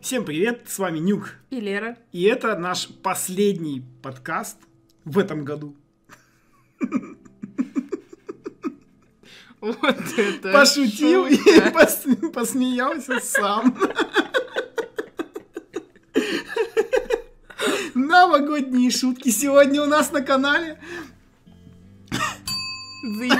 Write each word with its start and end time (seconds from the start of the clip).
Всем 0.00 0.24
привет, 0.24 0.62
с 0.68 0.78
вами 0.78 1.00
Нюк. 1.00 1.34
И 1.50 1.60
Лера. 1.60 1.96
И 2.12 2.22
это 2.22 2.56
наш 2.56 2.88
последний 3.02 3.82
подкаст 4.00 4.56
в 5.04 5.18
этом 5.18 5.44
году. 5.44 5.74
Вот 9.60 9.98
это 10.16 10.52
Пошутил 10.52 11.26
и 11.26 11.36
посмеялся 12.32 13.18
сам. 13.18 13.76
Новогодние 17.94 18.92
шутки 18.92 19.30
сегодня 19.30 19.82
у 19.82 19.86
нас 19.86 20.12
на 20.12 20.20
канале. 20.22 20.78
Дзынь. 23.02 23.32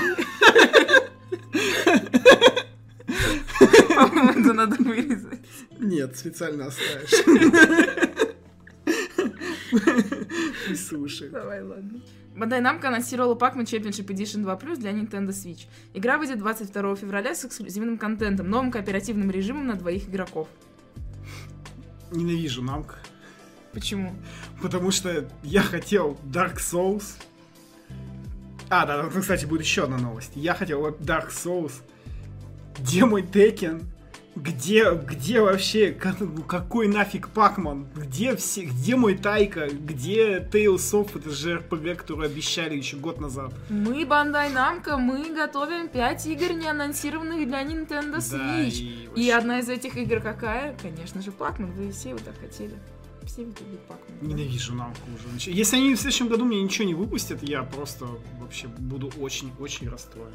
По-моему, 3.95 4.28
это 4.39 4.53
надо 4.53 4.75
вырезать. 4.81 5.39
Нет, 5.79 6.17
специально 6.17 6.67
оставишь. 6.67 7.13
Слушай. 10.77 11.29
Давай, 11.29 11.61
ладно. 11.61 12.01
Bandai 12.35 12.61
Namco 12.61 12.85
анонсировала 12.85 13.35
Pac-Man 13.35 13.65
Championship 13.65 14.07
Edition 14.07 14.43
2+, 14.45 14.77
для 14.77 14.91
Nintendo 14.91 15.29
Switch. 15.29 15.67
Игра 15.93 16.17
выйдет 16.17 16.37
22 16.37 16.95
февраля 16.95 17.35
с 17.35 17.43
эксклюзивным 17.43 17.97
контентом, 17.97 18.49
новым 18.49 18.71
кооперативным 18.71 19.29
режимом 19.29 19.67
на 19.67 19.75
двоих 19.75 20.07
игроков. 20.07 20.47
Ненавижу 22.11 22.63
намка. 22.63 22.95
Почему? 23.73 24.15
Потому 24.61 24.91
что 24.91 25.29
я 25.43 25.61
хотел 25.61 26.17
Dark 26.25 26.57
Souls. 26.57 27.03
А, 28.69 28.85
да, 28.85 29.01
там, 29.01 29.21
кстати, 29.21 29.45
будет 29.45 29.61
еще 29.61 29.83
одна 29.83 29.97
новость. 29.97 30.31
Я 30.35 30.53
хотел 30.53 30.79
вот 30.79 31.01
Dark 31.01 31.29
Souls. 31.29 31.73
Где 32.79 33.05
мой 33.05 33.23
Текен? 33.23 33.81
Где, 34.35 34.93
где 34.93 35.41
вообще, 35.41 35.91
как- 35.91 36.17
какой 36.47 36.87
нафиг 36.87 37.29
Пакман? 37.29 37.87
Где 37.95 38.35
все, 38.37 38.63
где 38.65 38.95
мой 38.95 39.17
Тайка? 39.17 39.67
Где 39.67 40.37
Tales 40.39 40.77
of, 40.93 41.17
это 41.17 41.29
же 41.31 41.57
RPG, 41.57 41.95
который 41.95 42.27
обещали 42.29 42.75
еще 42.77 42.95
год 42.97 43.19
назад? 43.19 43.51
Мы, 43.69 44.03
Bandai 44.03 44.53
Namco, 44.53 44.97
мы 44.97 45.33
готовим 45.35 45.89
5 45.89 46.27
игр, 46.27 46.53
не 46.53 46.67
анонсированных 46.67 47.45
для 47.47 47.63
Nintendo 47.63 48.11
Да, 48.11 48.19
Switch. 48.19 48.79
и 48.79 49.03
И 49.03 49.07
вообще 49.07 49.33
одна 49.33 49.59
из 49.59 49.67
этих 49.67 49.97
игр 49.97 50.21
какая? 50.21 50.77
Конечно 50.81 51.21
же, 51.21 51.31
Pac-Man. 51.31 51.73
Вы 51.73 51.91
все 51.91 52.09
его 52.09 52.19
так 52.19 52.39
хотели. 52.39 52.75
Все 53.25 53.41
любят 53.43 53.59
Pac-Man. 53.89 54.25
Ненавижу 54.27 54.73
намку 54.73 55.01
уже. 55.15 55.51
Если 55.51 55.75
они 55.75 55.95
в 55.95 55.99
следующем 55.99 56.29
году 56.29 56.45
мне 56.45 56.61
ничего 56.61 56.87
не 56.87 56.93
выпустят, 56.93 57.43
я 57.43 57.63
просто 57.63 58.05
вообще 58.39 58.67
буду 58.67 59.11
очень-очень 59.19 59.89
расстроен. 59.89 60.31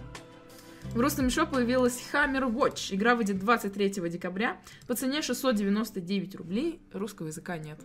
В 0.92 1.00
русском 1.00 1.24
Мишо 1.24 1.46
появилась 1.46 2.00
Hammer 2.12 2.50
Watch. 2.50 2.94
Игра 2.94 3.14
выйдет 3.14 3.38
23 3.38 3.90
декабря 4.10 4.60
по 4.86 4.94
цене 4.94 5.22
699 5.22 6.34
рублей. 6.36 6.80
Русского 6.92 7.28
языка 7.28 7.58
нет. 7.58 7.80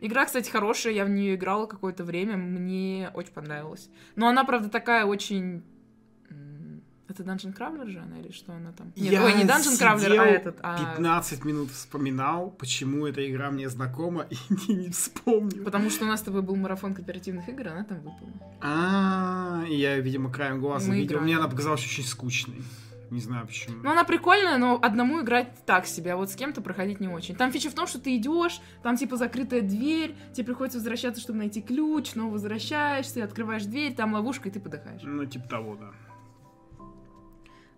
Игра, 0.00 0.24
кстати, 0.24 0.50
хорошая, 0.50 0.94
я 0.94 1.04
в 1.04 1.10
нее 1.10 1.34
играла 1.34 1.66
какое-то 1.66 2.04
время, 2.04 2.36
мне 2.36 3.10
очень 3.12 3.32
понравилась. 3.32 3.90
Но 4.16 4.28
она, 4.28 4.44
правда, 4.44 4.70
такая 4.70 5.04
очень... 5.04 5.62
Это 7.10 7.24
Dungeon 7.24 7.56
Crawler 7.56 7.88
же 7.88 7.98
она 7.98 8.20
или 8.20 8.30
что 8.30 8.52
она 8.52 8.70
там? 8.70 8.92
Нет, 8.94 9.12
Я 9.12 9.24
ой, 9.24 9.34
не 9.34 9.42
Dungeon 9.42 9.98
сидел 9.98 10.20
а 10.20 10.26
этот... 10.26 10.58
а- 10.62 10.94
15 10.94 11.44
минут 11.44 11.70
вспоминал, 11.72 12.50
почему 12.52 13.04
эта 13.06 13.28
игра 13.28 13.50
мне 13.50 13.68
знакома, 13.68 14.26
и 14.30 14.36
не, 14.68 14.74
не 14.76 14.90
вспомнил. 14.90 15.64
Потому 15.64 15.90
что 15.90 16.04
у 16.04 16.08
нас 16.08 16.20
с 16.20 16.22
тобой 16.22 16.42
был 16.42 16.54
марафон 16.54 16.94
кооперативных 16.94 17.48
игр, 17.48 17.66
она 17.68 17.82
там 17.82 17.98
выпала. 17.98 18.30
А, 18.60 19.64
и 19.68 19.74
я, 19.74 19.98
видимо, 19.98 20.30
краем 20.32 20.60
глаза 20.60 20.88
Мы 20.88 20.98
видел. 20.98 21.16
играли. 21.16 21.24
Мне 21.24 21.36
она 21.36 21.48
показалась 21.48 21.84
очень 21.84 22.04
скучной. 22.04 22.62
Не 23.10 23.20
знаю 23.20 23.44
почему. 23.44 23.78
Ну, 23.82 23.90
она 23.90 24.04
прикольная, 24.04 24.56
но 24.56 24.78
одному 24.80 25.20
играть 25.20 25.48
так 25.66 25.86
себе, 25.86 26.12
а 26.12 26.16
вот 26.16 26.30
с 26.30 26.36
кем-то 26.36 26.60
проходить 26.60 27.00
не 27.00 27.08
очень. 27.08 27.34
Там 27.34 27.50
фича 27.50 27.68
в 27.68 27.74
том, 27.74 27.88
что 27.88 27.98
ты 28.00 28.16
идешь, 28.16 28.60
там 28.84 28.96
типа 28.96 29.16
закрытая 29.16 29.62
дверь, 29.62 30.14
тебе 30.32 30.44
приходится 30.46 30.78
возвращаться, 30.78 31.20
чтобы 31.20 31.40
найти 31.40 31.60
ключ, 31.60 32.14
но 32.14 32.30
возвращаешься, 32.30 33.24
открываешь 33.24 33.64
дверь, 33.64 33.94
там 33.96 34.14
ловушка, 34.14 34.48
и 34.48 34.52
ты 34.52 34.60
подыхаешь. 34.60 35.00
Ну, 35.02 35.24
типа 35.26 35.48
того, 35.48 35.74
да. 35.74 35.90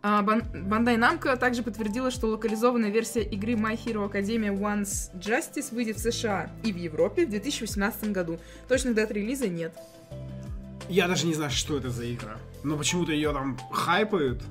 А, 0.05 0.21
Бан- 0.23 0.43
Bandai 0.53 0.97
Namco 0.99 1.37
также 1.37 1.63
подтвердила, 1.63 2.11
что 2.11 2.27
локализованная 2.27 2.91
версия 2.91 3.23
игры 3.23 3.53
My 3.53 3.79
Hero 3.79 4.11
Academia 4.11 4.53
Once 4.53 5.13
Justice 5.15 5.73
выйдет 5.73 5.97
в 5.97 6.01
США 6.01 6.51
и 6.65 6.73
в 6.73 6.77
Европе 6.77 7.25
в 7.25 7.31
2018 7.31 8.11
году. 8.11 8.41
Точных 8.69 8.95
дат 8.95 9.13
релиза 9.13 9.47
нет. 9.49 9.73
Я 10.89 11.07
даже 11.07 11.27
не 11.27 11.35
знаю, 11.35 11.53
что 11.53 11.77
это 11.79 11.91
за 11.91 12.13
игра. 12.13 12.37
Но 12.65 12.77
почему-то 12.77 13.13
ее 13.13 13.33
там 13.33 13.57
хайпают. 13.71 14.43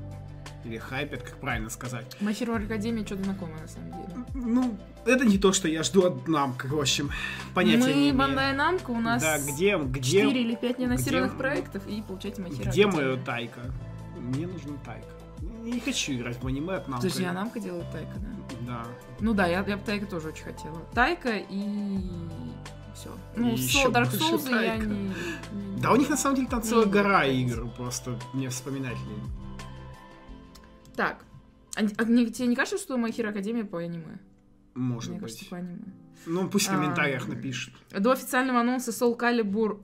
Или 0.64 0.78
хайпят, 0.78 1.24
как 1.24 1.38
правильно 1.40 1.70
сказать. 1.70 2.06
My 2.22 2.32
Hero 2.32 2.56
Academia 2.66 3.06
что-то 3.06 3.24
знакомое, 3.24 3.60
на 3.62 3.68
самом 3.68 3.92
деле. 3.92 4.26
Ну, 4.36 4.78
это 5.06 5.26
не 5.26 5.38
то, 5.38 5.52
что 5.54 5.68
я 5.68 5.82
жду 5.84 6.04
от 6.06 6.28
нам, 6.28 6.56
в 6.64 6.80
общем. 6.80 7.10
Понятия 7.54 7.80
Мы, 7.80 7.88
не 7.94 8.10
имею. 8.12 8.16
Bandai 8.16 8.56
Namco, 8.56 8.92
у 8.92 9.02
нас 9.02 9.22
Да, 9.22 9.38
где, 9.40 9.78
где, 9.78 10.22
4 10.22 10.42
или 10.42 10.56
5 10.56 10.80
неанонсированных 10.80 11.32
где- 11.34 11.40
проектов, 11.40 11.88
и 11.88 12.02
получайте 12.08 12.42
My 12.42 12.50
Hero 12.50 12.70
где 12.70 12.84
Academia. 12.84 12.96
мое 12.96 13.18
Тайка? 13.18 13.60
Мне 14.18 14.46
нужен 14.48 14.78
Тайка. 14.86 15.08
Не 15.62 15.80
хочу 15.80 16.14
играть 16.14 16.42
в 16.42 16.48
аниме 16.48 16.76
от 16.76 16.88
Намка. 16.88 17.04
Подожди, 17.08 17.24
а 17.26 17.34
Намка 17.34 17.60
делает 17.60 17.92
Тайка, 17.92 18.14
да? 18.20 18.56
Да. 18.68 18.86
Ну 19.20 19.34
да, 19.34 19.48
я, 19.48 19.64
я 19.66 19.78
бы 19.78 19.84
Тайка 19.84 20.06
тоже 20.06 20.30
очень 20.30 20.44
хотела. 20.44 20.78
Тайка 20.94 21.38
и 21.38 22.00
все. 22.96 23.10
Ну, 23.36 23.54
И 23.54 23.58
Со- 23.58 23.88
Dark 23.90 24.12
Souls 24.12 24.50
я 24.50 24.78
не, 24.78 24.86
не- 24.86 25.14
Да, 25.82 25.92
у 25.92 25.96
них 25.96 26.10
на 26.10 26.18
самом 26.18 26.36
деле 26.36 26.48
там 26.48 26.62
целая 26.64 26.86
Не, 26.86 26.92
гора 26.92 27.28
не 27.28 27.42
игр, 27.44 27.70
просто 27.78 28.20
мне 28.34 28.50
вспоминать 28.50 28.98
лень. 28.98 29.32
Так. 30.96 31.24
А, 31.76 31.82
а 31.98 32.06
мне- 32.06 32.26
тебе 32.28 32.48
не 32.48 32.56
кажется, 32.56 32.78
что 32.78 32.96
Hero 32.98 33.34
Academia 33.34 33.64
по 33.66 33.80
аниме? 33.80 34.20
Может 34.74 35.12
Мне 35.12 35.20
быть. 35.20 35.30
кажется, 35.32 35.50
по 35.50 35.58
аниме. 35.58 35.84
Ну, 36.26 36.50
пусть 36.50 36.68
в 36.68 36.72
А, 36.72 36.76
комментариях 36.76 37.28
напишут. 37.28 37.74
До 37.92 38.12
официального 38.12 38.60
анонса 38.60 38.92
Soul 38.92 39.18
Calibur 39.18 39.82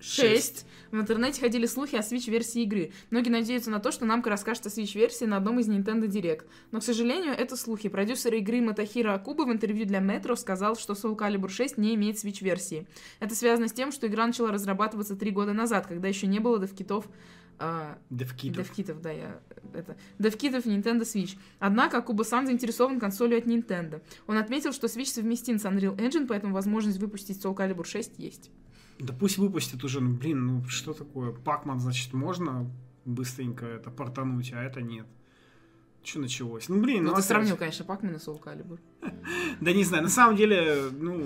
6 0.00 0.14
Шесть. 0.16 0.66
в 0.90 0.96
интернете 0.96 1.40
ходили 1.40 1.66
слухи 1.66 1.96
о 1.96 2.00
Switch-версии 2.00 2.62
игры. 2.62 2.92
Многие 3.10 3.30
надеются 3.30 3.70
на 3.70 3.80
то, 3.80 3.90
что 3.90 4.04
Намка 4.04 4.30
расскажет 4.30 4.66
о 4.66 4.68
Switch-версии 4.68 5.24
на 5.24 5.38
одном 5.38 5.58
из 5.58 5.68
Nintendo 5.68 6.06
Direct. 6.06 6.44
Но, 6.70 6.80
к 6.80 6.84
сожалению, 6.84 7.32
это 7.32 7.56
слухи. 7.56 7.88
Продюсер 7.88 8.34
игры 8.34 8.60
Матахира 8.60 9.14
Акуба 9.14 9.42
в 9.42 9.52
интервью 9.52 9.86
для 9.86 10.00
Metro 10.00 10.36
сказал, 10.36 10.76
что 10.76 10.94
Soul 10.94 11.16
Calibur 11.16 11.48
6 11.48 11.78
не 11.78 11.94
имеет 11.94 12.16
Switch-версии. 12.16 12.86
Это 13.20 13.34
связано 13.34 13.68
с 13.68 13.72
тем, 13.72 13.92
что 13.92 14.06
игра 14.06 14.26
начала 14.26 14.52
разрабатываться 14.52 15.16
три 15.16 15.30
года 15.30 15.52
назад, 15.52 15.86
когда 15.86 16.08
еще 16.08 16.26
не 16.26 16.38
было 16.38 16.58
девкитов 16.58 17.08
а, 17.58 17.98
Девкитов. 18.10 18.66
Девкитов, 18.66 19.00
да, 19.02 19.10
я 19.10 19.40
это. 19.74 19.96
Девкитов 20.18 20.64
Nintendo 20.64 21.00
Switch. 21.02 21.36
Однако 21.58 21.98
Акуба 21.98 22.22
сам 22.22 22.46
заинтересован 22.46 23.00
консолью 23.00 23.38
от 23.38 23.46
Nintendo. 23.46 24.00
Он 24.26 24.38
отметил, 24.38 24.72
что 24.72 24.86
Switch 24.86 25.06
совместим 25.06 25.58
с 25.58 25.64
Unreal 25.64 25.96
Engine, 25.96 26.26
поэтому 26.28 26.54
возможность 26.54 26.98
выпустить 26.98 27.44
Soul 27.44 27.56
Calibur 27.56 27.84
6 27.84 28.18
есть. 28.18 28.50
Да 28.98 29.12
пусть 29.12 29.38
выпустят 29.38 29.84
уже, 29.84 30.00
ну, 30.00 30.14
блин, 30.14 30.46
ну, 30.46 30.64
что 30.68 30.92
такое? 30.92 31.32
Пакман, 31.32 31.78
значит, 31.78 32.12
можно 32.12 32.70
быстренько 33.04 33.64
это 33.66 33.90
портануть, 33.90 34.52
а 34.52 34.62
это 34.62 34.82
нет. 34.82 35.06
Что 36.02 36.20
началось? 36.20 36.68
Ну, 36.68 36.80
блин, 36.80 36.98
Ну, 36.98 37.02
ну, 37.02 37.08
ты 37.08 37.14
опять. 37.14 37.24
сравнил, 37.26 37.56
конечно, 37.56 37.84
Пакман 37.84 38.14
и 38.14 38.18
Soul 38.18 38.42
Calibur. 38.42 38.78
Да 39.60 39.72
не 39.72 39.84
знаю, 39.84 40.02
на 40.04 40.08
самом 40.08 40.36
деле, 40.36 40.90
ну, 40.92 41.24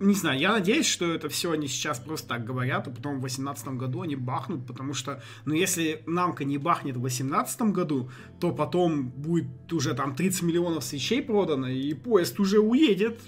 не 0.00 0.14
знаю, 0.14 0.38
я 0.38 0.52
надеюсь, 0.52 0.86
что 0.86 1.12
это 1.12 1.28
все 1.28 1.52
они 1.52 1.68
сейчас 1.68 1.98
просто 2.00 2.28
так 2.28 2.44
говорят, 2.44 2.88
а 2.88 2.90
потом 2.90 3.16
в 3.16 3.20
2018 3.20 3.68
году 3.68 4.02
они 4.02 4.16
бахнут, 4.16 4.66
потому 4.66 4.94
что, 4.94 5.22
ну, 5.44 5.54
если 5.54 6.02
Намка 6.06 6.44
не 6.44 6.58
бахнет 6.58 6.96
в 6.96 7.00
2018 7.00 7.62
году, 7.72 8.10
то 8.40 8.52
потом 8.52 9.08
будет 9.10 9.72
уже 9.72 9.94
там 9.94 10.14
30 10.14 10.42
миллионов 10.42 10.82
свечей 10.84 11.22
продано, 11.22 11.68
и 11.68 11.94
поезд 11.94 12.38
уже 12.40 12.58
уедет. 12.60 13.20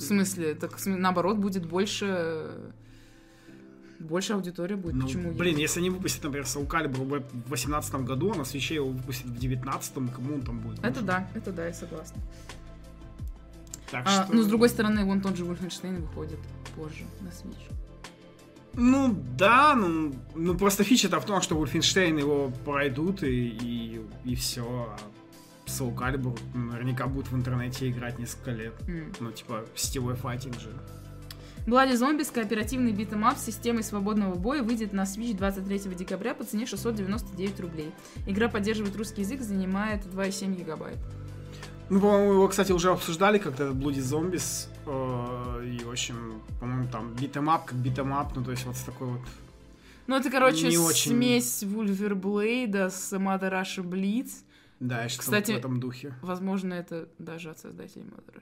В 0.00 0.02
смысле, 0.02 0.54
так 0.54 0.78
наоборот 0.86 1.36
будет 1.36 1.66
больше... 1.66 2.72
Больше 3.98 4.32
аудитория 4.32 4.76
будет. 4.76 4.94
Ну, 4.94 5.02
Почему? 5.02 5.32
блин, 5.32 5.58
если 5.58 5.80
они 5.80 5.90
выпустят, 5.90 6.24
например, 6.24 6.46
Soul 6.46 6.66
Calibur 6.66 7.04
в 7.04 7.48
2018 7.48 7.94
году, 7.96 8.32
а 8.32 8.34
на 8.34 8.44
свече 8.44 8.76
его 8.76 8.88
выпустят 8.88 9.26
в 9.26 9.38
2019, 9.38 9.92
кому 10.14 10.34
он 10.36 10.40
там 10.40 10.60
будет? 10.60 10.78
Это 10.78 10.88
нужен? 10.88 11.06
да, 11.06 11.28
это 11.34 11.52
да, 11.52 11.66
я 11.66 11.74
согласна. 11.74 12.22
Так 13.90 14.06
А, 14.06 14.24
что... 14.24 14.34
Ну, 14.34 14.42
с 14.42 14.46
другой 14.46 14.70
стороны, 14.70 15.04
вон 15.04 15.20
тот 15.20 15.36
же 15.36 15.44
Wolfenstein 15.44 16.00
выходит 16.00 16.38
позже 16.74 17.04
на 17.20 17.28
Switch. 17.28 17.70
Ну 18.72 19.14
да, 19.36 19.74
ну, 19.74 20.14
ну 20.34 20.56
просто 20.56 20.82
фича-то 20.82 21.20
в 21.20 21.26
том, 21.26 21.42
что 21.42 21.62
Wolfenstein 21.62 22.18
его 22.18 22.50
пройдут 22.64 23.22
и, 23.22 23.48
и, 23.48 24.00
и 24.24 24.34
все. 24.34 24.96
Soul 25.70 25.94
Calibur 25.96 26.38
наверняка 26.54 27.06
будут 27.06 27.30
в 27.30 27.36
интернете 27.36 27.88
играть 27.88 28.18
несколько 28.18 28.50
лет. 28.50 28.74
М. 28.88 29.12
Ну, 29.20 29.30
типа, 29.32 29.64
сетевой 29.74 30.14
файтинг 30.14 30.58
же. 30.60 30.70
Bloody 31.66 31.92
Zombies, 31.92 32.32
кооперативный 32.32 32.92
битэмап 32.92 33.36
с 33.36 33.44
системой 33.44 33.82
свободного 33.82 34.34
боя, 34.34 34.62
выйдет 34.62 34.92
на 34.92 35.02
Switch 35.02 35.36
23 35.36 35.94
декабря 35.94 36.34
по 36.34 36.42
цене 36.42 36.66
699 36.66 37.60
рублей. 37.60 37.92
Игра 38.26 38.48
поддерживает 38.48 38.96
русский 38.96 39.20
язык, 39.22 39.42
занимает 39.42 40.04
2,7 40.06 40.56
гигабайт. 40.56 40.98
Ну, 41.90 42.00
по-моему, 42.00 42.32
его, 42.32 42.48
кстати, 42.48 42.72
уже 42.72 42.90
обсуждали 42.90 43.38
как-то, 43.38 43.64
этот 43.64 43.76
Bloody 43.76 44.00
Zombies. 44.00 44.68
и, 45.64 45.84
в 45.84 45.90
общем, 45.90 46.40
по-моему, 46.60 46.88
там 46.90 47.14
битэмап 47.14 47.66
как 47.66 47.78
битэмап, 47.78 48.34
ну, 48.34 48.42
то 48.42 48.52
есть 48.52 48.64
вот 48.64 48.76
с 48.76 48.80
такой 48.80 49.08
вот... 49.08 49.20
Ну, 50.06 50.16
это, 50.16 50.30
короче, 50.30 50.68
Не 50.68 50.78
очень. 50.78 51.12
смесь 51.12 51.62
Wulverblade 51.62 52.79
а 52.79 52.90
с 52.90 53.12
Mother 53.12 53.50
Russia 53.52 53.84
Bleeds 53.84 54.44
Да, 54.80 55.08
что 55.08 55.20
Кстати, 55.20 55.52
в 55.52 55.56
этом 55.56 55.78
духе. 55.78 56.14
Возможно, 56.22 56.72
это 56.74 57.08
даже 57.18 57.50
от 57.50 57.58
создателей 57.58 58.06
Mother 58.06 58.40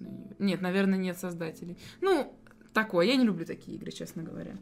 не- 0.00 0.34
Нет, 0.38 0.60
наверное, 0.60 0.98
нет 0.98 1.18
создателей. 1.18 1.78
Ну, 2.02 2.36
такое. 2.74 3.06
Я 3.06 3.16
не 3.16 3.24
люблю 3.24 3.46
такие 3.46 3.76
игры, 3.78 3.90
честно 3.90 4.22
говоря. 4.22 4.56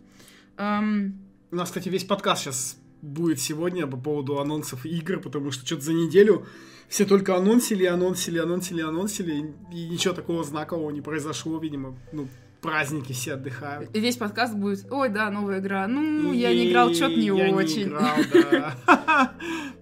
Ам, 0.56 1.18
У 1.50 1.56
нас, 1.56 1.68
кстати, 1.68 1.88
весь 1.88 2.04
подкаст 2.04 2.42
сейчас 2.44 2.78
будет 3.02 3.40
сегодня 3.40 3.86
по 3.86 3.96
поводу 3.96 4.38
анонсов 4.40 4.86
игр, 4.86 5.20
потому 5.20 5.50
что 5.50 5.66
что-то 5.66 5.82
за 5.82 5.92
неделю 5.92 6.46
все 6.88 7.04
только 7.04 7.36
анонсили, 7.36 7.84
анонсили, 7.84 8.38
анонсили, 8.38 8.82
анонсили, 8.82 9.54
и 9.72 9.88
ничего 9.88 10.14
такого 10.14 10.44
знакового 10.44 10.90
не 10.90 11.00
произошло, 11.02 11.58
видимо. 11.58 11.98
Ну, 12.12 12.28
праздники 12.62 13.12
все 13.12 13.34
отдыхают. 13.34 13.94
и 13.94 14.00
весь 14.00 14.16
подкаст 14.16 14.54
будет, 14.54 14.86
ой, 14.90 15.08
да, 15.08 15.30
новая 15.30 15.58
игра. 15.60 15.86
Ну, 15.88 16.32
я 16.32 16.52
не 16.54 16.70
играл, 16.70 16.92
что-то 16.94 17.14
не 17.16 17.26
Я 17.26 17.50
очень. 17.54 17.82
играл, 17.88 18.16
да. 18.32 19.32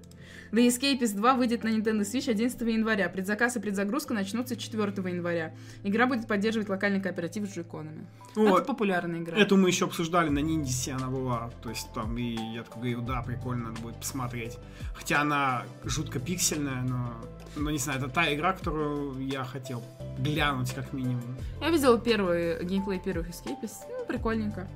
The 0.55 0.69
Escapist 0.69 1.17
2 1.17 1.35
выйдет 1.35 1.65
на 1.65 1.69
Nintendo 1.69 2.03
Switch 2.03 2.31
11 2.31 2.61
января. 2.61 3.09
Предзаказ 3.09 3.57
и 3.57 3.61
предзагрузка 3.61 4.15
начнутся 4.15 4.55
4 4.55 4.83
января. 5.11 5.53
Игра 5.83 6.07
будет 6.07 6.29
поддерживать 6.29 6.69
локальный 6.69 7.01
кооператив 7.01 7.49
с 7.49 7.53
джойконами. 7.53 8.07
Вот. 8.37 8.59
Это 8.59 8.65
популярная 8.65 9.19
игра. 9.19 9.37
Эту 9.37 9.57
мы 9.57 9.69
еще 9.69 9.87
обсуждали 9.87 10.29
на 10.29 10.39
Ниндисе, 10.39 10.93
она 10.93 11.09
была. 11.09 11.51
То 11.61 11.71
есть 11.71 11.93
там, 11.93 12.17
и 12.17 12.37
я 12.55 12.63
такой 12.63 12.93
говорю, 12.93 13.01
да, 13.01 13.23
прикольно, 13.23 13.71
надо 13.71 13.81
будет 13.81 13.97
посмотреть. 13.97 14.57
Хотя 14.95 15.23
она 15.23 15.65
жутко 15.83 16.21
пиксельная, 16.21 16.83
но, 16.83 17.15
но 17.57 17.73
не 17.73 17.79
знаю, 17.79 17.99
это 17.99 18.09
та 18.09 18.33
игра, 18.33 18.53
которую 18.53 19.27
я 19.27 19.43
хотел 19.43 19.83
глянуть 20.21 20.73
как 20.73 20.93
минимум. 20.93 21.37
Я 21.61 21.71
видела 21.71 21.99
первый 21.99 22.65
геймплей 22.65 23.01
первых 23.01 23.29
Escapist. 23.31 23.89
Ну, 23.89 24.05
прикольненько. 24.07 24.69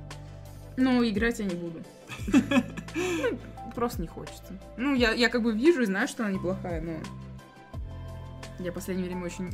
Но 0.75 1.01
играть 1.07 1.39
я 1.39 1.45
не 1.45 1.55
буду. 1.55 1.81
Просто 3.75 4.01
не 4.01 4.07
хочется. 4.07 4.59
Ну, 4.77 4.93
я, 4.93 5.11
я 5.11 5.29
как 5.29 5.43
бы 5.43 5.53
вижу 5.53 5.81
и 5.81 5.85
знаю, 5.85 6.07
что 6.07 6.23
она 6.23 6.33
неплохая, 6.33 6.81
но... 6.81 6.93
Я 8.59 8.71
в 8.71 8.75
последнее 8.75 9.07
время 9.07 9.25
очень 9.25 9.51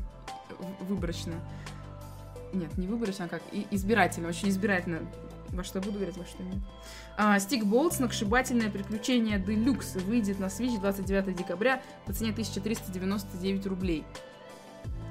выборочно... 0.81 1.33
Нет, 2.53 2.77
не 2.77 2.87
выборочно, 2.87 3.25
а 3.25 3.27
как? 3.27 3.41
И- 3.51 3.67
избирательно, 3.71 4.29
очень 4.29 4.49
избирательно 4.49 5.01
во 5.55 5.63
что 5.63 5.79
буду 5.79 5.99
играть, 5.99 6.17
во 6.17 6.25
что 6.25 6.43
нет. 6.43 6.57
А, 7.17 7.37
Stick 7.37 7.63
Bolt, 7.63 7.93
сногсшибательное 7.93 8.69
приключение 8.69 9.39
Deluxe 9.39 9.99
выйдет 10.03 10.39
на 10.39 10.45
Switch 10.45 10.79
29 10.79 11.35
декабря 11.35 11.81
по 12.05 12.13
цене 12.13 12.31
1399 12.31 13.65
рублей. 13.67 14.03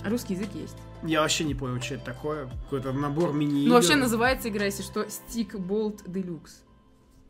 Русский 0.05 0.35
язык 0.35 0.51
есть. 0.55 0.77
Я 1.03 1.23
вообще 1.23 1.45
не 1.45 1.55
понял, 1.55 1.81
что 1.81 1.95
это 1.95 2.05
такое. 2.05 2.49
Какой-то 2.65 2.93
набор 2.93 3.33
мини 3.33 3.67
Ну, 3.67 3.75
вообще 3.75 3.97
называется 3.97 4.49
игра, 4.49 4.67
если 4.67 4.83
что, 4.83 5.03
Stick 5.05 5.53
Bolt 5.53 6.05
Deluxe. 6.05 6.63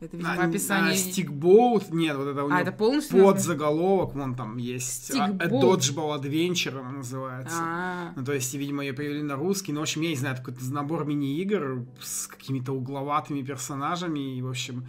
Это, 0.01 0.17
видимо, 0.17 0.33
описание... 0.33 0.95
Стикбоут, 0.95 1.91
нет, 1.91 2.17
вот 2.17 2.27
это 2.27 2.43
у 2.43 2.49
А, 2.51 2.61
это 2.61 2.71
полностью 2.73 3.17
под 3.17 3.35
название? 3.35 3.43
заголовок, 3.43 4.13
вон 4.13 4.35
там 4.35 4.57
есть. 4.57 5.11
а, 5.15 5.25
а, 5.25 5.29
Bolt. 5.47 5.61
Dodgeball 5.79 6.21
Adventure 6.21 6.79
она 6.79 6.91
называется. 6.91 7.57
А, 7.59 8.13
Ну, 8.15 8.25
то 8.25 8.33
есть, 8.33 8.53
видимо, 8.53 8.83
ее 8.83 8.93
перевели 8.93 9.21
на 9.23 9.35
русский. 9.35 9.71
Ну, 9.71 9.79
в 9.79 9.83
общем, 9.83 10.01
я 10.01 10.09
не 10.09 10.15
знаю, 10.15 10.35
это 10.35 10.43
какой-то 10.43 10.65
набор 10.73 11.05
мини-игр 11.05 11.85
с 12.01 12.27
какими-то 12.27 12.73
угловатыми 12.73 13.41
персонажами. 13.41 14.37
И, 14.37 14.41
в 14.41 14.49
общем, 14.49 14.85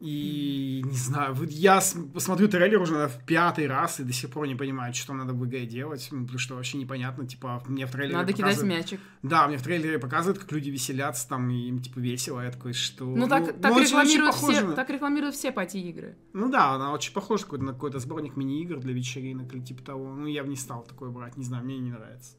и 0.00 0.82
не 0.84 0.96
знаю, 0.96 1.34
вот 1.34 1.50
я 1.50 1.80
посмотрю 2.14 2.48
трейлер 2.48 2.80
уже 2.80 3.06
в 3.06 3.22
пятый 3.26 3.66
раз 3.66 4.00
и 4.00 4.04
до 4.04 4.12
сих 4.14 4.30
пор 4.30 4.46
не 4.46 4.54
понимаю, 4.54 4.94
что 4.94 5.12
надо 5.12 5.34
в 5.34 5.46
игре 5.46 5.66
делать, 5.66 6.08
ну, 6.10 6.22
потому 6.22 6.38
что 6.38 6.54
вообще 6.54 6.78
непонятно, 6.78 7.26
типа, 7.26 7.62
мне 7.66 7.86
в 7.86 7.90
трейлере 7.90 8.16
надо 8.16 8.32
кидать 8.32 8.54
показывают- 8.56 8.78
мячик. 8.78 9.00
Да, 9.22 9.46
мне 9.46 9.58
в 9.58 9.62
трейлере 9.62 9.98
показывают, 9.98 10.38
как 10.38 10.50
люди 10.52 10.70
веселятся 10.70 11.28
там, 11.28 11.50
и 11.50 11.68
им, 11.68 11.80
типа, 11.82 11.98
весело, 11.98 12.40
я 12.40 12.50
такой, 12.50 12.72
что... 12.72 13.04
Ну, 13.04 13.28
так, 13.28 13.60
так, 13.60 13.72
очень- 13.72 13.94
очень 13.94 14.16
рекламируют 14.16 14.34
все, 14.36 14.60
на- 14.62 14.72
так 14.72 14.88
рекламируют 14.90 15.34
все 15.34 15.52
пати-игры. 15.52 16.16
Ну 16.32 16.50
да, 16.50 16.70
она 16.70 16.92
очень 16.92 17.12
похожа 17.12 17.44
какой-то 17.44 17.64
на 17.66 17.72
какой-то 17.74 17.98
сборник 17.98 18.36
мини-игр 18.36 18.78
для 18.80 18.94
вечеринок 18.94 19.52
или 19.52 19.60
типа 19.60 19.82
того. 19.82 20.14
Ну, 20.14 20.26
я 20.26 20.42
бы 20.42 20.48
не 20.48 20.56
стал 20.56 20.82
такое 20.82 21.10
брать, 21.10 21.36
не 21.36 21.44
знаю, 21.44 21.64
мне 21.64 21.78
не 21.78 21.90
нравится. 21.90 22.36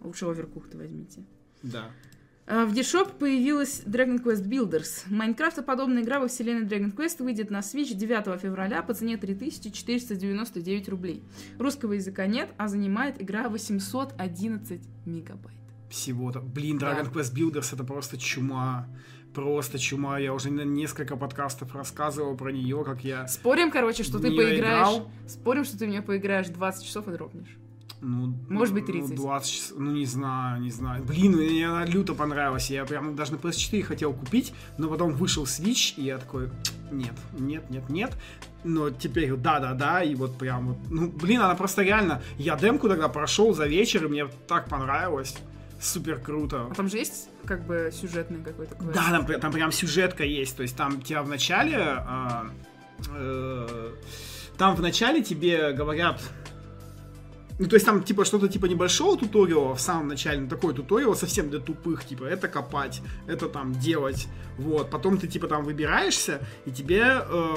Лучше 0.00 0.26
оверкухт 0.26 0.72
возьмите. 0.74 1.24
Да. 1.64 1.90
А, 2.48 2.64
В 2.64 2.72
eShop 2.72 3.18
появилась 3.18 3.82
Dragon 3.84 4.22
Quest 4.22 4.44
Builders. 4.46 5.02
Майнкрафтоподобная 5.06 6.02
игра 6.02 6.20
во 6.20 6.28
вселенной 6.28 6.64
Dragon 6.64 6.94
Quest 6.94 7.22
выйдет 7.22 7.50
на 7.50 7.58
Switch 7.58 7.92
9 7.92 8.40
февраля 8.40 8.82
по 8.82 8.94
цене 8.94 9.16
3499 9.16 10.88
рублей. 10.88 11.24
Русского 11.58 11.94
языка 11.94 12.26
нет, 12.26 12.50
а 12.56 12.68
занимает 12.68 13.20
игра 13.20 13.48
811 13.48 14.80
мегабайт. 15.06 15.56
Всего-то. 15.90 16.40
Блин, 16.40 16.78
Да. 16.78 16.92
Dragon 16.92 17.12
Quest 17.12 17.34
Builders 17.34 17.74
это 17.74 17.82
просто 17.82 18.16
чума. 18.16 18.88
Просто 19.34 19.78
чума. 19.78 20.18
Я 20.18 20.32
уже 20.32 20.50
на 20.50 20.62
несколько 20.62 21.16
подкастов 21.16 21.74
рассказывал 21.74 22.36
про 22.36 22.50
нее, 22.50 22.84
как 22.84 23.04
я... 23.04 23.26
Спорим, 23.26 23.70
короче, 23.70 24.02
что 24.04 24.18
ты 24.18 24.28
поиграешь... 24.28 24.58
играл. 24.58 25.10
Спорим, 25.26 25.64
что 25.64 25.76
ты 25.78 25.86
в 25.86 25.88
нее 25.88 26.00
поиграешь 26.02 26.46
20 26.46 26.84
часов 26.86 27.08
и 27.08 27.10
дропнешь. 27.10 27.56
Ну, 28.00 28.34
Может 28.48 28.74
быть, 28.74 28.86
ну, 28.88 28.92
30. 28.92 29.14
20 29.14 29.50
часов, 29.50 29.78
ну, 29.78 29.90
не 29.92 30.04
знаю, 30.04 30.60
не 30.60 30.70
знаю. 30.70 31.02
Блин, 31.04 31.32
мне 31.32 31.68
она 31.68 31.84
люто 31.84 32.14
понравилась. 32.14 32.70
Я 32.70 32.84
прям 32.84 33.16
даже 33.16 33.32
на 33.32 33.36
PS4 33.36 33.82
хотел 33.82 34.12
купить, 34.12 34.52
но 34.76 34.88
потом 34.88 35.12
вышел 35.14 35.44
Switch, 35.44 35.94
и 35.96 36.04
я 36.04 36.18
такой, 36.18 36.50
нет, 36.90 37.14
нет, 37.38 37.70
нет, 37.70 37.88
нет. 37.88 38.16
Но 38.64 38.90
теперь 38.90 39.34
да-да-да, 39.34 40.02
и 40.02 40.14
вот 40.14 40.36
прям 40.36 40.68
вот, 40.68 40.78
ну, 40.90 41.08
блин, 41.08 41.40
она 41.40 41.54
просто 41.54 41.82
реально... 41.82 42.22
Я 42.36 42.56
демку 42.56 42.88
тогда 42.88 43.08
прошел 43.08 43.54
за 43.54 43.66
вечер, 43.66 44.04
и 44.04 44.08
мне 44.08 44.26
так 44.46 44.68
понравилось. 44.68 45.36
Супер 45.80 46.18
круто. 46.18 46.66
А 46.70 46.74
там 46.74 46.88
же 46.88 46.98
есть 46.98 47.28
как 47.44 47.66
бы 47.66 47.90
сюжетный 47.92 48.42
какой-то 48.42 48.74
квест? 48.74 48.94
Да, 48.94 49.10
там, 49.10 49.40
там 49.40 49.52
прям 49.52 49.72
сюжетка 49.72 50.24
есть. 50.24 50.56
То 50.56 50.62
есть 50.62 50.76
там 50.76 51.00
тебя 51.00 51.22
в 51.22 51.28
начале... 51.28 51.78
а, 51.78 52.46
э, 53.14 53.90
там 54.58 54.74
в 54.74 54.80
начале 54.80 55.22
тебе 55.22 55.72
говорят... 55.72 56.20
Ну, 57.58 57.66
то 57.66 57.76
есть 57.76 57.86
там, 57.86 58.02
типа, 58.02 58.24
что-то 58.24 58.48
типа 58.48 58.66
небольшого 58.66 59.16
туториала 59.16 59.74
в 59.74 59.80
самом 59.80 60.08
начале, 60.08 60.40
ну, 60.40 60.48
такой 60.48 60.74
туториал 60.74 61.14
совсем 61.16 61.48
для 61.48 61.58
тупых, 61.58 62.04
типа, 62.04 62.24
это 62.24 62.48
копать, 62.48 63.00
это 63.26 63.48
там 63.48 63.72
делать, 63.72 64.28
вот. 64.58 64.90
Потом 64.90 65.16
ты, 65.16 65.26
типа, 65.26 65.48
там 65.48 65.64
выбираешься, 65.64 66.40
и 66.66 66.70
тебе 66.70 67.22
э, 67.22 67.54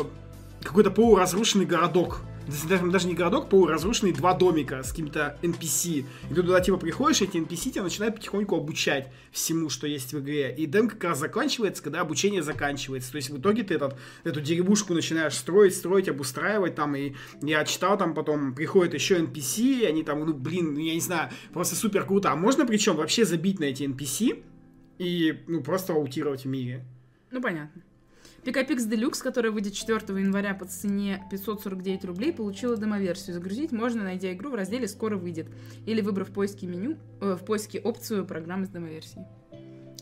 какой-то 0.63 0.91
полуразрушенный 0.91 1.65
городок, 1.65 2.21
даже, 2.69 2.89
даже 2.89 3.07
не 3.07 3.13
городок, 3.13 3.49
полуразрушенный 3.49 4.13
два 4.13 4.33
домика 4.33 4.83
с 4.83 4.89
каким-то 4.89 5.37
NPC. 5.41 6.05
И 6.29 6.33
ты 6.33 6.35
туда, 6.35 6.59
типа, 6.61 6.77
приходишь, 6.77 7.21
и 7.21 7.25
эти 7.25 7.37
NPC 7.37 7.71
тебя 7.71 7.83
начинают 7.83 8.15
потихоньку 8.15 8.55
обучать 8.55 9.11
всему, 9.31 9.69
что 9.69 9.87
есть 9.87 10.13
в 10.13 10.19
игре. 10.19 10.53
И 10.55 10.65
дем 10.65 10.89
как 10.89 11.03
раз 11.03 11.19
заканчивается, 11.19 11.83
когда 11.83 12.01
обучение 12.01 12.43
заканчивается. 12.43 13.11
То 13.11 13.17
есть 13.17 13.29
в 13.29 13.39
итоге 13.39 13.63
ты 13.63 13.75
этот, 13.75 13.97
эту 14.23 14.41
деревушку 14.41 14.93
начинаешь 14.93 15.33
строить, 15.33 15.75
строить, 15.75 16.09
обустраивать 16.09 16.75
там. 16.75 16.95
И 16.95 17.13
я 17.41 17.63
читал 17.65 17.97
там 17.97 18.13
потом, 18.13 18.53
приходят 18.53 18.93
еще 18.93 19.19
NPC, 19.19 19.81
и 19.81 19.85
они 19.85 20.03
там, 20.03 20.25
ну, 20.25 20.33
блин, 20.33 20.73
ну, 20.73 20.79
я 20.79 20.93
не 20.93 21.01
знаю, 21.01 21.29
просто 21.53 21.75
супер 21.75 22.05
круто. 22.05 22.31
А 22.31 22.35
можно 22.35 22.65
причем 22.65 22.95
вообще 22.95 23.25
забить 23.25 23.59
на 23.59 23.65
эти 23.65 23.83
NPC 23.83 24.43
и, 24.97 25.43
ну, 25.47 25.61
просто 25.61 25.93
аутировать 25.93 26.43
в 26.43 26.47
мире? 26.47 26.85
Ну, 27.31 27.41
понятно. 27.41 27.81
Пикапикс 28.43 28.85
Deluxe, 28.85 29.21
которая 29.21 29.51
выйдет 29.51 29.73
4 29.73 29.97
января 30.19 30.53
по 30.53 30.65
цене 30.65 31.23
549 31.29 32.05
рублей, 32.05 32.33
получила 32.33 32.77
демоверсию. 32.77 33.33
Загрузить 33.35 33.71
можно, 33.71 34.03
найдя 34.03 34.33
игру 34.33 34.51
в 34.51 34.55
разделе 34.55 34.87
«Скоро 34.87 35.17
выйдет» 35.17 35.47
или 35.85 36.01
выбрав 36.01 36.29
в 36.29 36.33
поиске 36.33 36.67
меню, 36.67 36.97
э, 37.21 37.37
в 37.39 37.45
поиске 37.45 37.79
опцию 37.79 38.25
программы 38.25 38.65
с 38.65 38.69
демоверсией. 38.69 39.25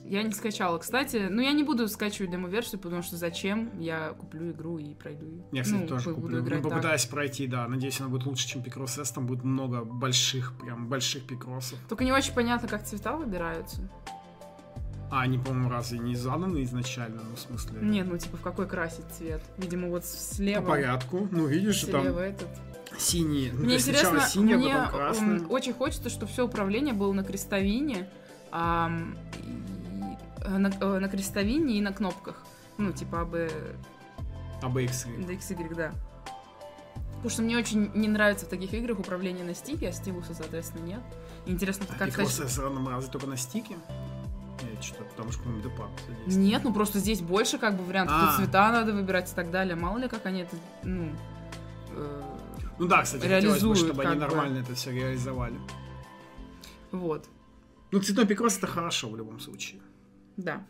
Я 0.10 0.24
не 0.24 0.32
скачала, 0.32 0.78
кстати. 0.78 1.28
Ну, 1.30 1.42
я 1.42 1.52
не 1.52 1.64
буду 1.64 1.88
скачивать 1.90 2.32
демо-версию, 2.32 2.80
потому 2.80 3.02
что 3.02 3.18
зачем? 3.18 3.78
Я 3.78 4.14
куплю 4.18 4.52
игру 4.52 4.78
и 4.78 4.94
пройду 4.94 5.26
ее. 5.26 5.44
Я, 5.52 5.64
кстати, 5.64 5.82
ну, 5.82 5.88
тоже 5.88 6.10
буду 6.12 6.22
куплю. 6.22 6.40
играть 6.40 6.64
ну, 6.64 6.70
так. 6.70 6.78
попытаюсь 6.78 7.06
пройти, 7.06 7.48
да. 7.48 7.68
Надеюсь, 7.68 8.00
она 8.00 8.10
будет 8.10 8.26
лучше, 8.26 8.48
чем 8.48 8.64
Пикрос 8.64 8.98
S. 8.98 9.12
Там 9.12 9.28
будет 9.28 9.44
много 9.44 9.84
больших, 9.84 10.54
прям 10.60 10.88
больших 10.88 11.24
пикросов. 11.28 11.78
Только 11.90 12.06
не 12.06 12.14
очень 12.14 12.34
понятно, 12.34 12.70
как 12.70 12.86
цвета 12.86 13.18
выбираются. 13.18 13.90
А 15.10 15.22
они, 15.22 15.38
по-моему, 15.38 15.70
разве 15.70 16.00
не 16.00 16.16
заданы 16.16 16.64
изначально? 16.64 17.22
Ну, 17.24 17.36
в 17.36 17.40
смысле... 17.40 17.80
Нет, 17.82 18.08
ну, 18.10 18.18
типа, 18.18 18.36
в 18.38 18.42
какой 18.42 18.68
красить 18.68 19.06
цвет? 19.18 19.42
Видимо, 19.58 19.88
вот 19.90 20.02
По 20.02 20.08
слева... 20.08 20.66
порядку. 20.68 21.28
Ну, 21.32 21.46
видишь, 21.48 21.82
слева 21.86 22.04
там 22.04 22.18
этот. 22.18 22.48
синие. 22.98 23.54
Ну, 23.54 23.64
Мне 23.64 23.76
есть 23.76 23.88
интересно, 23.88 24.10
сначала 24.20 24.30
синее, 24.30 24.58
мне 24.58 24.74
потом 24.74 24.90
красное. 24.92 25.40
м, 25.40 25.52
очень 25.52 25.74
хочется, 25.74 26.10
чтобы 26.10 26.30
все 26.32 26.46
управление 26.46 26.94
было 26.94 27.14
на 27.14 27.24
крестовине, 27.24 28.10
ам, 28.52 29.16
и- 29.38 30.44
э, 30.44 30.58
на, 30.58 30.68
э, 30.68 31.00
на 31.00 31.08
крестовине 31.08 31.78
и 31.78 31.82
на 31.82 31.94
кнопках. 31.94 32.44
Ну, 32.78 32.92
типа 32.92 33.22
АБ, 33.22 33.36
ABX. 34.62 35.26
да, 35.26 35.34
XY, 35.34 35.76
да. 35.76 35.92
Потому 37.16 37.30
что 37.30 37.42
мне 37.44 37.58
очень 37.58 37.92
не 37.96 38.08
нравится 38.10 38.46
в 38.46 38.50
таких 38.50 38.74
играх 38.74 39.00
управление 39.00 39.44
на 39.46 39.56
стике, 39.56 39.90
а 39.90 39.92
стилуса, 39.92 40.34
соответственно, 40.36 40.86
нет. 40.86 41.02
Интересно, 41.46 41.86
А 41.90 41.96
как 41.98 42.20
S 42.20 42.58
равно 42.60 42.90
разве 42.90 43.10
только 43.10 43.26
на 43.28 43.38
стике? 43.38 43.76
Или 44.62 44.82
что-то, 44.82 45.04
потому 45.06 45.32
что, 45.32 45.44
депат 45.64 45.90
есть. 46.26 46.38
Нет, 46.38 46.62
ну 46.64 46.74
просто 46.74 47.00
здесь 47.00 47.22
больше 47.22 47.58
как 47.58 47.78
бы 47.78 47.84
вариантов. 47.84 48.16
Тут 48.20 48.30
А. 48.30 48.38
цвета 48.38 48.72
надо 48.72 48.94
выбирать 48.94 49.32
и 49.32 49.36
так 49.36 49.52
далее. 49.52 49.76
Мало 49.76 49.98
ли, 50.00 50.08
как 50.08 50.26
они 50.26 50.42
это, 50.42 50.56
ну... 50.84 51.10
э, 51.92 52.22
Ну 52.80 52.88
да, 52.88 53.04
кстати, 53.04 53.22
хотелось 53.22 53.44
бы, 53.44 53.48
реализуют 53.50 53.78
чтобы 53.78 54.04
они 54.04 54.20
как 54.20 54.30
бы. 54.30 54.36
нормально 54.36 54.60
это 54.60 54.74
все 54.76 54.92
реализовали. 54.92 55.56
вот. 56.92 57.26
Ну, 57.92 58.00
цветной 58.02 58.26
пикрос 58.26 58.58
это 58.58 58.68
хорошо 58.68 59.10
в 59.10 59.16
любом 59.16 59.40
случае. 59.40 59.80
Да. 60.36 60.66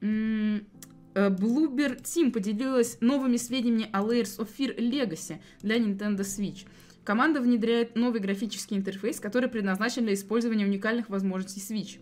Э, 0.00 1.30
Bloober 1.30 2.00
Team 2.02 2.30
поделилась 2.30 2.98
новыми 3.00 3.36
сведениями 3.36 3.88
о 3.92 4.02
Layers 4.02 4.38
of 4.38 4.48
Fear 4.56 4.76
Legacy 4.78 5.40
для 5.62 5.78
Nintendo 5.78 6.20
Switch. 6.20 6.66
Команда 7.04 7.40
внедряет 7.40 7.96
новый 7.96 8.20
графический 8.20 8.76
интерфейс, 8.76 9.18
который 9.18 9.48
предназначен 9.48 10.02
для 10.04 10.12
использования 10.14 10.66
уникальных 10.66 11.08
возможностей 11.08 11.60
Switch. 11.60 11.98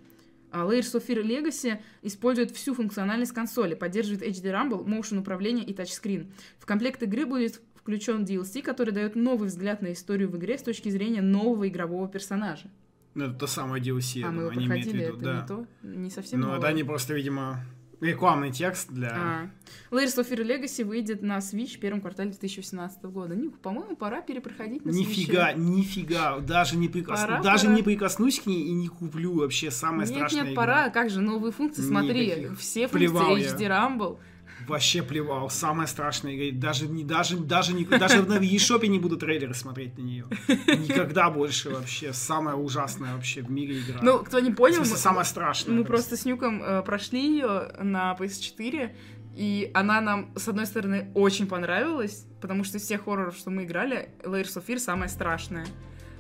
Layers 0.65 0.93
of 0.95 1.07
Fear 1.07 1.23
Legacy 1.23 1.79
использует 2.03 2.51
всю 2.51 2.75
функциональность 2.75 3.33
консоли, 3.33 3.75
поддерживает 3.75 4.23
HD 4.23 4.45
Rumble, 4.53 4.85
motion 4.85 5.19
управление 5.19 5.65
и 5.65 5.75
тачскрин. 5.75 6.33
В 6.59 6.67
комплект 6.67 7.03
игры 7.03 7.27
будет 7.27 7.61
включен 7.75 8.25
DLC, 8.25 8.63
который 8.63 8.93
дает 8.93 9.15
новый 9.15 9.49
взгляд 9.49 9.83
на 9.83 9.93
историю 9.93 10.29
в 10.29 10.37
игре 10.37 10.59
с 10.59 10.63
точки 10.63 10.89
зрения 10.89 11.23
нового 11.23 11.69
игрового 11.69 12.09
персонажа. 12.09 12.71
Ну, 13.15 13.25
это 13.27 13.35
то 13.35 13.47
самое 13.47 13.83
DLC, 13.83 14.23
а 14.23 14.31
мы 14.31 14.43
думаю, 14.51 14.61
его 14.61 14.73
они 14.75 14.83
имеют 14.83 14.87
в 14.87 14.91
проходили, 14.91 15.05
это 15.05 15.19
да. 15.25 15.41
не 15.41 15.47
то, 15.47 15.67
не 15.83 16.11
совсем 16.11 16.41
Ну, 16.41 16.47
новое. 16.47 16.59
это 16.59 16.69
они 16.69 16.85
просто, 16.85 17.15
видимо, 17.15 17.65
рекламный 18.01 18.51
текст 18.53 18.91
для... 18.91 19.11
А. 19.15 19.51
Layers 19.91 20.19
of 20.19 20.29
Fear 20.31 20.45
Legacy 20.47 20.85
выйдет 20.85 21.23
на 21.23 21.39
Switch 21.39 21.77
в 21.77 21.81
первом 21.81 22.01
квартале 22.01 22.31
2018 22.31 23.03
года. 23.05 23.35
Ну, 23.35 23.51
по-моему, 23.51 23.97
пора 23.97 24.21
перепроходить 24.21 24.85
на 24.85 24.91
Нифига, 24.91 25.53
Switch. 25.53 25.59
нифига, 25.59 26.39
даже 26.41 26.77
не 26.77 26.89
прикоснусь, 26.89 27.27
Пора, 27.29 27.43
даже 27.43 27.65
пора. 27.65 27.77
не 27.77 27.83
прикоснусь 27.83 28.41
к 28.41 28.47
ней 28.47 28.65
и 28.65 28.73
не 28.73 28.89
куплю 28.89 29.35
вообще 29.35 29.71
самое 29.71 30.09
Нет, 30.09 30.17
страшное. 30.17 30.43
нет, 30.45 30.55
пора. 30.55 30.91
Как 30.91 31.11
же, 31.11 31.21
новые 31.21 31.53
функции, 31.53 31.83
смотри. 31.83 32.27
Никаких. 32.27 32.59
Все 32.59 32.89
Плевал 32.89 33.27
функции 33.37 33.45
я. 33.45 33.57
HD 33.57 33.69
Rumble. 33.99 34.19
Вообще 34.67 35.03
плевал, 35.03 35.51
самое 35.51 35.87
страшное. 35.87 36.35
игра. 36.35 36.59
Даже 36.61 36.89
не, 36.89 37.05
даже, 37.05 37.37
даже 37.39 37.73
не, 37.73 37.85
даже 37.85 38.23
на 38.23 38.39
eShop 38.39 38.87
не 38.87 38.99
буду 38.99 39.17
трейлеры 39.17 39.55
смотреть 39.55 39.97
на 39.99 40.03
нее. 40.03 40.25
Никогда 40.49 41.31
больше 41.31 41.71
вообще. 41.71 42.13
Самая 42.13 42.55
ужасная 42.57 43.15
вообще 43.15 43.43
в 43.43 43.51
мире 43.51 43.81
игра. 43.81 44.01
Ну, 44.03 44.19
кто 44.21 44.41
не 44.41 44.51
В 44.51 44.55
понял, 44.57 44.77
смысле, 44.77 44.93
мы, 44.95 44.99
самая 44.99 45.25
страшная. 45.25 45.75
мы 45.77 45.85
просто 45.85 46.17
с 46.17 46.25
Нюком 46.25 46.63
э, 46.63 46.83
прошли 46.83 47.21
ее 47.37 47.73
на 47.83 48.17
PS4, 48.19 48.91
и 49.37 49.71
она 49.75 50.01
нам, 50.01 50.31
с 50.37 50.49
одной 50.49 50.67
стороны, 50.67 51.11
очень 51.15 51.47
понравилась, 51.47 52.25
потому 52.41 52.65
что 52.65 52.79
из 52.79 52.83
всех 52.85 53.05
хорроров, 53.05 53.37
что 53.37 53.51
мы 53.51 53.65
играли, 53.65 54.09
Layers 54.25 54.57
of 54.57 54.67
Fear 54.67 54.79
самая 54.79 55.09
страшная. 55.09 55.67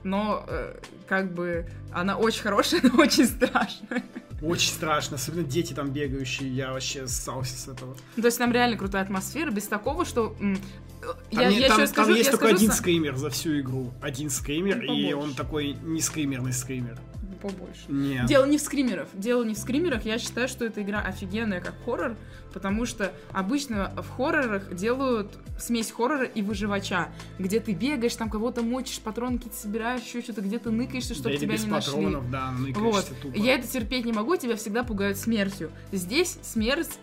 Но, 0.06 0.44
э, 0.46 0.76
как 1.08 1.34
бы, 1.34 1.66
она 1.92 2.16
очень 2.16 2.42
хорошая, 2.42 2.80
но 2.84 3.00
очень 3.02 3.26
страшная. 3.26 4.04
Очень 4.40 4.70
страшно. 4.72 5.16
Особенно 5.16 5.42
дети 5.42 5.72
там 5.72 5.90
бегающие. 5.90 6.48
Я 6.48 6.72
вообще 6.72 7.08
ссался 7.08 7.56
с 7.58 7.66
этого. 7.68 7.96
Ну, 8.14 8.22
То 8.22 8.26
есть 8.28 8.38
там 8.38 8.52
реально 8.52 8.76
крутая 8.76 9.02
атмосфера, 9.02 9.50
без 9.50 9.64
такого, 9.66 10.04
что... 10.04 10.36
м, 10.38 10.56
Там, 11.00 11.16
я, 11.42 11.48
не- 11.50 11.58
я 11.58 11.68
там- 11.68 11.78
там 11.78 11.86
скажу, 11.88 12.10
есть 12.10 12.26
я 12.26 12.30
только 12.32 12.46
скажу 12.46 12.56
один 12.56 12.72
скример 12.72 13.16
за 13.16 13.30
всю 13.30 13.58
игру. 13.60 13.92
Один 14.00 14.30
скример, 14.30 14.82
Ну, 14.82 14.94
и 14.94 15.12
он 15.12 15.34
такой 15.34 15.72
не 15.82 16.00
скримерный 16.00 16.52
скример. 16.52 16.98
Побольше. 17.36 17.84
Нет. 17.88 18.26
Дело 18.26 18.44
не 18.46 18.58
в 18.58 18.60
скримерах. 18.60 19.08
Дело 19.14 19.44
не 19.44 19.54
в 19.54 19.58
скримерах. 19.58 20.04
Я 20.04 20.18
считаю, 20.18 20.48
что 20.48 20.64
эта 20.64 20.82
игра 20.82 21.00
офигенная 21.00 21.60
как 21.60 21.74
хоррор, 21.84 22.16
потому 22.52 22.86
что 22.86 23.12
обычно 23.32 23.92
в 23.96 24.08
хоррорах 24.16 24.74
делают 24.74 25.38
смесь 25.58 25.90
хоррора 25.90 26.24
и 26.24 26.42
выживача, 26.42 27.08
где 27.38 27.60
ты 27.60 27.72
бегаешь, 27.72 28.16
там 28.16 28.30
кого-то 28.30 28.62
мочишь, 28.62 29.00
патроны 29.00 29.36
какие-то 29.38 29.58
собираешь, 29.58 30.02
еще 30.02 30.20
что-то 30.22 30.40
где-то 30.40 30.70
ныкаешься, 30.70 31.14
чтобы 31.14 31.30
Да 31.32 31.36
тебя 31.36 31.52
без 31.54 31.64
не 31.64 31.70
нашли. 31.70 31.92
патронов, 31.92 32.30
да, 32.30 32.50
ныкаешься 32.52 32.80
Вот. 33.12 33.20
тупо. 33.22 33.36
Я 33.36 33.54
это 33.54 33.66
терпеть 33.68 34.04
не 34.04 34.12
могу, 34.12 34.36
тебя 34.36 34.56
всегда 34.56 34.84
пугают 34.84 35.16
смертью. 35.18 35.70
Здесь 35.92 36.38
смерть 36.42 36.98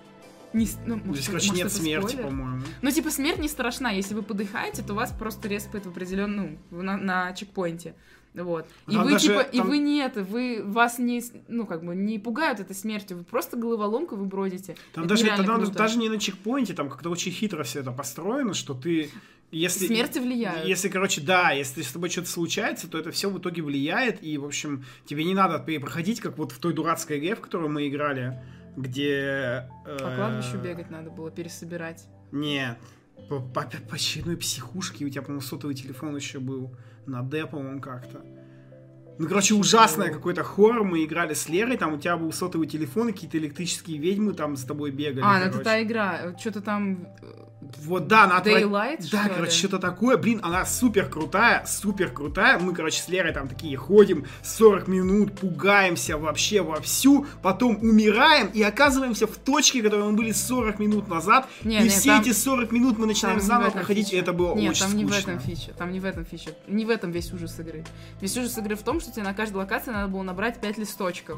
не... 0.53 0.67
Ну, 0.85 0.97
может, 0.97 1.15
Здесь, 1.15 1.27
короче, 1.27 1.49
нет 1.49 1.71
смерти, 1.71 2.07
спойлер? 2.09 2.27
по-моему. 2.27 2.61
Ну, 2.83 2.91
типа, 2.91 3.09
смерть 3.09 3.39
не 3.39 3.47
страшна. 3.47 3.89
Если 3.89 4.13
вы 4.13 4.21
подыхаете, 4.21 4.83
то 4.83 4.93
вас 4.93 5.11
просто 5.11 5.47
респает 5.47 5.87
в 5.87 5.89
определенном... 5.89 6.59
Ну, 6.69 6.83
на, 6.83 6.95
на 6.97 7.33
чекпоинте. 7.33 7.95
Вот. 8.33 8.65
И 8.87 8.93
Там 8.93 9.03
вы, 9.03 9.11
даже- 9.11 9.27
типа, 9.27 9.39
и 9.41 9.57
там- 9.57 9.67
вы 9.67 9.77
не 9.77 9.99
это, 9.99 10.23
вы, 10.23 10.61
вас 10.65 10.97
не, 10.97 11.23
ну, 11.47 11.65
как 11.67 11.83
бы, 11.85 11.95
не 11.95 12.17
пугают 12.17 12.59
этой 12.59 12.75
смертью, 12.75 13.17
вы 13.17 13.23
просто 13.23 13.57
головоломка 13.57 14.15
вы 14.15 14.25
бродите. 14.25 14.75
Там 14.93 15.03
Это 15.05 15.15
даже, 15.15 15.25
там 15.27 15.45
круто. 15.45 15.71
даже 15.71 15.99
не 15.99 16.09
на 16.09 16.19
чекпоинте, 16.19 16.73
там 16.73 16.89
как-то 16.89 17.09
очень 17.11 17.31
хитро 17.31 17.63
все 17.63 17.81
это 17.81 17.91
построено, 17.91 18.53
что 18.53 18.73
ты... 18.73 19.09
Если, 19.51 19.85
Смерти 19.85 20.17
влияют. 20.17 20.65
Если, 20.65 20.89
короче, 20.89 21.21
да, 21.21 21.51
если 21.51 21.83
с 21.83 21.91
тобой 21.91 22.09
что-то 22.09 22.27
случается, 22.27 22.89
то 22.89 22.97
это 22.97 23.11
все 23.11 23.29
в 23.29 23.37
итоге 23.37 23.61
влияет, 23.61 24.23
и, 24.23 24.35
в 24.39 24.45
общем, 24.45 24.83
тебе 25.05 25.23
не 25.25 25.35
надо 25.35 25.59
перепроходить, 25.59 26.19
как 26.21 26.39
вот 26.39 26.51
в 26.51 26.57
той 26.57 26.73
дурацкой 26.73 27.19
игре, 27.19 27.35
в 27.35 27.39
которую 27.41 27.69
мы 27.69 27.87
играли, 27.87 28.41
где... 28.75 29.69
э, 29.85 29.97
По 29.99 30.15
кладбищу 30.15 30.57
бегать 30.57 30.89
надо 30.89 31.11
было, 31.11 31.29
пересобирать. 31.29 32.07
Нет. 32.31 32.79
По, 33.29 33.39
по, 33.41 33.61
по 33.61 33.95
очередной 33.95 34.37
психушке 34.37 35.05
у 35.05 35.09
тебя, 35.09 35.21
по-моему, 35.21 35.41
сотовый 35.41 35.75
телефон 35.75 36.15
еще 36.15 36.39
был. 36.39 36.75
На 37.05 37.21
Д, 37.21 37.45
по-моему, 37.45 37.81
как-то. 37.81 38.21
Ну, 39.19 39.27
короче, 39.27 39.49
Чего? 39.49 39.59
ужасный 39.59 40.11
какой-то 40.11 40.43
хоррор. 40.43 40.83
Мы 40.83 41.03
играли 41.03 41.33
с 41.33 41.47
Лерой, 41.47 41.77
там 41.77 41.93
у 41.93 41.97
тебя 41.97 42.17
был 42.17 42.31
сотовый 42.31 42.67
телефон, 42.67 43.07
какие-то 43.13 43.37
электрические 43.37 43.97
ведьмы 43.99 44.33
там 44.33 44.55
с 44.55 44.63
тобой 44.63 44.91
бегали. 44.91 45.23
А, 45.23 45.33
ну 45.39 45.45
это 45.45 45.51
короче. 45.51 45.63
та 45.63 45.83
игра, 45.83 46.37
что-то 46.37 46.61
там... 46.61 47.07
Вот, 47.83 48.07
да, 48.07 48.23
она 48.23 48.39
отвра- 48.41 48.61
Daylight, 48.63 49.07
Да, 49.11 49.25
что 49.25 49.33
короче, 49.35 49.51
что-то 49.51 49.79
такое. 49.79 50.17
Блин, 50.17 50.39
она 50.43 50.65
супер 50.65 51.07
крутая, 51.09 51.65
супер 51.65 52.09
крутая. 52.09 52.59
Мы, 52.59 52.73
короче, 52.73 53.01
с 53.01 53.07
Лерой 53.07 53.33
там 53.33 53.47
такие 53.47 53.75
ходим 53.77 54.25
40 54.43 54.87
минут, 54.87 55.37
пугаемся 55.39 56.17
вообще 56.17 56.61
вовсю, 56.61 57.25
потом 57.41 57.77
умираем 57.81 58.47
и 58.47 58.61
оказываемся 58.61 59.27
в 59.27 59.35
точке, 59.37 59.81
в 59.81 59.83
которой 59.83 60.05
мы 60.05 60.13
были 60.13 60.31
40 60.31 60.79
минут 60.79 61.07
назад. 61.07 61.47
Не, 61.63 61.79
и 61.79 61.83
не, 61.83 61.89
все 61.89 62.09
там- 62.11 62.21
эти 62.21 62.31
40 62.33 62.71
минут 62.71 62.97
мы 62.97 63.05
начинаем 63.05 63.39
Там 63.39 63.47
заново 63.47 63.69
проходить, 63.71 64.07
фича. 64.07 64.17
и 64.17 64.19
это 64.19 64.33
было 64.33 64.55
Нет, 64.55 64.71
очень 64.71 64.81
там 64.83 64.95
не 64.97 65.05
в 65.05 65.11
скучно. 65.13 65.31
этом 65.31 65.39
фича. 65.41 65.71
Там 65.77 65.91
не 65.91 65.99
в 65.99 66.05
этом 66.05 66.25
фича. 66.25 66.51
Не 66.67 66.85
в 66.85 66.89
этом 66.89 67.11
весь 67.11 67.31
ужас 67.33 67.59
игры. 67.59 67.83
Весь 68.21 68.37
ужас 68.37 68.57
игры 68.57 68.75
в 68.75 68.83
том, 68.83 68.99
что 68.99 69.11
тебе 69.11 69.23
на 69.23 69.33
каждой 69.33 69.57
локации 69.57 69.91
надо 69.91 70.07
было 70.07 70.23
набрать 70.23 70.59
5 70.61 70.77
листочков. 70.77 71.37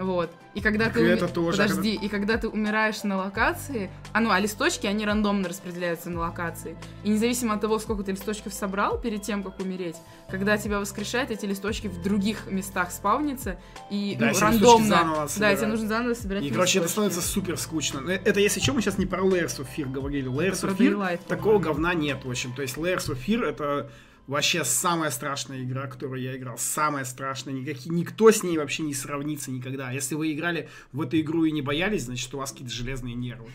Вот. 0.00 0.30
И 0.54 0.60
когда 0.62 0.86
Так 0.86 0.94
ты... 0.94 1.00
и 1.00 1.04
уми- 1.04 1.10
это 1.12 1.28
тоже, 1.28 1.58
Подожди, 1.58 1.94
и 1.94 2.08
когда 2.08 2.38
ты 2.38 2.48
умираешь 2.48 3.02
на 3.04 3.18
локации... 3.18 3.90
А 4.12 4.20
ну, 4.20 4.30
а 4.30 4.40
листочки, 4.40 4.86
они 4.86 5.04
рандомно 5.04 5.48
распределяются 5.48 6.08
на 6.10 6.20
локации. 6.20 6.76
И 7.04 7.10
независимо 7.10 7.54
от 7.54 7.60
того, 7.60 7.78
сколько 7.78 8.02
ты 8.02 8.12
листочков 8.12 8.54
собрал 8.54 8.98
перед 8.98 9.22
тем, 9.22 9.42
как 9.42 9.60
умереть, 9.60 9.96
когда 10.30 10.56
тебя 10.56 10.80
воскрешает, 10.80 11.30
эти 11.30 11.44
листочки 11.44 11.86
в 11.86 12.02
других 12.02 12.46
местах 12.50 12.90
спавнятся, 12.92 13.58
и 13.90 14.16
Да, 14.18 14.26
ну, 14.26 14.30
листочки 14.32 14.52
рандомно... 14.54 15.28
да, 15.38 15.54
тебе 15.54 15.66
нужно 15.66 15.86
заново 15.88 16.14
собирать 16.14 16.42
И, 16.44 16.50
короче, 16.50 16.78
это 16.78 16.86
листочки. 16.86 16.92
становится 16.92 17.20
супер 17.22 17.56
скучно. 17.58 18.00
Но 18.00 18.10
Это, 18.10 18.40
если 18.40 18.60
что, 18.60 18.72
мы 18.72 18.80
сейчас 18.80 18.96
не 18.98 19.06
про 19.06 19.20
Layers 19.22 19.60
of 19.60 19.66
Fear 19.76 19.90
говорили. 19.92 20.28
Layers 20.30 20.58
Это 20.64 20.68
of 20.68 20.76
Fear 20.78 21.20
такого 21.28 21.58
говна 21.58 21.94
нет, 21.94 22.24
в 22.24 22.30
общем. 22.30 22.52
То 22.54 22.62
есть 22.62 22.76
Layers 22.76 23.08
of 23.10 23.18
Fear 23.24 23.44
это 23.44 23.90
вообще 24.26 24.64
самая 24.64 25.10
страшная 25.10 25.62
игра, 25.62 25.86
которую 25.86 26.22
я 26.22 26.36
играл. 26.36 26.58
Самая 26.58 27.04
страшная. 27.04 27.54
Никакие, 27.54 27.94
никто 27.94 28.30
с 28.30 28.42
ней 28.42 28.58
вообще 28.58 28.82
не 28.82 28.94
сравнится 28.94 29.50
никогда. 29.50 29.90
Если 29.90 30.14
вы 30.14 30.32
играли 30.32 30.68
в 30.92 31.00
эту 31.00 31.20
игру 31.20 31.44
и 31.44 31.50
не 31.50 31.62
боялись, 31.62 32.04
значит, 32.04 32.32
у 32.34 32.38
вас 32.38 32.52
какие-то 32.52 32.72
железные 32.72 33.14
нервы. 33.14 33.50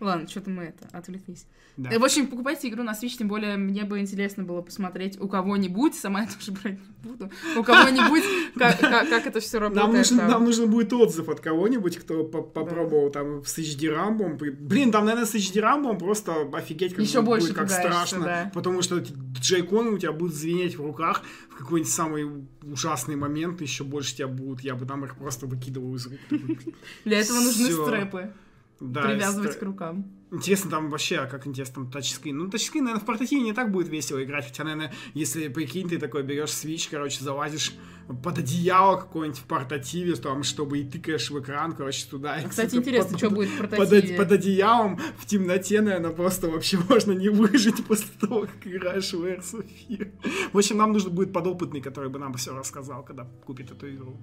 Ладно, 0.00 0.28
что-то 0.28 0.50
мы 0.50 0.64
это, 0.64 0.88
отвлеклись. 0.92 1.46
Да. 1.76 1.90
Э, 1.90 1.98
В 1.98 2.04
общем, 2.04 2.26
покупайте 2.26 2.68
игру 2.68 2.82
на 2.82 2.92
Switch, 2.92 3.16
тем 3.18 3.28
более 3.28 3.56
мне 3.56 3.84
бы 3.84 3.98
интересно 4.00 4.44
было 4.44 4.62
посмотреть 4.62 5.20
у 5.20 5.28
кого-нибудь, 5.28 5.94
сама 5.94 6.22
я 6.22 6.26
тоже 6.38 6.52
брать 6.52 6.78
не 6.78 7.08
буду, 7.08 7.30
у 7.56 7.62
кого-нибудь, 7.62 8.22
как, 8.54 9.26
это 9.26 9.40
все 9.40 9.58
работает. 9.58 10.10
Нам 10.12 10.44
нужен, 10.44 10.70
будет 10.70 10.92
отзыв 10.92 11.28
от 11.28 11.40
кого-нибудь, 11.40 11.98
кто 11.98 12.24
по- 12.24 12.42
попробовал 12.42 13.10
там 13.10 13.44
с 13.44 13.58
HD 13.58 13.90
рамбом. 13.92 14.36
Блин, 14.36 14.90
там, 14.92 15.04
наверное, 15.04 15.26
с 15.26 15.34
HD 15.34 15.60
рамбом 15.60 15.98
просто 15.98 16.48
офигеть, 16.52 16.94
как, 16.94 17.04
будет, 17.04 17.24
больше 17.24 17.54
как 17.54 17.70
страшно. 17.70 18.50
Потому 18.54 18.82
что 18.82 18.98
джейконы 19.40 19.90
у 19.90 19.98
тебя 19.98 20.12
будут 20.12 20.34
звенеть 20.34 20.76
в 20.76 20.84
руках 20.84 21.22
в 21.50 21.56
какой-нибудь 21.56 21.92
самый 21.92 22.46
ужасный 22.62 23.16
момент, 23.16 23.60
еще 23.60 23.84
больше 23.84 24.14
тебя 24.14 24.28
будут. 24.28 24.60
Я 24.60 24.74
бы 24.74 24.86
там 24.86 25.04
их 25.04 25.16
просто 25.16 25.46
выкидывал 25.46 25.94
из 25.94 26.06
рук. 26.06 26.18
Для 27.04 27.20
этого 27.20 27.38
нужны 27.40 27.66
Всё. 27.66 27.84
стрэпы, 27.86 28.32
Да, 28.80 29.02
привязывать 29.02 29.58
к 29.58 29.62
рукам. 29.62 30.17
Интересно 30.30 30.70
там 30.70 30.90
вообще, 30.90 31.16
а 31.16 31.26
как 31.26 31.46
интересно 31.46 31.76
там 31.76 31.90
тачскрин. 31.90 32.36
Ну, 32.36 32.50
тачскрин, 32.50 32.84
наверное, 32.84 33.02
в 33.02 33.06
портативе 33.06 33.40
не 33.42 33.54
так 33.54 33.70
будет 33.72 33.88
весело 33.88 34.22
играть. 34.22 34.46
Хотя, 34.46 34.64
наверное, 34.64 34.92
если, 35.14 35.48
прикинь, 35.48 35.88
ты 35.88 35.98
такой 35.98 36.22
берешь 36.22 36.50
свич, 36.52 36.88
короче, 36.88 37.24
залазишь 37.24 37.74
под 38.22 38.38
одеяло 38.38 38.96
какое-нибудь 38.96 39.40
в 39.40 39.44
портативе, 39.44 40.14
там, 40.16 40.42
чтобы 40.42 40.78
и 40.80 40.84
тыкаешь 40.84 41.30
в 41.30 41.38
экран, 41.40 41.72
короче, 41.72 42.06
туда. 42.10 42.38
и 42.38 42.44
А, 42.44 42.48
Кстати, 42.48 42.76
интересно, 42.76 43.10
под- 43.12 43.18
что 43.18 43.30
будет 43.30 43.48
в 43.48 43.58
под, 43.58 43.70
портативе. 43.70 44.16
под 44.16 44.32
одеялом 44.32 44.98
в 45.18 45.24
темноте, 45.26 45.80
наверное, 45.80 46.10
просто 46.10 46.48
вообще 46.48 46.78
можно 46.88 47.12
не 47.12 47.28
выжить 47.30 47.84
после 47.86 48.08
того, 48.20 48.40
как 48.42 48.66
играешь 48.66 49.12
в 49.12 49.24
Air 49.24 49.42
Sophia. 49.42 50.10
В 50.52 50.58
общем, 50.58 50.76
нам 50.76 50.92
нужен 50.92 51.10
будет 51.14 51.32
подопытный, 51.32 51.80
который 51.80 52.10
бы 52.10 52.18
нам 52.18 52.34
все 52.34 52.54
рассказал, 52.54 53.02
когда 53.02 53.24
купит 53.46 53.70
эту 53.70 53.90
игру. 53.94 54.16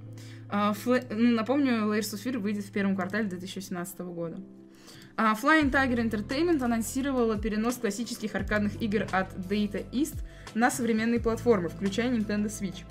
А, 0.49 0.73
Флэ- 0.73 1.13
ну, 1.15 1.31
напомню, 1.35 1.73
of 1.87 1.99
Fear 1.99 2.37
выйдет 2.39 2.65
в 2.65 2.71
первом 2.71 2.95
квартале 2.95 3.27
2017 3.27 3.99
года. 4.01 4.37
А, 5.17 5.33
Flying 5.33 5.71
Tiger 5.71 6.09
Entertainment 6.09 6.63
анонсировала 6.63 7.37
перенос 7.37 7.77
классических 7.77 8.35
аркадных 8.35 8.81
игр 8.81 9.07
от 9.11 9.33
Data 9.35 9.85
East 9.91 10.17
на 10.53 10.69
современные 10.69 11.19
платформы, 11.19 11.69
включая 11.69 12.11
Nintendo 12.11 12.47
Switch. 12.47 12.83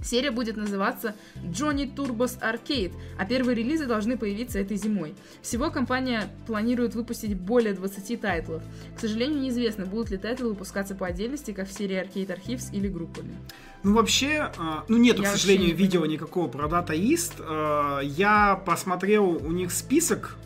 Серия 0.00 0.30
будет 0.30 0.56
называться 0.56 1.16
Johnny 1.36 1.92
Turbos 1.92 2.38
Arcade, 2.40 2.92
а 3.18 3.26
первые 3.26 3.56
релизы 3.56 3.86
должны 3.86 4.16
появиться 4.16 4.60
этой 4.60 4.76
зимой. 4.76 5.14
Всего 5.42 5.70
компания 5.70 6.28
планирует 6.46 6.94
выпустить 6.94 7.34
более 7.36 7.74
20 7.74 8.20
тайтлов. 8.20 8.62
К 8.96 9.00
сожалению, 9.00 9.40
неизвестно, 9.40 9.86
будут 9.86 10.10
ли 10.10 10.16
тайтлы 10.16 10.50
выпускаться 10.50 10.94
по 10.94 11.06
отдельности, 11.06 11.50
как 11.50 11.68
в 11.68 11.72
серии 11.72 12.00
Arcade 12.00 12.38
Archives 12.38 12.68
или 12.72 12.88
группами. 12.88 13.34
Ну, 13.82 13.94
вообще, 13.94 14.52
э, 14.56 14.60
ну, 14.88 14.98
нету, 14.98 15.22
Я 15.22 15.30
к 15.30 15.32
сожалению, 15.32 15.68
не 15.68 15.72
видео 15.72 16.06
никакого 16.06 16.48
про 16.48 16.68
Data 16.68 16.96
East. 16.96 17.34
Э, 17.40 18.04
Я 18.04 18.54
посмотрел 18.64 19.24
у 19.28 19.50
них 19.50 19.72
список 19.72 20.36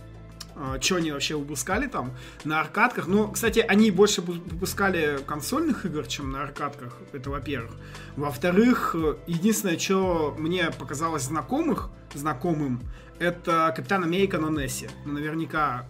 что 0.80 0.96
они 0.96 1.12
вообще 1.12 1.36
выпускали 1.36 1.86
там 1.86 2.12
на 2.44 2.60
аркадках. 2.60 3.06
Ну, 3.06 3.30
кстати, 3.30 3.60
они 3.60 3.90
больше 3.90 4.22
выпускали 4.22 5.18
консольных 5.26 5.86
игр, 5.86 6.06
чем 6.06 6.30
на 6.30 6.42
аркадках, 6.42 6.98
это 7.12 7.30
во-первых. 7.30 7.72
Во-вторых, 8.16 8.94
единственное, 9.26 9.78
что 9.78 10.34
мне 10.38 10.70
показалось 10.70 11.24
знакомых, 11.24 11.90
знакомым, 12.14 12.80
это 13.18 13.72
Капитан 13.76 14.04
Америка 14.04 14.38
на 14.38 14.50
NES 14.50 14.74
е. 14.74 14.90
Ну, 15.04 15.12
наверняка 15.12 15.86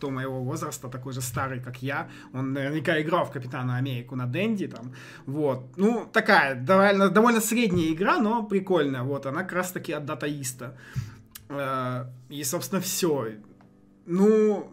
кто 0.00 0.08
моего 0.10 0.42
возраста, 0.42 0.88
такой 0.88 1.12
же 1.12 1.20
старый, 1.20 1.60
как 1.60 1.82
я, 1.82 2.08
он 2.32 2.54
наверняка 2.54 2.98
играл 3.02 3.26
в 3.26 3.30
Капитана 3.30 3.76
Америку 3.76 4.16
на 4.16 4.26
Дэнди, 4.26 4.66
там, 4.68 4.94
вот. 5.26 5.76
Ну, 5.76 6.08
такая 6.10 6.54
довольно, 6.54 7.10
довольно 7.10 7.40
средняя 7.40 7.92
игра, 7.92 8.18
но 8.18 8.42
прикольная, 8.42 9.02
вот, 9.02 9.26
она 9.26 9.42
как 9.42 9.52
раз 9.52 9.72
таки 9.72 9.92
от 9.92 10.06
датаиста. 10.06 10.74
Э, 11.50 12.06
и, 12.30 12.42
собственно, 12.44 12.80
все. 12.80 13.32
Ну, 14.06 14.72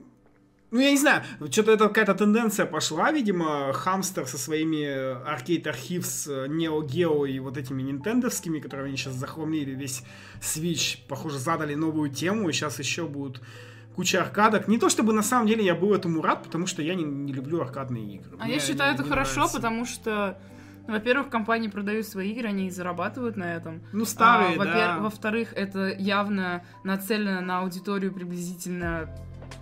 ну, 0.70 0.82
я 0.82 0.92
не 0.92 0.98
знаю, 0.98 1.24
что-то 1.50 1.72
это 1.72 1.88
какая-то 1.88 2.14
тенденция 2.14 2.66
пошла, 2.66 3.12
видимо, 3.12 3.72
Хамстер 3.72 4.28
со 4.28 4.38
своими 4.38 4.86
Arcade 4.86 5.64
Archives, 5.64 6.48
Neo 6.50 6.82
Geo 6.86 7.30
и 7.30 7.40
вот 7.40 7.58
этими 7.58 7.82
нинтендовскими, 7.84 8.60
которые 8.60 8.88
они 8.88 8.98
сейчас 8.98 9.14
захламили 9.14 9.72
весь 9.72 10.04
Switch, 10.42 10.98
похоже, 11.08 11.40
задали 11.40 11.74
новую 11.76 12.10
тему, 12.10 12.50
и 12.50 12.52
сейчас 12.52 12.80
еще 12.80 13.08
будут 13.08 13.42
куча 13.96 14.22
аркадок. 14.22 14.68
Не 14.68 14.78
то 14.78 14.90
чтобы 14.90 15.14
на 15.14 15.24
самом 15.24 15.48
деле 15.48 15.64
я 15.64 15.74
был 15.74 15.94
этому 15.94 16.22
рад, 16.22 16.44
потому 16.44 16.68
что 16.68 16.82
я 16.82 16.96
не, 16.96 17.04
не 17.04 17.32
люблю 17.32 17.62
аркадные 17.62 18.16
игры. 18.16 18.38
А 18.38 18.44
Мне 18.44 18.56
я 18.56 18.60
считаю 18.60 18.94
это 18.94 19.04
хорошо, 19.04 19.36
нравится. 19.36 19.56
потому 19.56 19.86
что 19.86 20.38
во-первых, 20.88 21.30
компании 21.30 21.68
продают 21.68 22.08
свои 22.08 22.32
игры, 22.32 22.50
они 22.50 22.70
зарабатывают 22.70 23.38
на 23.38 23.56
этом. 23.56 23.82
Ну, 23.92 24.06
старые, 24.06 24.60
а, 24.60 24.66
да. 24.66 24.98
Во-вторых, 25.00 25.54
это 25.56 25.90
явно 25.90 26.64
нацелено 26.84 27.42
на 27.42 27.60
аудиторию 27.60 28.14
приблизительно 28.14 29.10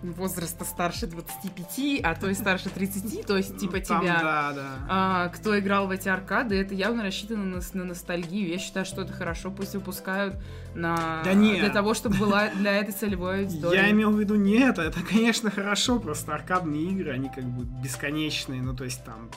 возраста 0.02 0.64
старше 0.64 1.06
25, 1.06 2.00
а 2.02 2.14
то 2.14 2.28
и 2.28 2.34
старше 2.34 2.68
30, 2.68 3.26
то 3.26 3.36
есть 3.36 3.58
типа 3.58 3.80
Там, 3.80 4.02
тебя, 4.02 4.20
да, 4.20 4.52
да. 4.52 4.68
А, 4.88 5.28
кто 5.28 5.58
играл 5.58 5.86
в 5.86 5.90
эти 5.90 6.08
аркады, 6.08 6.56
это 6.60 6.74
явно 6.74 7.02
рассчитано 7.02 7.44
на, 7.44 7.60
на 7.72 7.84
ностальгию. 7.84 8.48
Я 8.48 8.58
считаю, 8.58 8.86
что 8.86 9.02
это 9.02 9.12
хорошо, 9.12 9.50
пусть 9.50 9.74
выпускают 9.74 10.36
на... 10.74 11.22
да 11.24 11.34
нет. 11.34 11.60
для 11.60 11.70
того, 11.70 11.94
чтобы 11.94 12.16
была 12.16 12.48
для 12.48 12.72
этой 12.76 12.92
целевой 12.92 13.40
аудитории. 13.40 13.76
Я 13.76 13.90
имел 13.90 14.10
в 14.10 14.20
виду 14.20 14.34
не 14.34 14.58
это, 14.58 14.82
это, 14.82 15.00
конечно, 15.02 15.50
хорошо, 15.50 15.98
просто 15.98 16.34
аркадные 16.34 16.82
игры, 16.90 17.12
они 17.12 17.28
как 17.28 17.44
бы 17.44 17.64
бесконечные, 17.82 18.62
ну 18.62 18.74
то 18.76 18.84
есть 18.84 19.04
там 19.04 19.30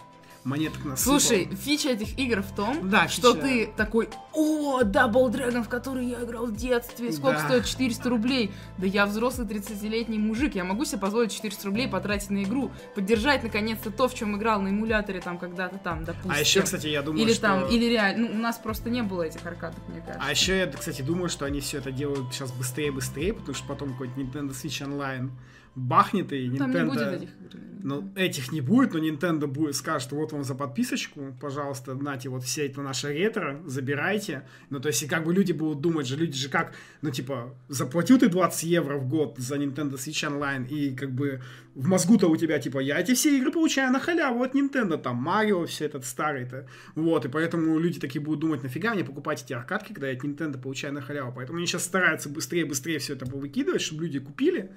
монеток 0.49 0.83
насыпал. 0.83 1.19
Слушай, 1.19 1.49
фича 1.55 1.89
этих 1.89 2.17
игр 2.17 2.41
в 2.41 2.53
том, 2.55 2.89
да, 2.89 3.07
что 3.07 3.33
фича. 3.33 3.45
ты 3.45 3.69
такой, 3.77 4.09
о, 4.33 4.81
Double 4.81 5.31
Dragon, 5.31 5.63
в 5.63 5.69
который 5.69 6.05
я 6.05 6.23
играл 6.23 6.47
в 6.47 6.55
детстве, 6.55 7.11
сколько 7.13 7.39
да. 7.39 7.45
стоит 7.45 7.65
400 7.65 8.09
рублей? 8.09 8.51
Да 8.77 8.87
я 8.87 9.05
взрослый 9.05 9.47
30-летний 9.47 10.17
мужик, 10.17 10.55
я 10.55 10.63
могу 10.63 10.85
себе 10.85 10.99
позволить 10.99 11.31
400 11.31 11.65
рублей 11.67 11.87
потратить 11.87 12.29
на 12.31 12.43
игру, 12.43 12.71
поддержать 12.95 13.43
наконец-то 13.43 13.91
то, 13.91 14.07
в 14.07 14.15
чем 14.15 14.35
играл 14.37 14.61
на 14.61 14.69
эмуляторе 14.69 15.21
там 15.21 15.37
когда-то 15.37 15.77
там, 15.77 16.03
допустим. 16.03 16.31
А 16.31 16.39
еще, 16.39 16.61
кстати, 16.61 16.87
я 16.87 17.01
думаю, 17.01 17.23
или 17.23 17.33
что... 17.33 17.41
там, 17.41 17.67
или 17.67 17.85
реально, 17.85 18.27
ну, 18.27 18.35
у 18.35 18.41
нас 18.41 18.57
просто 18.57 18.89
не 18.89 19.03
было 19.03 19.23
этих 19.23 19.45
аркадов, 19.45 19.79
мне 19.87 20.01
кажется. 20.01 20.23
А 20.25 20.31
еще 20.31 20.57
я, 20.57 20.67
кстати, 20.67 21.01
думаю, 21.01 21.29
что 21.29 21.45
они 21.45 21.59
все 21.59 21.77
это 21.77 21.91
делают 21.91 22.33
сейчас 22.33 22.51
быстрее-быстрее, 22.51 23.33
потому 23.33 23.53
что 23.53 23.67
потом 23.67 23.91
какой-то 23.91 24.19
Nintendo 24.19 24.49
Switch 24.49 24.85
Online 24.85 25.29
бахнет 25.75 26.31
и 26.33 26.47
Nintendo... 26.47 26.57
Там 26.57 26.71
не 26.71 26.83
будет 26.83 27.07
этих 27.07 27.29
игр. 27.29 27.59
Ну, 27.81 28.11
этих 28.15 28.51
не 28.51 28.59
будет, 28.59 28.93
но 28.93 28.99
Nintendo 28.99 29.47
будет, 29.47 29.73
скажет, 29.75 30.11
вот 30.11 30.33
вам 30.33 30.43
за 30.43 30.53
подписочку, 30.53 31.33
пожалуйста, 31.39 31.95
нате 31.95 32.27
вот 32.27 32.43
все 32.43 32.67
это 32.67 32.81
наше 32.81 33.13
ретро, 33.13 33.61
забирайте. 33.65 34.45
Ну, 34.69 34.81
то 34.81 34.87
есть, 34.87 35.03
и 35.03 35.07
как 35.07 35.23
бы 35.23 35.33
люди 35.33 35.53
будут 35.53 35.79
думать 35.79 36.05
же, 36.05 36.17
люди 36.17 36.37
же 36.37 36.49
как, 36.49 36.73
ну, 37.01 37.09
типа, 37.09 37.55
заплатил 37.69 38.19
ты 38.19 38.27
20 38.27 38.63
евро 38.63 38.97
в 38.97 39.07
год 39.07 39.37
за 39.37 39.55
Nintendo 39.55 39.93
Switch 39.93 40.29
Online, 40.29 40.67
и 40.67 40.93
как 40.93 41.11
бы 41.11 41.41
в 41.73 41.87
мозгу-то 41.87 42.27
у 42.27 42.35
тебя, 42.35 42.59
типа, 42.59 42.79
я 42.79 42.99
эти 42.99 43.13
все 43.13 43.37
игры 43.37 43.51
получаю 43.51 43.93
на 43.93 43.99
халяву 44.01 44.43
от 44.43 44.55
Nintendo, 44.55 44.97
там, 44.97 45.15
Марио, 45.15 45.65
все 45.65 45.85
этот 45.85 46.03
старый-то. 46.03 46.67
Вот, 46.95 47.23
и 47.25 47.29
поэтому 47.29 47.79
люди 47.79 48.01
такие 48.01 48.21
будут 48.21 48.41
думать, 48.41 48.61
нафига 48.61 48.93
мне 48.93 49.05
покупать 49.05 49.43
эти 49.43 49.53
аркадки, 49.53 49.93
когда 49.93 50.09
я 50.09 50.17
от 50.17 50.23
Nintendo 50.25 50.61
получаю 50.61 50.93
на 50.93 51.01
халяву. 51.01 51.31
Поэтому 51.33 51.57
они 51.57 51.65
сейчас 51.67 51.85
стараются 51.85 52.27
быстрее-быстрее 52.27 52.99
все 52.99 53.13
это 53.13 53.25
выкидывать, 53.25 53.81
чтобы 53.81 54.03
люди 54.03 54.19
купили, 54.19 54.71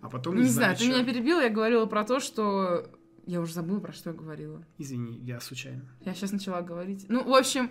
а 0.00 0.08
потом 0.08 0.36
не, 0.36 0.42
не 0.42 0.48
знаю, 0.48 0.76
ты 0.76 0.86
меня 0.86 1.04
перебил, 1.04 1.40
я 1.40 1.48
говорила 1.48 1.86
про 1.86 2.04
то, 2.04 2.20
что 2.20 2.86
я 3.26 3.40
уже 3.40 3.52
забыла, 3.54 3.80
про 3.80 3.92
что 3.92 4.10
я 4.10 4.16
говорила. 4.16 4.62
Извини, 4.78 5.18
я 5.18 5.40
случайно. 5.40 5.82
Я 6.04 6.14
сейчас 6.14 6.32
начала 6.32 6.62
говорить. 6.62 7.06
Ну, 7.08 7.24
в 7.24 7.34
общем, 7.34 7.70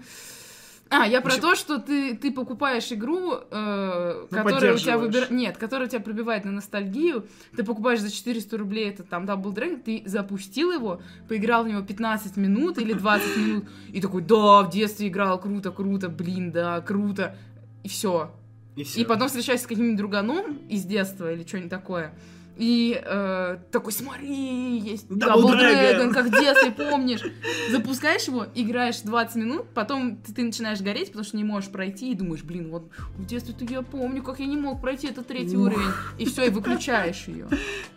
а, 0.89 1.07
я 1.07 1.21
про 1.21 1.29
общем... 1.29 1.41
то, 1.41 1.55
что 1.55 1.79
ты, 1.79 2.15
ты 2.15 2.31
покупаешь 2.31 2.91
игру, 2.91 3.33
э, 3.49 4.27
ну, 4.29 4.37
которая 4.37 4.75
у 4.75 4.77
тебя 4.77 4.97
выбирает... 4.97 5.31
Нет, 5.31 5.57
которая 5.57 5.87
тебя 5.87 6.01
пробивает 6.01 6.45
на 6.45 6.51
ностальгию. 6.51 7.25
Ты 7.55 7.63
покупаешь 7.63 8.01
за 8.01 8.11
400 8.11 8.57
рублей 8.57 8.89
это 8.89 9.03
там 9.03 9.25
Double 9.25 9.53
Dragon, 9.53 9.81
ты 9.81 10.03
запустил 10.05 10.71
его, 10.71 11.01
поиграл 11.27 11.63
в 11.63 11.69
него 11.69 11.81
15 11.81 12.37
минут 12.37 12.77
или 12.77 12.93
20 12.93 13.37
минут, 13.37 13.65
и 13.89 14.01
такой, 14.01 14.21
да, 14.21 14.61
в 14.61 14.69
детстве 14.69 15.07
играл, 15.07 15.39
круто, 15.39 15.71
круто, 15.71 16.09
блин, 16.09 16.51
да, 16.51 16.81
круто. 16.81 17.35
И 17.83 17.87
все. 17.87 18.31
И, 18.75 18.83
все. 18.83 19.01
и 19.01 19.05
потом 19.05 19.27
встречаешься 19.27 19.65
с 19.65 19.67
каким-нибудь 19.67 19.97
друганом 19.97 20.57
из 20.69 20.83
детства 20.83 21.31
или 21.31 21.45
что-нибудь 21.45 21.69
такое. 21.69 22.13
И 22.57 23.01
э, 23.03 23.57
такой, 23.71 23.91
смотри, 23.91 24.79
есть 24.79 25.07
Double, 25.07 25.43
Double 25.43 25.59
Dragon. 25.59 25.97
Dragon, 25.97 26.13
как 26.13 26.27
в 26.27 26.31
детстве 26.31 26.71
помнишь. 26.71 27.21
Запускаешь 27.69 28.23
его, 28.27 28.45
играешь 28.55 29.01
20 29.01 29.35
минут, 29.35 29.65
потом 29.73 30.17
ты, 30.17 30.33
ты 30.33 30.43
начинаешь 30.43 30.79
гореть, 30.79 31.07
потому 31.07 31.25
что 31.25 31.35
не 31.35 31.43
можешь 31.43 31.69
пройти, 31.69 32.11
и 32.11 32.15
думаешь, 32.15 32.43
блин, 32.43 32.69
вот 32.69 32.89
в 33.17 33.25
детстве-то 33.25 33.65
я 33.65 33.81
помню, 33.81 34.23
как 34.23 34.39
я 34.39 34.45
не 34.45 34.57
мог 34.57 34.81
пройти 34.81 35.07
этот 35.07 35.27
третий 35.27 35.57
уровень. 35.57 35.91
И 36.17 36.25
все, 36.25 36.45
и 36.45 36.49
выключаешь 36.49 37.27
ее. 37.27 37.47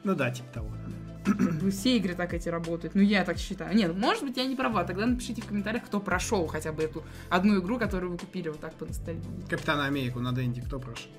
Ну 0.03 0.15
да, 0.15 0.31
типа 0.31 0.49
того. 0.53 0.69
Все 1.71 1.97
игры 1.97 2.15
так 2.15 2.35
эти 2.35 2.49
работают. 2.49 2.95
Ну, 2.95 3.03
я 3.03 3.25
так 3.25 3.39
считаю. 3.39 3.75
Нет, 3.77 3.95
может 3.97 4.25
быть, 4.25 4.37
я 4.37 4.47
не 4.47 4.57
права. 4.57 4.85
Тогда 4.85 5.07
напишите 5.07 5.43
в 5.43 5.47
комментариях, 5.47 5.85
кто 5.85 6.01
прошел 6.01 6.47
хотя 6.47 6.73
бы 6.73 6.83
эту 6.83 7.05
одну 7.29 7.59
игру, 7.61 7.79
которую 7.79 8.13
вы 8.13 8.19
купили 8.19 8.49
вот 8.49 8.61
так 8.61 8.75
по 8.75 8.87
ностальгии. 8.87 9.45
Капитана 9.49 9.87
Америку 9.87 10.21
на 10.21 10.33
Дэнди 10.33 10.63
кто 10.63 10.79
прошел? 10.79 11.11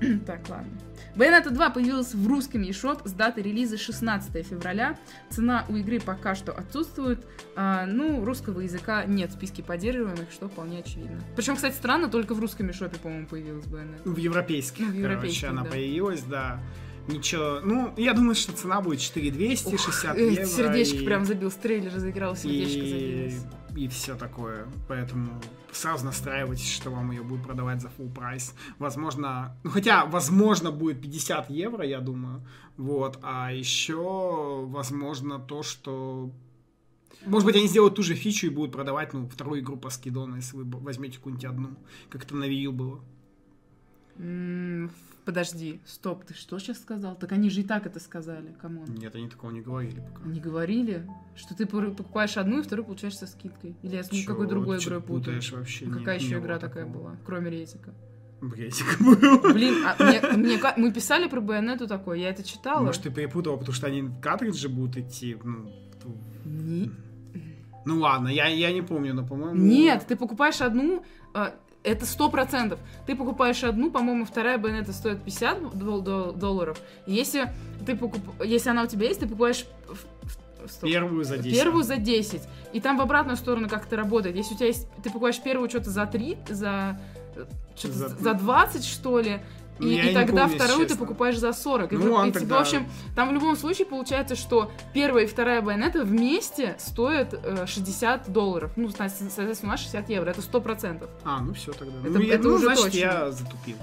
так, 0.26 0.48
ладно. 0.48 0.70
Bayonetta 1.16 1.50
2 1.50 1.70
появилась 1.70 2.14
в 2.14 2.26
русском 2.28 2.62
eShop 2.62 3.08
с 3.08 3.12
даты 3.12 3.42
релиза 3.42 3.76
16 3.76 4.46
февраля. 4.46 4.96
Цена 5.30 5.64
у 5.68 5.76
игры 5.76 6.00
пока 6.00 6.34
что 6.34 6.52
отсутствует. 6.52 7.26
А, 7.56 7.86
ну, 7.86 8.24
русского 8.24 8.60
языка 8.60 9.04
нет 9.04 9.30
в 9.30 9.34
списке 9.34 9.62
поддерживаемых, 9.62 10.30
что 10.30 10.48
вполне 10.48 10.78
очевидно. 10.78 11.20
Причем, 11.34 11.56
кстати, 11.56 11.74
странно, 11.74 12.08
только 12.08 12.34
в 12.34 12.40
русском 12.40 12.68
eShop, 12.68 12.98
по-моему, 13.00 13.26
появилась 13.26 13.66
Bayonetta. 13.66 14.08
В 14.08 14.16
европейских, 14.16 14.86
ну, 14.86 14.92
в 14.92 14.94
европейских 14.94 15.40
короче, 15.40 15.58
она 15.58 15.64
да. 15.64 15.70
появилась, 15.70 16.22
да. 16.22 16.60
Ничего, 17.08 17.60
ну, 17.64 17.94
я 17.96 18.12
думаю, 18.12 18.34
что 18.34 18.52
цена 18.52 18.80
будет 18.80 19.00
4200, 19.00 19.74
Ух, 19.74 19.80
60 19.80 20.16
э, 20.16 20.30
евро. 20.30 20.44
Сердечко 20.44 20.96
и... 20.96 21.04
прям 21.04 21.24
забил, 21.24 21.50
с 21.50 21.54
трейлера 21.54 21.98
заиграл, 21.98 22.36
сердечко 22.36 22.78
и... 22.78 22.90
забилось. 22.90 23.46
И 23.76 23.88
все 23.88 24.14
такое. 24.14 24.66
Поэтому 24.88 25.40
сразу 25.72 26.04
настраивайтесь, 26.04 26.70
что 26.70 26.90
вам 26.90 27.10
ее 27.10 27.22
будут 27.22 27.46
продавать 27.46 27.80
за 27.80 27.88
full 27.88 28.12
прайс. 28.12 28.54
Возможно, 28.78 29.56
ну 29.62 29.70
хотя, 29.70 30.04
возможно, 30.04 30.70
будет 30.70 31.00
50 31.00 31.48
евро, 31.50 31.84
я 31.84 32.00
думаю. 32.00 32.46
Вот. 32.76 33.18
А 33.22 33.52
еще, 33.52 34.66
возможно, 34.66 35.38
то, 35.38 35.62
что 35.62 36.30
может 37.26 37.46
быть, 37.46 37.56
они 37.56 37.66
сделают 37.66 37.94
ту 37.94 38.02
же 38.02 38.14
фичу 38.14 38.46
и 38.46 38.50
будут 38.50 38.72
продавать, 38.72 39.12
ну, 39.12 39.28
вторую 39.28 39.60
игру 39.60 39.76
по 39.76 39.90
скидону, 39.90 40.36
если 40.36 40.56
вы 40.56 40.64
возьмете 40.64 41.16
какую-нибудь 41.16 41.44
одну, 41.44 41.76
как 42.10 42.24
это 42.24 42.36
на 42.36 42.44
Wii 42.44 42.62
U 42.62 42.72
было. 42.72 43.00
Подожди, 45.28 45.82
стоп, 45.84 46.24
ты 46.24 46.32
что 46.32 46.58
сейчас 46.58 46.78
сказал? 46.78 47.14
Так 47.14 47.32
они 47.32 47.50
же 47.50 47.60
и 47.60 47.62
так 47.62 47.84
это 47.84 48.00
сказали, 48.00 48.56
кому? 48.62 48.86
Нет, 48.86 49.14
они 49.14 49.28
такого 49.28 49.50
не 49.50 49.60
говорили 49.60 50.00
пока. 50.00 50.26
Не 50.26 50.40
говорили? 50.40 51.06
Что 51.36 51.54
ты 51.54 51.66
покупаешь 51.66 52.38
одну 52.38 52.60
и 52.60 52.62
вторую 52.62 52.86
получаешь 52.86 53.18
со 53.18 53.26
скидкой? 53.26 53.76
Или 53.82 53.96
я 53.96 54.04
с 54.04 54.24
какой 54.24 54.46
другой 54.48 54.78
игрой 54.78 55.02
путаю? 55.02 55.42
вообще. 55.52 55.84
Ну, 55.84 55.98
какая 55.98 56.18
еще 56.18 56.38
игра 56.38 56.58
такая 56.58 56.86
была, 56.86 57.14
кроме 57.26 57.50
Ретика? 57.50 57.92
Ретик 58.40 58.86
был. 59.02 59.52
Блин, 59.52 59.74
а 59.84 60.02
мне, 60.02 60.22
мне, 60.34 60.58
мы 60.78 60.90
писали 60.94 61.28
про 61.28 61.42
Байонету 61.42 61.86
такое, 61.86 62.16
я 62.16 62.30
это 62.30 62.42
читала. 62.42 62.82
Может, 62.82 63.02
ты 63.02 63.10
перепутала, 63.10 63.58
потому 63.58 63.74
что 63.74 63.86
они 63.86 64.08
картриджи 64.22 64.70
будут 64.70 64.96
идти, 64.96 65.36
ну... 65.44 65.70
Не... 66.46 66.90
Ну 67.84 68.00
ладно, 68.00 68.28
я, 68.28 68.46
я 68.46 68.72
не 68.72 68.80
помню, 68.80 69.12
но, 69.12 69.26
по-моему... 69.26 69.56
Нет, 69.56 70.06
ты 70.08 70.16
покупаешь 70.16 70.62
одну, 70.62 71.04
а, 71.34 71.54
это 71.82 72.06
сто 72.06 72.28
процентов. 72.28 72.78
Ты 73.06 73.16
покупаешь 73.16 73.62
одну, 73.64 73.90
по-моему, 73.90 74.24
вторая 74.24 74.58
байонета 74.58 74.92
стоит 74.92 75.22
50 75.22 75.78
дол- 75.78 76.32
долларов. 76.32 76.80
Если, 77.06 77.52
ты 77.86 77.96
покуп... 77.96 78.22
Если 78.44 78.70
она 78.70 78.82
у 78.82 78.86
тебя 78.86 79.06
есть, 79.06 79.20
ты 79.20 79.26
покупаешь 79.26 79.66
Стоп. 80.66 80.90
Первую 80.90 81.24
за 81.24 81.38
10. 81.38 81.56
Первую 81.56 81.84
за 81.84 81.96
10. 81.96 82.42
И 82.72 82.80
там 82.80 82.98
в 82.98 83.00
обратную 83.00 83.36
сторону 83.36 83.68
как 83.68 83.86
это 83.86 83.96
работает. 83.96 84.36
Если 84.36 84.54
у 84.54 84.56
тебя 84.56 84.66
есть... 84.66 84.86
Ты 85.02 85.10
покупаешь 85.10 85.40
первую 85.40 85.70
что-то 85.70 85.90
за 85.90 86.04
3, 86.04 86.38
за... 86.48 87.00
Что-то 87.76 87.94
за... 87.94 88.08
за 88.08 88.34
20, 88.34 88.84
что 88.84 89.20
ли, 89.20 89.40
и, 89.80 90.10
и 90.10 90.14
тогда 90.14 90.42
помню, 90.42 90.58
вторую 90.58 90.86
ты 90.86 90.96
покупаешь 90.96 91.38
за 91.38 91.52
40. 91.52 91.92
Ну, 91.92 92.24
и, 92.24 92.28
и, 92.28 92.32
тогда... 92.32 92.58
В 92.58 92.60
общем, 92.60 92.88
там 93.14 93.30
в 93.30 93.32
любом 93.32 93.56
случае 93.56 93.86
получается, 93.86 94.36
что 94.36 94.70
первая 94.92 95.24
и 95.24 95.26
вторая 95.26 95.62
байонета 95.62 96.04
вместе 96.04 96.76
стоят 96.78 97.34
э, 97.34 97.66
60 97.66 98.32
долларов. 98.32 98.72
Ну, 98.76 98.88
соответственно, 98.90 99.56
у 99.62 99.66
нас 99.66 99.80
60 99.80 100.08
евро. 100.10 100.30
Это 100.30 100.40
100%. 100.40 101.08
А, 101.24 101.40
ну 101.40 101.54
все 101.54 101.72
тогда. 101.72 101.98
Это, 102.00 102.10
ну, 102.10 102.20
я, 102.20 102.34
это 102.34 102.48
ну, 102.48 102.54
уже 102.54 102.64
значит, 102.66 102.84
точно. 102.84 102.98
я 102.98 103.30
затупил. 103.30 103.76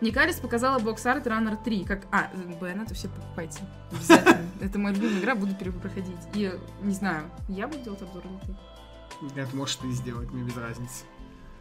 Никалис 0.00 0.36
показала 0.36 0.78
бокс-арт 0.78 1.26
Runner 1.26 1.56
3, 1.62 1.84
как... 1.84 2.06
А, 2.12 2.30
Bayonetta 2.60 2.94
все 2.94 3.08
покупайте. 3.08 3.60
Обязательно. 3.90 4.38
Это 4.60 4.78
моя 4.78 4.94
любимая 4.94 5.20
игра, 5.20 5.34
буду 5.34 5.54
перепроходить. 5.56 6.16
И, 6.34 6.52
не 6.82 6.94
знаю, 6.94 7.24
я 7.48 7.66
буду 7.66 7.82
делать 7.82 8.02
обзор 8.02 8.22
или 8.24 9.32
ты? 9.34 9.40
Это 9.40 9.56
можешь 9.56 9.76
ты 9.76 9.90
сделать, 9.90 10.30
мне 10.30 10.44
без 10.44 10.56
разницы. 10.56 11.04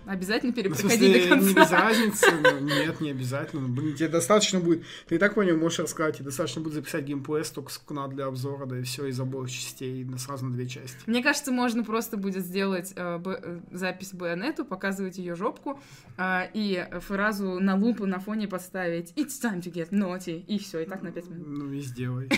Обязательно 0.08 0.52
Ну, 0.52 0.56
перепроходи 0.56 0.98
до 0.98 1.36
не 1.36 1.41
без 1.41 1.54
конца. 1.54 1.82
разницы, 1.82 2.26
но 2.41 2.60
нет, 2.60 3.02
не 3.02 3.12
обязательно. 3.12 3.67
Блин, 3.67 3.96
тебе 3.96 4.08
достаточно 4.08 4.60
будет, 4.60 4.84
ты 5.08 5.15
и 5.15 5.17
так 5.17 5.36
понял, 5.36 5.58
можешь 5.58 5.80
рассказать, 5.80 6.15
тебе 6.15 6.26
достаточно 6.26 6.62
будет 6.62 6.74
записать 6.76 7.04
геймплей 7.06 7.43
столько, 7.43 7.72
сколько 7.72 7.93
надо 7.93 8.15
для 8.15 8.26
обзора, 8.26 8.65
да 8.65 8.80
и 8.80 8.84
все, 8.84 9.06
из 9.08 9.20
обоих 9.20 9.52
частей, 9.52 10.04
на 10.06 10.17
сразу 10.17 10.46
на 10.46 10.54
две 10.54 10.67
части. 10.67 10.98
Мне 11.06 11.22
кажется, 11.22 11.52
можно 11.52 11.84
просто 11.84 12.17
будет 12.17 12.43
сделать 12.46 12.93
э, 12.96 13.17
б- 13.17 13.39
э, 13.41 13.60
запись 13.72 14.13
Байонетту, 14.13 14.63
показывать 14.65 15.17
ее 15.17 15.36
жопку 15.36 15.80
э, 16.17 16.41
и 16.54 16.86
фразу 17.02 17.60
на 17.60 17.76
loop 17.76 18.00
у 18.00 18.06
на 18.06 18.20
фоне 18.20 18.48
поставить 18.48 19.12
«It's 19.15 19.41
time 19.43 19.62
to 19.62 19.72
get 19.72 19.89
naughty» 19.91 20.43
и 20.48 20.58
все, 20.60 20.80
и 20.80 20.86
так 20.86 21.02
на 21.04 21.12
5 21.12 21.30
минут. 21.30 21.48
Ну 21.48 21.74
и 21.74 21.80
сделай. 21.82 22.30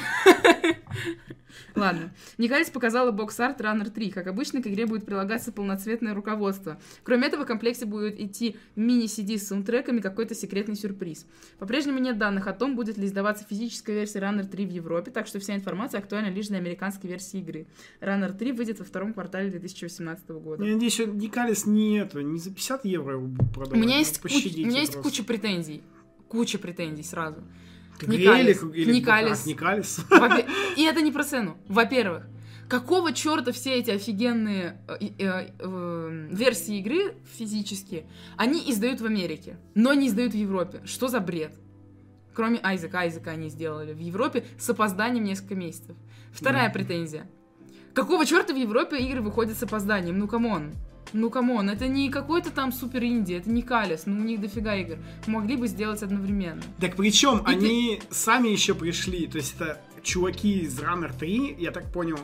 Ладно. 1.76 2.12
Nicalis 2.38 2.70
показала 2.70 3.12
box 3.12 3.36
art 3.36 3.60
Runner 3.62 3.90
3. 3.90 4.12
Как 4.12 4.28
обычно, 4.28 4.62
к 4.62 4.68
игре 4.68 4.86
будет 4.86 5.06
прилагаться 5.06 5.52
полноцветное 5.52 6.14
руководство. 6.14 6.80
Кроме 7.04 7.28
этого, 7.28 7.46
комплекте 7.60 7.86
будет 7.86 8.20
идти 8.20 8.56
мини-CD 8.76 9.38
с 9.38 9.48
саундтреками, 9.48 10.00
какой-то 10.00 10.34
секретный 10.34 10.76
сюрприз. 10.76 11.26
По-прежнему 11.60 12.00
нет 12.00 12.18
данных 12.18 12.48
о 12.48 12.54
том, 12.54 12.76
будет 12.76 12.98
ли 12.98 13.06
издаваться 13.06 13.46
физическая 13.50 13.96
версия 13.96 14.20
Runner 14.20 14.46
3 14.48 14.66
в 14.66 14.70
Европе, 14.72 15.12
так 15.12 15.28
что 15.28 15.40
вся 15.40 15.56
информация 15.56 16.00
актуальна 16.00 16.30
лишь 16.30 16.48
для 16.48 16.58
американской 16.58 17.10
версии 17.10 17.40
игры. 17.40 17.68
Runner 18.00 18.32
3 18.32 18.52
выйдет 18.54 18.80
во 18.80 18.86
втором 18.86 19.14
квартале 19.14 19.50
2018 19.50 20.30
года. 20.30 20.64
Я 20.64 20.74
надеюсь, 20.74 21.00
Никалис 21.00 21.66
не 21.66 22.00
это, 22.00 22.24
не 22.24 22.40
за 22.40 22.52
50 22.52 22.86
евро 22.86 23.14
его 23.14 23.26
будут 23.28 23.50
У 23.50 23.54
продавать. 23.54 23.82
меня 23.86 23.98
есть, 23.98 24.20
куч- 24.22 24.46
у 24.56 24.66
меня 24.68 24.80
есть 24.80 24.96
куча 24.96 25.24
претензий. 25.24 25.82
Куча 26.30 26.60
претензий 26.60 27.04
сразу. 27.04 27.44
Никалис. 28.02 28.62
Никалис. 28.64 29.46
Никалис. 29.46 30.00
И 30.78 30.84
это 30.84 31.02
не 31.02 31.12
про 31.12 31.24
цену. 31.26 31.58
Во-первых, 31.68 32.24
какого 32.70 33.12
черта 33.12 33.52
все 33.52 33.74
эти 33.76 33.92
офигенные 33.92 34.80
э, 34.88 34.98
э, 35.18 35.50
э, 35.60 36.28
версии 36.32 36.78
игры 36.80 37.16
физические, 37.38 38.06
они 38.38 38.60
издают 38.72 39.02
в 39.02 39.06
Америке, 39.06 39.58
но 39.76 39.94
не 39.94 40.08
издают 40.08 40.34
в 40.34 40.38
Европе? 40.38 40.82
Что 40.86 41.08
за 41.10 41.20
бред? 41.20 41.54
Кроме 42.34 42.60
Айзека, 42.64 43.00
Айзека 43.00 43.32
они 43.32 43.50
сделали 43.50 43.92
в 43.94 44.00
Европе 44.00 44.46
с 44.58 44.70
опозданием 44.70 45.26
несколько 45.26 45.56
месяцев. 45.56 45.98
Вторая 46.32 46.66
Мгм. 46.70 46.74
претензия. 46.74 47.28
Какого 47.94 48.26
черта 48.26 48.54
в 48.54 48.58
Европе 48.58 48.98
игры 49.00 49.20
выходят 49.22 49.58
с 49.58 49.64
опозданием? 49.64 50.18
Ну, 50.20 50.28
come 50.28 50.53
on. 50.53 50.72
Ну, 51.12 51.32
come 51.32 51.55
on, 51.55 51.72
это 51.72 51.88
не 51.88 52.10
какой-то 52.12 52.52
там 52.52 52.72
супер 52.72 53.04
инди, 53.04 53.34
это 53.34 53.50
Nicalis, 53.50 54.04
ну, 54.06 54.22
у 54.22 54.24
них 54.24 54.40
дофига 54.40 54.76
игр. 54.76 54.98
Могли 55.26 55.56
бы 55.58 55.68
сделать 55.68 56.04
одновременно. 56.04 56.62
Так 56.80 56.96
причем 56.96 57.40
И 57.40 57.46
ты- 57.46 57.52
они 57.52 58.02
сами 58.12 58.50
еще 58.50 58.76
пришли, 58.76 59.26
то 59.26 59.38
есть 59.38 59.56
это 59.56 59.82
чуваки 60.04 60.60
из 60.60 60.80
Runner 60.80 61.12
3, 61.18 61.56
я 61.58 61.72
так 61.72 61.92
понял, 61.92 62.20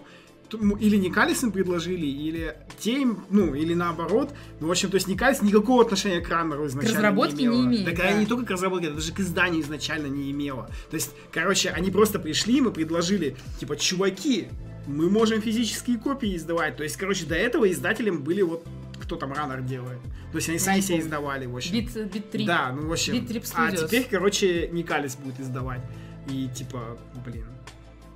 или 0.51 0.97
Nicalis 0.97 1.43
им 1.43 1.51
предложили, 1.51 2.05
или 2.05 2.55
те 2.79 3.01
им, 3.01 3.25
ну, 3.29 3.53
или 3.55 3.73
наоборот. 3.73 4.33
Ну, 4.59 4.67
в 4.67 4.71
общем, 4.71 4.89
то 4.89 4.95
есть 4.95 5.07
Никалис 5.07 5.41
никакого 5.41 5.83
отношения 5.83 6.21
к 6.21 6.29
Раннеру 6.29 6.67
изначально 6.67 6.97
разработке 6.97 7.35
не, 7.37 7.47
не 7.47 7.55
имела. 7.55 7.65
имеет, 7.65 7.85
Так 7.85 7.97
да. 7.97 8.11
не 8.13 8.25
только 8.25 8.45
к 8.45 8.51
разработке, 8.51 8.89
даже 8.89 9.11
к 9.11 9.19
изданию 9.19 9.61
изначально 9.61 10.07
не 10.07 10.31
имела. 10.31 10.69
То 10.89 10.95
есть, 10.95 11.11
короче, 11.31 11.69
они 11.69 11.91
просто 11.91 12.19
пришли, 12.19 12.61
мы 12.61 12.71
предложили, 12.71 13.35
типа, 13.59 13.75
чуваки, 13.77 14.47
мы 14.87 15.09
можем 15.09 15.41
физические 15.41 15.97
копии 15.97 16.35
издавать. 16.35 16.77
То 16.77 16.83
есть, 16.83 16.97
короче, 16.97 17.25
до 17.25 17.35
этого 17.35 17.71
издателем 17.71 18.23
были 18.23 18.41
вот 18.41 18.65
кто 19.01 19.15
там 19.17 19.33
Раннер 19.33 19.61
делает. 19.61 19.99
То 20.31 20.37
есть 20.37 20.49
они 20.49 20.59
сами 20.59 20.77
не 20.77 20.81
помню. 20.81 21.01
издавали, 21.01 21.45
в 21.45 21.55
общем. 21.55 21.73
Бит, 21.73 22.11
бит 22.11 22.31
3. 22.31 22.45
Да, 22.45 22.71
ну 22.71 22.87
в 22.87 22.91
общем. 22.91 23.13
Trip 23.15 23.45
а 23.53 23.71
теперь, 23.71 24.07
короче, 24.09 24.67
Никалис 24.71 25.15
будет 25.15 25.39
издавать. 25.39 25.81
И 26.29 26.49
типа, 26.53 26.97
блин. 27.25 27.45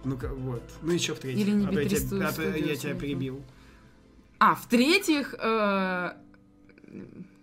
Ну-ка, 0.05 0.29
вот. 0.33 0.63
Ну 0.81 0.97
что 0.97 1.15
в 1.15 1.19
третьих? 1.19 1.47
Или 1.47 1.51
не 1.55 1.67
а 1.67 1.71
я 1.71 1.89
тебя, 1.89 2.27
а 2.27 2.31
то 2.31 2.41
я 2.43 2.75
тебя 2.75 2.93
перебил. 2.95 3.43
А, 4.39 4.55
в-третьих... 4.55 5.35
э, 5.37 6.13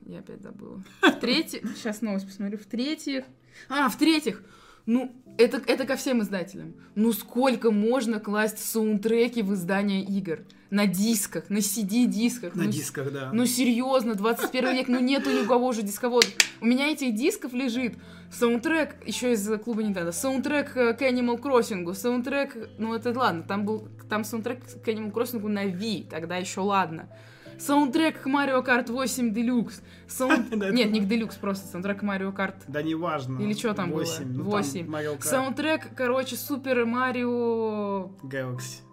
Я 0.06 0.18
опять 0.18 0.42
забыла. 0.42 0.82
В-третьих... 1.02 1.76
Сейчас 1.76 2.00
новость 2.00 2.26
посмотрю. 2.26 2.58
В-третьих... 2.58 3.24
А, 3.68 3.88
в-третьих... 3.88 4.42
Ну, 4.86 5.14
это, 5.36 5.62
это 5.66 5.84
ко 5.84 5.96
всем 5.96 6.22
издателям. 6.22 6.74
Ну, 6.94 7.12
сколько 7.12 7.70
можно 7.70 8.20
класть 8.20 8.58
саундтреки 8.58 9.42
в 9.42 9.52
издания 9.52 10.02
игр? 10.04 10.40
На 10.70 10.86
дисках, 10.86 11.48
на 11.48 11.58
CD-дисках. 11.58 12.54
На 12.54 12.64
ну, 12.64 12.70
дисках, 12.70 13.12
да. 13.12 13.30
Ну, 13.32 13.46
серьезно, 13.46 14.14
21 14.14 14.74
век, 14.74 14.88
ну 14.88 15.00
нету 15.00 15.30
ни 15.30 15.40
у 15.40 15.46
кого 15.46 15.68
уже 15.68 15.82
дисководов. 15.82 16.32
У 16.60 16.66
меня 16.66 16.88
этих 16.90 17.14
дисков 17.14 17.52
лежит 17.52 17.94
саундтрек, 18.32 18.96
еще 19.06 19.32
из 19.32 19.48
клуба 19.60 19.82
Nintendo, 19.82 20.12
саундтрек 20.12 20.76
э, 20.76 20.94
к 20.94 21.02
Animal 21.02 21.40
Crossing, 21.40 21.94
саундтрек, 21.94 22.56
ну 22.78 22.94
это 22.94 23.16
ладно, 23.16 23.42
там 23.42 23.64
был, 23.64 23.88
там 24.08 24.24
саундтрек 24.24 24.64
к 24.64 24.88
Animal 24.88 25.12
Crossing 25.12 25.46
на 25.46 25.66
Wii, 25.66 26.08
тогда 26.08 26.36
еще 26.36 26.60
ладно. 26.60 27.08
Саундтрек 27.58 28.22
к 28.22 28.26
Mario 28.26 28.64
Kart 28.64 28.92
8 28.92 29.32
Deluxe. 29.32 29.80
Саунд... 30.08 30.54
Нет, 30.72 30.90
не 30.90 31.00
к 31.00 31.04
Deluxe, 31.04 31.38
просто 31.40 31.66
саундтрек 31.68 32.00
к 32.00 32.02
Mario 32.02 32.34
Kart. 32.34 32.56
Да 32.68 32.82
неважно. 32.82 33.40
Или 33.40 33.54
чё 33.54 33.72
там 33.72 33.90
было? 33.90 34.00
8. 34.00 34.24
Ну. 34.26 34.50
Там 34.50 34.60
Mario 34.60 35.18
Kart 35.18 35.22
Саундтрек, 35.22 35.94
короче, 35.96 36.36
Супер 36.36 36.84
Марио 36.84 38.10
Galaxy. 38.22 38.85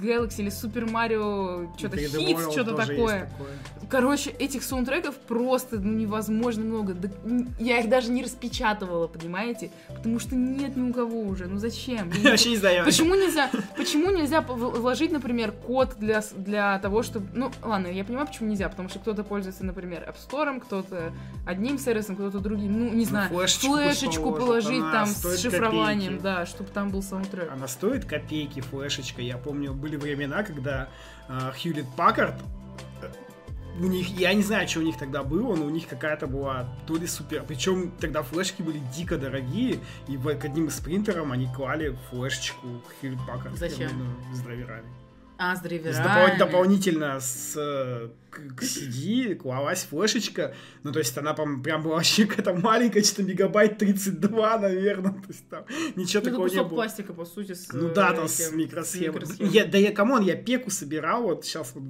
Galaxy 0.00 0.40
или 0.40 0.50
Супер 0.50 0.86
Марио, 0.86 1.72
что-то 1.76 1.96
3D 1.96 2.18
хит, 2.18 2.36
World 2.36 2.52
что-то 2.52 2.74
такое. 2.74 3.26
такое. 3.26 3.50
Короче, 3.88 4.30
этих 4.30 4.62
саундтреков 4.62 5.16
просто 5.16 5.78
ну, 5.80 5.92
невозможно 5.92 6.62
много. 6.62 6.94
Да, 6.94 7.08
я 7.58 7.80
их 7.80 7.88
даже 7.88 8.10
не 8.10 8.22
распечатывала, 8.22 9.08
понимаете? 9.08 9.70
Потому 9.88 10.20
что 10.20 10.36
нет 10.36 10.76
ни 10.76 10.90
у 10.90 10.92
кого 10.92 11.20
уже. 11.22 11.46
Ну 11.46 11.58
зачем? 11.58 12.10
Я 12.22 12.30
вообще 12.30 12.50
не 12.50 12.56
знаю. 12.56 12.84
Почему 12.84 13.14
нельзя, 13.14 13.50
почему 13.76 14.10
нельзя 14.10 14.40
вложить, 14.42 15.10
например, 15.10 15.52
код 15.52 15.96
для, 15.98 16.22
для 16.36 16.78
того, 16.78 17.02
чтобы... 17.02 17.26
Ну, 17.34 17.50
ладно, 17.62 17.88
я 17.88 18.04
понимаю, 18.04 18.26
почему 18.26 18.48
нельзя, 18.48 18.68
потому 18.68 18.88
что 18.88 18.98
кто-то 18.98 19.24
пользуется, 19.24 19.64
например, 19.64 20.08
App 20.08 20.16
Store, 20.16 20.60
кто-то 20.60 21.12
одним 21.46 21.78
сервисом, 21.78 22.16
кто-то 22.16 22.38
другим. 22.38 22.78
Ну, 22.78 22.92
не 22.92 23.04
знаю, 23.04 23.30
флешечку 23.30 23.76
флешечку 23.76 24.32
положит, 24.32 24.70
положить 24.70 24.92
там 24.92 25.06
с 25.06 25.42
шифрованием, 25.42 26.16
копейки. 26.16 26.22
да, 26.22 26.46
чтобы 26.46 26.70
там 26.70 26.90
был 26.90 27.02
саундтрек. 27.02 27.50
Она 27.50 27.68
стоит 27.68 28.04
копейки, 28.04 28.60
флешечка. 28.60 29.22
Я 29.22 29.36
помню, 29.36 29.72
были 29.72 29.89
времена, 29.96 30.42
когда 30.42 30.88
Хьюлит 31.28 31.86
Паккард 31.96 32.40
у 33.78 33.84
них, 33.84 34.08
я 34.18 34.34
не 34.34 34.42
знаю, 34.42 34.68
что 34.68 34.80
у 34.80 34.82
них 34.82 34.98
тогда 34.98 35.22
было, 35.22 35.56
но 35.56 35.64
у 35.64 35.70
них 35.70 35.86
какая-то 35.86 36.26
была 36.26 36.68
то 36.86 36.96
ли 36.96 37.06
супер. 37.06 37.44
Причем 37.46 37.92
тогда 37.98 38.22
флешки 38.22 38.62
были 38.62 38.80
дико 38.94 39.16
дорогие, 39.16 39.78
и 40.06 40.16
к 40.16 40.44
одним 40.44 40.66
из 40.66 40.78
принтерам 40.80 41.32
они 41.32 41.48
клали 41.54 41.96
флешечку 42.10 42.66
Hewlett-Packard. 43.00 43.56
Зачем? 43.56 43.90
ну, 43.96 44.34
с 44.34 44.40
драйверами. 44.40 44.88
А, 45.42 45.56
с 45.56 45.60
драйверами. 45.60 46.04
допол- 46.04 46.38
дополнительно 46.38 47.18
с, 47.18 47.54
э, 47.56 48.10
к, 48.28 48.56
к 48.56 48.62
CD 48.62 49.34
клалась 49.34 49.84
флешечка. 49.84 50.54
Ну, 50.82 50.92
то 50.92 50.98
есть 50.98 51.16
она 51.16 51.32
прям, 51.32 51.62
прям 51.62 51.82
была 51.82 51.94
вообще 51.96 52.26
какая-то 52.26 52.52
маленькая, 52.52 53.02
что-то 53.02 53.22
мегабайт 53.22 53.78
32, 53.78 54.58
наверное. 54.58 55.12
То 55.12 55.28
есть 55.28 55.48
там 55.48 55.64
ничего 55.96 56.22
Ну, 56.22 56.30
такого 56.30 56.46
не 56.48 56.56
было. 56.56 56.68
пластика, 56.68 57.14
по 57.14 57.24
сути, 57.24 57.54
с 57.54 57.72
Ну 57.72 57.88
да, 57.94 58.12
э, 58.12 58.16
там 58.16 58.28
с 58.28 58.38
этим, 58.38 58.58
микросхемой. 58.58 59.08
микросхемой. 59.14 59.50
Я, 59.50 59.64
да 59.64 59.78
я, 59.78 59.92
come 59.92 60.09
on, 60.09 60.22
я 60.22 60.36
пеку 60.36 60.70
собирал 60.70 61.22
вот 61.22 61.46
сейчас 61.46 61.72
вот 61.74 61.84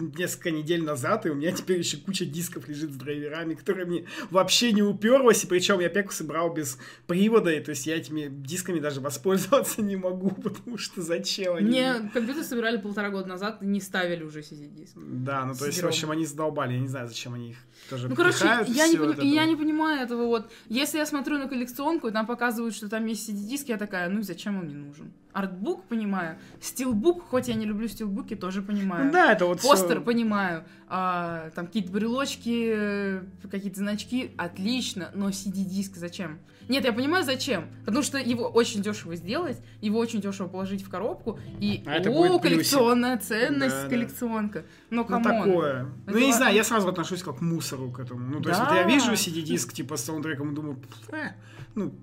несколько 0.00 0.50
недель 0.50 0.82
назад, 0.82 1.26
и 1.26 1.30
у 1.30 1.34
меня 1.34 1.52
теперь 1.52 1.78
еще 1.78 1.96
куча 1.96 2.24
дисков 2.24 2.68
лежит 2.68 2.92
с 2.92 2.96
драйверами, 2.96 3.54
которые 3.54 3.86
мне 3.86 4.04
вообще 4.30 4.72
не 4.72 4.82
уперлась, 4.82 5.44
и 5.44 5.46
причем 5.46 5.80
я 5.80 5.88
пеку 5.88 6.12
собрал 6.12 6.52
без 6.52 6.78
привода, 7.06 7.50
и 7.50 7.60
то 7.60 7.70
есть 7.70 7.86
я 7.86 7.96
этими 7.96 8.28
дисками 8.28 8.80
даже 8.80 9.00
воспользоваться 9.00 9.82
не 9.82 9.96
могу, 9.96 10.30
потому 10.30 10.78
что 10.78 11.02
зачем 11.02 11.54
они? 11.54 11.68
Мне 11.68 12.10
компьютер 12.12 12.44
собирали 12.44 12.76
полтора 12.76 13.10
года 13.10 13.28
назад 13.28 13.62
и 13.62 13.66
не 13.66 13.80
ставили 13.80 14.22
уже 14.24 14.40
CD-диск. 14.40 14.94
Да, 14.96 15.44
ну 15.44 15.54
то 15.54 15.66
есть, 15.66 15.82
в 15.82 15.86
общем, 15.86 16.10
они 16.10 16.26
задолбали, 16.26 16.74
я 16.74 16.80
не 16.80 16.88
знаю, 16.88 17.08
зачем 17.08 17.34
они 17.34 17.50
их 17.50 17.56
тоже 17.90 18.08
Ну, 18.08 18.14
короче, 18.16 18.44
я 18.68 18.88
не, 18.88 18.96
пони- 18.96 19.26
я 19.26 19.44
не 19.46 19.56
понимаю 19.56 20.00
этого 20.02 20.26
вот. 20.26 20.50
Если 20.68 20.98
я 20.98 21.06
смотрю 21.06 21.38
на 21.38 21.48
коллекционку, 21.48 22.08
и 22.08 22.12
там 22.12 22.26
показывают, 22.26 22.74
что 22.74 22.88
там 22.88 23.06
есть 23.06 23.28
CD-диск, 23.28 23.68
я 23.68 23.76
такая, 23.76 24.08
ну 24.08 24.22
зачем 24.22 24.58
он 24.58 24.64
мне 24.66 24.76
нужен? 24.76 25.12
Артбук 25.38 25.84
понимаю, 25.84 26.36
стилбук, 26.60 27.22
хоть 27.28 27.46
я 27.48 27.54
не 27.54 27.64
люблю 27.64 27.86
стилбуки, 27.88 28.34
тоже 28.34 28.60
понимаю. 28.62 29.06
Ну 29.06 29.12
да, 29.12 29.32
это 29.32 29.46
вот 29.46 29.60
Постер 29.62 29.96
всё- 29.98 30.00
понимаю, 30.04 30.64
а, 30.88 31.50
там 31.54 31.66
какие-то 31.66 31.92
брелочки, 31.92 32.72
э, 32.74 33.22
какие-то 33.50 33.78
значки, 33.78 34.32
отлично, 34.36 35.10
но 35.14 35.28
CD-диск 35.30 35.96
зачем? 35.96 36.38
Нет, 36.68 36.84
я 36.84 36.92
понимаю 36.92 37.24
зачем, 37.24 37.64
потому 37.86 38.02
что 38.02 38.18
его 38.18 38.46
очень 38.48 38.82
дешево 38.82 39.14
сделать, 39.16 39.58
его 39.80 39.98
очень 39.98 40.20
дешево 40.20 40.48
положить 40.48 40.82
в 40.82 40.90
коробку, 40.90 41.38
и 41.60 41.82
А 41.86 41.92
это 41.94 42.10
о, 42.10 42.14
будет 42.14 42.40
плюсик. 42.42 42.42
коллекционная 42.56 43.16
ценность, 43.18 43.74
Да, 43.76 43.82
да. 43.84 43.88
коллекционка. 43.88 44.64
Но 44.90 45.02
Ну, 45.02 45.08
come 45.08 45.16
on. 45.16 45.22
такое. 45.44 45.82
Ну, 46.06 46.10
Это 46.12 46.18
я 46.18 46.26
не 46.26 46.32
знаю, 46.32 46.54
я 46.54 46.64
сразу 46.64 46.88
отношусь 46.88 47.22
как 47.22 47.38
к 47.38 47.40
мусору 47.40 47.90
к 47.90 48.00
этому. 48.00 48.20
Ну, 48.28 48.40
то 48.42 48.48
есть, 48.50 48.60
Да. 48.60 48.66
вот 48.68 48.74
я 48.74 48.82
вижу 48.86 49.12
CD-диск, 49.12 49.72
типа, 49.72 49.96
с 49.96 50.04
саундтреком, 50.04 50.50
и 50.52 50.54
думаю, 50.54 50.76
«Пф, 50.76 51.10
э, 51.14 51.32
ну, 51.74 51.94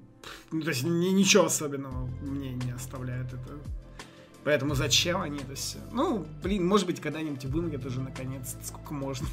ну, 0.52 0.62
то 0.62 0.70
есть, 0.70 0.84
ни- 0.84 1.10
ничего 1.10 1.46
особенного 1.46 2.08
мне 2.22 2.54
не 2.54 2.72
оставляет 2.72 3.28
это. 3.28 3.60
Поэтому 4.44 4.76
зачем 4.76 5.22
они 5.22 5.40
это 5.40 5.56
все? 5.56 5.80
Ну, 5.92 6.26
блин, 6.44 6.68
может 6.68 6.86
быть, 6.86 7.02
когда-нибудь 7.02 7.46
вымрет 7.46 7.86
уже 7.86 8.00
наконец, 8.00 8.56
сколько 8.64 8.94
можно. 8.94 9.28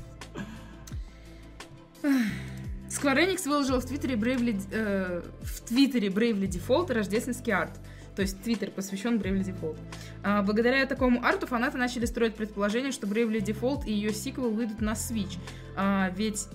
Square 2.02 3.26
Enix 3.26 3.48
выложил 3.48 3.78
в 3.78 3.84
Твиттере 3.84 4.16
Bravely, 4.16 4.62
э, 4.70 5.22
в 5.42 5.60
Твиттере 5.60 6.08
Bravely 6.08 6.48
Default 6.48 6.92
рождественский 6.92 7.52
арт. 7.52 7.78
То 8.16 8.22
есть 8.22 8.42
Твиттер 8.42 8.70
посвящен 8.70 9.18
Bravely 9.18 9.42
Default. 9.44 9.78
А, 10.22 10.42
благодаря 10.42 10.84
такому 10.86 11.24
арту 11.24 11.46
фанаты 11.46 11.78
начали 11.78 12.04
строить 12.04 12.34
предположение, 12.34 12.92
что 12.92 13.06
Bravely 13.06 13.40
Default 13.40 13.86
и 13.86 13.92
ее 13.92 14.12
сиквел 14.12 14.50
выйдут 14.50 14.80
на 14.80 14.92
Switch. 14.92 15.38
А, 15.76 16.10
ведь 16.14 16.48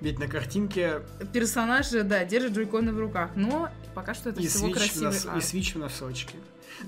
Ведь 0.00 0.18
на 0.18 0.26
картинке 0.28 1.02
персонаж, 1.32 1.88
да, 1.90 2.24
держит 2.24 2.52
джойконы 2.52 2.92
в 2.92 2.98
руках. 2.98 3.30
Но 3.36 3.68
пока 3.94 4.14
что 4.14 4.30
это 4.30 4.40
и 4.40 4.46
всего 4.48 4.70
красивый 4.70 5.08
нос- 5.12 5.26
и 5.36 5.40
свич 5.40 5.74
в 5.74 5.78
носочке. 5.78 6.36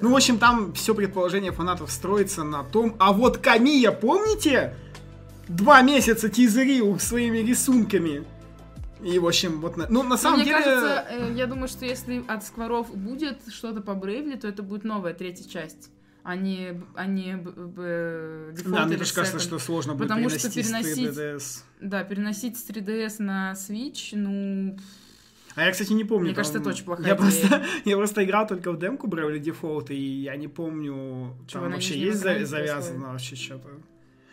Ну, 0.01 0.11
в 0.13 0.17
общем, 0.17 0.39
там 0.39 0.73
все 0.73 0.95
предположение 0.95 1.53
фанатов 1.53 1.91
строится 1.91 2.43
на 2.45 2.65
том... 2.65 2.97
А 2.99 3.13
вот 3.13 3.37
Камия, 3.39 3.91
помните? 3.93 4.75
Два 5.49 5.83
месяца 5.83 6.31
тизерил 6.31 6.99
своими 6.99 7.39
рисунками. 7.39 8.25
И, 9.03 9.19
в 9.19 9.27
общем, 9.27 9.61
вот... 9.61 9.77
на- 9.77 9.89
Ну, 9.89 10.03
на 10.03 10.11
Но 10.11 10.17
самом 10.17 10.39
мне 10.39 10.47
деле... 10.47 10.65
кажется, 10.65 11.05
э, 11.11 11.33
я 11.35 11.47
думаю, 11.47 11.69
что 11.69 11.85
если 11.85 12.25
от 12.27 12.45
скворов 12.45 12.95
будет 12.97 13.41
что-то 13.53 13.83
по 13.83 13.95
Брейвли, 13.95 14.37
то 14.37 14.49
это 14.49 14.63
будет 14.63 14.85
новая 14.85 15.13
третья 15.13 15.47
часть, 15.47 15.91
а 16.25 16.37
не, 16.37 16.81
а 16.95 17.07
не 17.07 17.37
Да, 17.37 18.87
мне 18.87 18.97
тоже 18.97 19.13
кажется, 19.15 19.39
что 19.41 19.59
сложно 19.59 19.95
будет 19.95 20.09
Потому 20.09 20.29
что 20.29 20.51
переносить, 20.51 20.67
с 20.67 20.95
переносить- 20.97 21.19
3DS. 21.19 21.63
Да, 21.81 22.05
переносить 22.05 22.59
с 22.59 22.69
3DS 22.69 23.23
на 23.23 23.53
Switch, 23.53 24.11
ну... 24.17 24.77
А 25.55 25.65
я, 25.65 25.73
кстати, 25.73 25.93
не 25.93 26.05
помню. 26.05 26.27
Мне 26.27 26.35
кажется, 26.35 26.55
там- 26.55 26.63
это 26.63 26.71
очень 26.71 26.85
плохая 26.85 27.07
я 27.09 27.15
идея. 27.15 27.27
просто, 27.27 27.65
я 27.85 27.97
просто 27.97 28.25
играл 28.25 28.47
только 28.47 28.73
в 28.73 28.79
демку 28.79 29.07
Bravely 29.07 29.41
Default, 29.41 29.93
и 29.93 30.23
я 30.23 30.37
не 30.37 30.49
помню, 30.49 31.37
Чего, 31.47 31.65
там 31.65 31.73
вообще 31.73 31.99
есть 31.99 32.21
за- 32.21 32.47
завязано 32.47 33.13
вообще 33.13 33.37
что-то. 33.37 33.69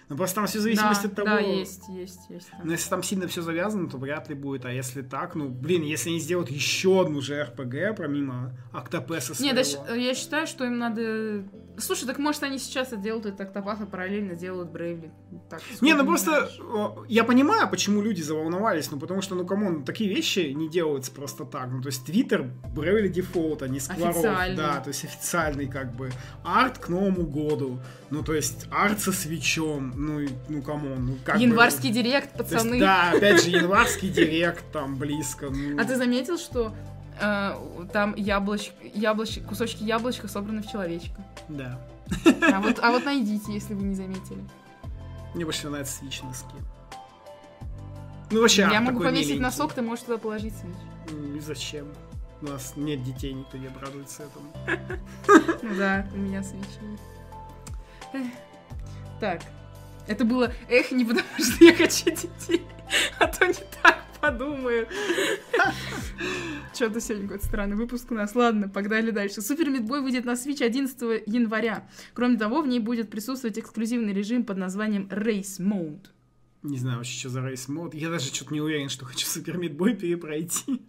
Ну, 0.10 0.18
просто 0.18 0.38
там 0.38 0.48
все 0.48 0.58
в 0.58 0.62
зависимости 0.62 1.04
да, 1.04 1.10
от 1.10 1.16
того... 1.16 1.28
да, 1.28 1.40
есть, 1.40 1.88
есть, 1.90 2.20
есть. 2.30 2.50
там. 2.50 2.62
Ну, 2.64 2.72
если 2.72 2.90
там 2.90 3.04
сильно 3.04 3.28
все 3.28 3.44
завязано, 3.44 3.88
то 3.88 3.98
вряд 3.98 4.28
ли 4.28 4.34
будет. 4.34 4.66
А 4.66 4.72
если 4.72 5.04
так, 5.04 5.36
ну, 5.36 5.50
блин, 5.50 5.84
если 5.84 6.10
они 6.10 6.20
сделают 6.20 6.50
еще 6.50 7.02
одну 7.02 7.22
JRPG, 7.22 7.96
помимо 7.96 8.52
Octopath 8.72 9.32
а 9.32 9.40
Не, 9.42 9.54
да, 9.54 9.62
я 9.94 10.16
считаю, 10.16 10.48
что 10.48 10.66
им 10.66 10.80
надо... 10.80 11.44
Слушай, 11.78 12.08
так 12.08 12.18
может 12.18 12.44
они 12.44 12.58
сейчас 12.58 12.90
это 12.90 12.98
делают, 12.98 13.26
это 13.26 13.44
Octopath, 13.44 13.82
а 13.84 13.86
параллельно 13.86 14.36
делают 14.36 14.70
Bravely. 14.70 15.12
Так, 15.50 15.62
Не, 15.82 15.94
ну 15.94 16.06
просто 16.06 16.50
знаешь. 16.50 17.06
я 17.08 17.24
понимаю, 17.24 17.70
почему 17.70 18.02
люди 18.02 18.22
заволновались, 18.22 18.92
ну 18.92 19.00
потому 19.00 19.22
что, 19.22 19.36
ну 19.36 19.46
come 19.46 19.67
on, 19.67 19.84
такие 19.86 20.10
вещи 20.14 20.52
не 20.54 20.70
делаются 20.70 21.12
просто 21.12 21.46
так. 21.46 21.70
Ну, 21.72 21.82
то 21.82 21.88
есть 21.88 22.06
Твиттер 22.06 22.52
Bravely 22.76 23.12
Default, 23.14 23.64
а 23.64 23.68
не 23.68 23.80
Square 23.80 24.08
ов. 24.08 24.22
Да, 24.56 24.82
то 24.82 24.90
есть 24.90 25.06
официальный 25.06 25.68
как 25.68 25.96
бы 25.96 26.12
арт 26.44 26.80
к 26.80 26.90
Новому 26.90 27.26
году. 27.26 27.80
Ну, 28.10 28.24
то 28.24 28.34
есть 28.34 28.68
арт 28.72 29.00
со 29.00 29.12
Switch 29.12 29.66
ом. 29.66 29.94
Ну, 29.96 30.20
и- 30.20 30.30
ну 30.50 30.62
come 30.62 30.87
on, 30.87 31.06
ну 31.06 31.18
как 31.24 31.36
бы- 31.38 31.42
Январский 31.42 31.92
директ, 31.92 32.34
То 32.34 32.44
есть, 32.44 32.54
пацаны. 32.56 32.80
да, 32.80 33.12
опять 33.12 33.44
же, 33.44 33.50
январский 33.58 34.10
директ 34.10 34.64
там 34.72 34.98
близко. 34.98 35.50
ну. 35.50 35.80
А 35.80 35.86
ты 35.86 35.96
заметил, 35.96 36.38
что 36.38 36.74
э, 37.22 37.52
там 37.94 38.16
яблоч... 38.16 38.72
яблоч... 38.94 39.40
кусочки 39.48 39.84
яблочка 39.84 40.28
собраны 40.28 40.62
в 40.62 40.68
человечка? 40.68 41.24
Да. 41.50 41.80
А 42.42 42.60
вот, 42.62 42.80
а 42.82 42.92
вот 42.92 43.06
найдите, 43.06 43.54
если 43.54 43.74
вы 43.74 43.84
не 43.84 43.96
заметили. 43.96 44.44
Мне 45.36 45.46
больше 45.46 45.60
всего 45.60 45.72
нравятся 45.72 45.98
Switch 45.98 46.22
носки. 46.24 46.56
Ну, 48.32 48.42
вообще, 48.42 48.68
Я 48.72 48.82
могу 48.82 49.00
повесить 49.00 49.28
миленький. 49.28 49.44
носок, 49.44 49.74
ты 49.74 49.82
можешь 49.82 50.06
туда 50.06 50.18
положить 50.18 50.54
Switch. 50.56 50.76
И 51.36 51.40
зачем? 51.40 51.88
У 52.42 52.46
нас 52.46 52.74
нет 52.76 53.04
детей, 53.04 53.34
никто 53.34 53.58
не 53.58 53.68
обрадуется 53.68 54.24
этому. 54.24 54.52
Ну 55.62 55.76
да, 55.78 56.08
у 56.14 56.18
меня. 56.18 56.44
Эх. 58.14 58.22
Так. 59.20 59.42
Это 60.08 60.26
было 60.26 60.52
эх, 60.70 60.92
не 60.92 61.06
потому 61.06 61.28
что 61.38 61.64
я 61.64 61.76
хочу 61.76 62.06
детей, 62.06 62.66
а 63.20 63.28
то 63.28 63.46
не 63.46 63.54
так 63.84 63.99
подумаю. 64.22 64.88
Что-то 66.74 67.02
сегодня 67.02 67.28
какой-то 67.28 67.46
странный 67.46 67.76
выпуск 67.76 68.12
у 68.12 68.16
нас. 68.16 68.36
Ладно, 68.36 68.70
погнали 68.70 69.12
дальше. 69.12 69.42
Супер 69.42 69.70
Мидбой 69.70 70.02
выйдет 70.02 70.26
на 70.26 70.32
Switch 70.32 70.64
11 70.64 71.24
января. 71.26 71.88
Кроме 72.14 72.38
того, 72.38 72.62
в 72.62 72.68
ней 72.68 72.80
будет 72.80 73.10
присутствовать 73.10 73.58
эксклюзивный 73.58 74.14
режим 74.14 74.44
под 74.46 74.58
названием 74.58 75.08
Race 75.12 75.60
Mode. 75.60 76.08
Не 76.62 76.78
знаю 76.78 76.98
вообще, 76.98 77.18
что 77.18 77.30
за 77.30 77.42
рейс 77.42 77.70
мод. 77.70 77.94
Я 77.94 78.10
даже 78.10 78.34
что-то 78.34 78.54
не 78.54 78.60
уверен, 78.60 78.90
что 78.90 79.06
хочу 79.06 79.26
Супер 79.26 79.58
Мидбой 79.58 79.96
перепройти. 79.96 80.82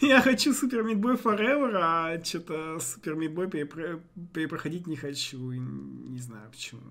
Я 0.00 0.20
хочу 0.22 0.54
Супер 0.54 0.84
Мидбой 0.84 1.16
Forever, 1.16 1.72
а 1.74 2.24
что-то 2.24 2.78
Супер 2.78 3.16
Мидбой 3.16 3.46
перепро- 3.48 4.00
перепроходить 4.32 4.86
не 4.86 4.94
хочу. 4.94 5.38
Не 5.50 6.20
знаю 6.20 6.48
почему. 6.52 6.82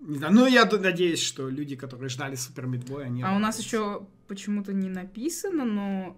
Не 0.00 0.18
знаю, 0.18 0.34
ну 0.34 0.46
я 0.46 0.64
надеюсь, 0.64 1.20
что 1.20 1.48
люди, 1.48 1.76
которые 1.76 2.08
ждали 2.08 2.36
Супер 2.36 2.66
Мидбой, 2.66 3.06
они... 3.06 3.22
А 3.22 3.34
у 3.34 3.38
нас 3.38 3.58
еще 3.58 4.06
почему-то 4.28 4.72
не 4.72 4.88
написано, 4.88 5.64
но... 5.64 6.16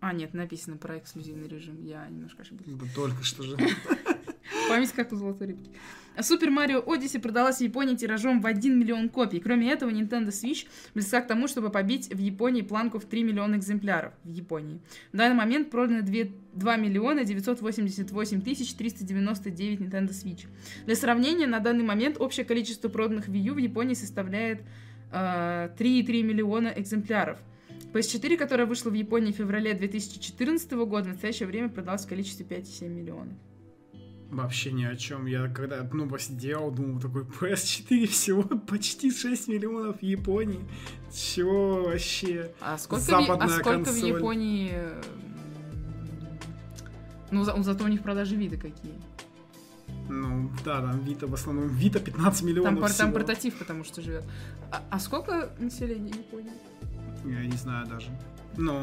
А, 0.00 0.12
нет, 0.12 0.34
написано 0.34 0.76
про 0.76 0.98
эксклюзивный 0.98 1.48
режим. 1.48 1.82
Я 1.82 2.06
немножко 2.08 2.42
ошиблась. 2.42 2.68
Да 2.68 2.86
только 2.94 3.22
что 3.22 3.42
же. 3.42 3.56
Память 4.68 4.92
как 4.92 5.12
у 5.12 5.16
золотой 5.16 5.48
рыбки. 5.48 5.70
Супер 6.20 6.50
Марио 6.50 6.82
Одиссе 6.86 7.18
продалась 7.18 7.58
в 7.58 7.60
Японии 7.60 7.96
тиражом 7.96 8.40
в 8.40 8.46
1 8.46 8.78
миллион 8.78 9.08
копий. 9.08 9.40
Кроме 9.40 9.70
этого, 9.72 9.90
Nintendo 9.90 10.28
Switch 10.28 10.66
близка 10.94 11.20
к 11.20 11.26
тому, 11.26 11.48
чтобы 11.48 11.70
побить 11.70 12.08
в 12.14 12.18
Японии 12.18 12.62
планку 12.62 13.00
в 13.00 13.04
3 13.04 13.24
миллиона 13.24 13.56
экземпляров 13.56 14.12
в 14.22 14.30
Японии. 14.30 14.80
В 15.12 15.16
данный 15.16 15.34
момент 15.34 15.70
продано 15.70 16.02
2, 16.02 16.14
2 16.52 16.76
миллиона 16.76 17.24
988 17.24 18.42
тысяч 18.42 18.74
399 18.74 19.80
Nintendo 19.80 20.10
Switch. 20.10 20.46
Для 20.86 20.94
сравнения, 20.94 21.48
на 21.48 21.58
данный 21.58 21.84
момент 21.84 22.20
общее 22.20 22.46
количество 22.46 22.88
проданных 22.88 23.28
Wii 23.28 23.38
U 23.38 23.54
в 23.54 23.58
Японии 23.58 23.94
составляет 23.94 24.60
э, 25.10 25.70
3,3 25.76 26.22
миллиона 26.22 26.72
экземпляров. 26.76 27.40
PS4, 27.92 28.36
которая 28.36 28.66
вышла 28.66 28.90
в 28.90 28.94
Японии 28.94 29.32
в 29.32 29.36
феврале 29.36 29.74
2014 29.74 30.72
года, 30.72 31.06
в 31.06 31.12
настоящее 31.12 31.48
время 31.48 31.68
продалась 31.68 32.04
в 32.04 32.08
количестве 32.08 32.46
5,7 32.46 32.88
миллионов. 32.88 33.34
Вообще 34.34 34.72
ни 34.72 34.84
о 34.84 34.96
чем. 34.96 35.26
Я 35.26 35.48
когда, 35.48 35.88
ну, 35.92 36.08
посидел, 36.08 36.70
думал, 36.70 37.00
такой, 37.00 37.22
PS4 37.22 38.06
всего 38.06 38.42
почти 38.68 39.10
6 39.10 39.48
миллионов 39.48 39.98
в 40.00 40.02
Японии. 40.02 40.60
Чего 41.12 41.84
вообще? 41.84 42.50
А 42.60 42.76
сколько, 42.78 43.02
в, 43.02 43.06
Западная 43.06 43.46
а 43.46 43.48
сколько 43.60 43.80
в 43.80 43.84
консоль. 43.84 44.08
Японии... 44.08 44.70
э, 44.72 45.02
Ну, 47.30 47.44
за- 47.44 47.62
зато 47.62 47.84
у 47.84 47.88
них 47.88 48.02
продажи 48.02 48.36
вида 48.36 48.56
какие. 48.56 48.94
Ну, 50.08 50.50
да, 50.64 50.80
там 50.80 50.98
Вита 51.04 51.26
в 51.26 51.34
основном. 51.34 51.68
Вита 51.68 51.98
15 51.98 52.42
миллионов 52.42 52.70
Там, 52.70 52.78
пор- 52.80 52.88
там 52.88 53.06
всего. 53.08 53.12
портатив, 53.12 53.54
потому 53.54 53.84
что 53.84 54.02
живет. 54.02 54.24
А, 54.70 54.82
а 54.90 54.98
сколько 55.00 55.50
населения 55.58 56.10
Японии? 56.10 56.52
Я 57.24 57.46
не 57.46 57.56
знаю 57.56 57.86
даже. 57.86 58.08
Ну, 58.56 58.82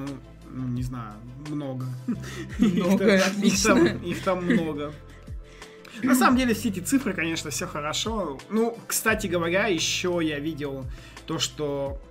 ну, 0.50 0.68
не 0.68 0.84
знаю, 0.84 1.14
много. 1.50 1.86
Много, 2.60 3.18
Их 3.44 3.64
там- 3.64 3.86
Их 4.04 4.24
там 4.24 4.44
много. 4.46 4.92
На 6.04 6.16
самом 6.16 6.38
деле, 6.38 6.54
все 6.54 6.70
эти 6.70 6.80
цифры, 6.80 7.14
конечно, 7.14 7.50
все 7.50 7.68
хорошо. 7.68 8.40
Ну, 8.50 8.78
кстати 8.88 9.28
говоря, 9.28 9.68
еще 9.68 10.20
я 10.22 10.40
видел 10.40 10.86
то, 11.26 11.40
что 11.40 12.02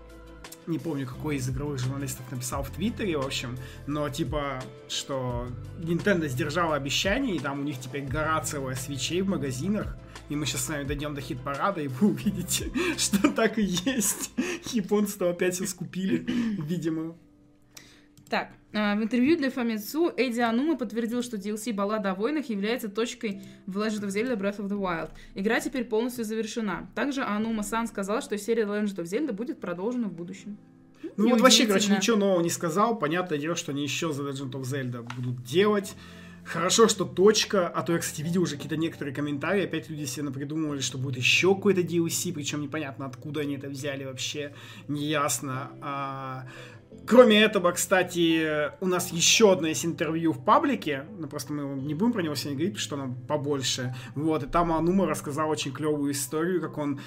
не 0.67 0.79
помню, 0.79 1.07
какой 1.07 1.37
из 1.37 1.49
игровых 1.49 1.79
журналистов 1.79 2.31
написал 2.31 2.63
в 2.63 2.71
Твиттере, 2.71 3.17
в 3.19 3.27
общем, 3.27 3.57
но 3.87 4.09
типа, 4.09 4.63
что 4.89 5.49
Nintendo 5.79 6.29
сдержала 6.29 6.77
обещание, 6.77 7.37
и 7.37 7.39
там 7.39 7.61
у 7.61 7.63
них 7.63 7.79
теперь 7.81 8.05
гора 8.05 8.41
целая 8.43 8.77
свечей 8.77 9.21
в 9.23 9.29
магазинах, 9.29 9.97
и 10.29 10.37
мы 10.37 10.47
сейчас 10.47 10.65
с 10.65 10.69
вами 10.69 10.85
дойдем 10.85 11.15
до 11.15 11.21
хит-парада, 11.21 11.81
и 11.81 11.89
вы 11.89 12.09
увидите, 12.09 12.71
что 12.97 13.31
так 13.33 13.59
и 13.59 13.63
есть. 13.63 14.31
Японцы 14.73 15.21
опять 15.23 15.55
все 15.55 15.67
скупили, 15.67 16.25
видимо. 16.63 17.17
Так, 18.29 18.53
в 18.73 19.03
интервью 19.03 19.37
для 19.37 19.49
Famitsu 19.49 20.15
Эдди 20.17 20.41
Анума 20.41 20.77
подтвердил, 20.77 21.23
что 21.23 21.37
DLC 21.37 21.73
«Баллада 21.73 22.13
о 22.13 22.15
войнах» 22.15 22.49
является 22.51 22.89
точкой 22.89 23.43
в 23.67 23.77
Legend 23.79 24.03
of 24.03 24.09
Zelda 24.09 24.37
Breath 24.37 24.59
of 24.59 24.69
the 24.69 24.79
Wild. 24.79 25.11
Игра 25.35 25.59
теперь 25.61 25.85
полностью 25.85 26.25
завершена. 26.25 26.89
Также 26.95 27.23
Анума 27.23 27.65
Сан 27.65 27.89
сказал, 27.89 28.23
что 28.23 28.39
серия 28.39 28.65
Legend 28.65 28.97
of 28.97 29.05
Zelda 29.05 29.33
будет 29.33 29.61
продолжена 29.61 30.09
в 30.09 30.13
будущем. 30.13 30.57
Ну 31.17 31.31
вот 31.31 31.41
вообще, 31.41 31.67
короче, 31.67 31.93
ничего 31.93 32.17
нового 32.17 32.41
не 32.41 32.51
сказал. 32.51 32.97
Понятное 32.97 33.39
дело, 33.39 33.57
что 33.57 33.73
они 33.73 33.83
еще 33.83 34.13
за 34.13 34.23
Legend 34.23 34.53
of 34.53 34.63
Zelda 34.63 35.03
будут 35.17 35.43
делать. 35.43 35.95
Хорошо, 36.45 36.89
что 36.89 37.05
точка, 37.05 37.69
а 37.69 37.83
то 37.83 37.93
я, 37.93 37.99
кстати, 37.99 38.23
видел 38.23 38.43
уже 38.43 38.57
какие-то 38.57 38.77
некоторые 38.77 39.15
комментарии, 39.15 39.65
опять 39.65 39.91
люди 39.91 40.05
себе 40.05 40.25
напридумывали, 40.25 40.81
что 40.81 40.97
будет 40.97 41.19
еще 41.19 41.55
какой-то 41.55 41.83
DLC, 41.83 42.33
причем 42.33 42.63
непонятно, 42.63 43.07
откуда 43.07 43.43
они 43.43 43.57
это 43.57 43.69
взяли 43.69 44.05
вообще, 44.05 44.55
неясно. 44.89 45.71
А, 45.83 46.47
Кроме 47.07 47.43
этого, 47.43 47.73
кстати, 47.73 48.71
у 48.81 48.87
нас 48.87 49.11
еще 49.11 49.53
одно 49.53 49.67
есть 49.69 49.85
интервью 49.85 50.33
в 50.33 50.45
паблике, 50.45 51.07
ну 51.19 51.27
просто 51.27 51.53
мы 51.53 51.81
не 51.81 51.95
будем 51.95 52.13
про 52.13 52.23
него 52.23 52.35
сегодня 52.35 52.59
говорить, 52.59 52.75
потому 52.75 52.87
что 52.87 52.95
оно 53.03 53.15
побольше. 53.27 53.95
Вот, 54.15 54.43
и 54.43 54.47
там 54.47 54.73
Анума 54.73 55.07
рассказал 55.07 55.51
очень 55.51 55.73
клевую 55.73 56.13
историю, 56.13 56.61
как 56.61 56.79
он 56.79 57.01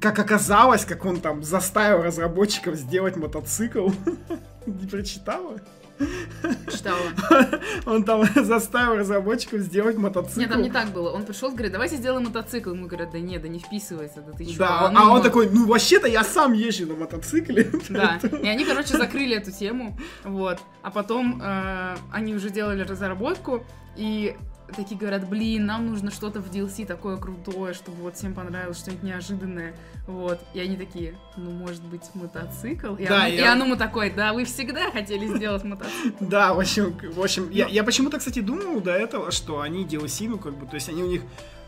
как 0.00 0.18
оказалось, 0.18 0.84
как 0.84 1.04
он 1.04 1.20
там 1.20 1.42
заставил 1.42 2.02
разработчиков 2.02 2.74
сделать 2.74 3.16
мотоцикл. 3.16 3.90
Не 4.66 4.86
прочитала? 4.86 5.60
Читала. 6.70 7.00
Он 7.86 8.04
там 8.04 8.24
заставил 8.44 8.96
разработчиков 8.96 9.60
сделать 9.60 9.96
мотоцикл. 9.96 10.40
Нет, 10.40 10.50
там 10.50 10.62
не 10.62 10.70
так 10.70 10.88
было. 10.88 11.10
Он 11.10 11.24
пришел, 11.24 11.50
говорит, 11.50 11.72
давайте 11.72 11.96
сделаем 11.96 12.24
мотоцикл. 12.24 12.70
Ему 12.70 12.86
говорят, 12.86 13.10
да 13.12 13.20
нет, 13.20 13.42
да 13.42 13.48
не 13.48 13.58
вписывается, 13.58 14.20
да 14.20 14.32
ты? 14.32 14.46
Да, 14.58 14.92
а 14.94 15.10
он 15.10 15.22
такой, 15.22 15.48
ну 15.48 15.66
вообще-то 15.66 16.08
я 16.08 16.24
сам 16.24 16.52
езжу 16.52 16.86
на 16.86 16.94
мотоцикле. 16.94 17.70
Да, 17.88 18.18
и 18.42 18.48
они, 18.48 18.64
короче, 18.64 18.96
закрыли 18.96 19.36
эту 19.36 19.52
тему, 19.52 19.96
вот. 20.24 20.58
А 20.82 20.90
потом 20.90 21.40
э, 21.42 21.96
они 22.12 22.34
уже 22.34 22.50
делали 22.50 22.82
разработку, 22.82 23.62
и 23.96 24.36
такие 24.76 24.98
говорят, 24.98 25.28
блин, 25.28 25.66
нам 25.66 25.86
нужно 25.86 26.10
что-то 26.10 26.40
в 26.40 26.50
DLC 26.50 26.86
такое 26.86 27.16
крутое, 27.16 27.74
чтобы 27.74 27.98
вот 28.02 28.16
всем 28.16 28.34
понравилось, 28.34 28.78
что-нибудь 28.78 29.02
неожиданное, 29.04 29.76
вот. 30.06 30.40
И 30.54 30.60
они 30.60 30.76
такие, 30.76 31.16
ну, 31.36 31.50
может 31.50 31.82
быть, 31.84 32.02
мотоцикл? 32.14 32.94
И, 32.96 33.06
Да, 33.06 33.24
Ану- 33.24 33.32
и 33.32 33.36
я- 33.36 33.52
Анума 33.52 33.76
такой, 33.76 34.10
да, 34.10 34.32
вы 34.32 34.44
всегда 34.44 34.90
хотели 34.90 35.26
сделать 35.36 35.64
мотоцикл. 35.64 36.24
Да, 36.24 36.54
в 36.54 36.60
общем, 36.60 36.96
в 37.12 37.20
общем, 37.20 37.50
я, 37.50 37.66
я 37.68 37.84
почему-то, 37.84 38.18
кстати, 38.18 38.40
думал 38.40 38.80
до 38.80 38.92
этого, 38.92 39.30
что 39.30 39.60
они 39.60 39.84
DLC, 39.84 40.28
ну, 40.28 40.38
как 40.38 40.54
бы, 40.56 40.66
то 40.66 40.74
есть 40.74 40.88
они 40.88 41.02
у 41.02 41.06
них, 41.08 41.22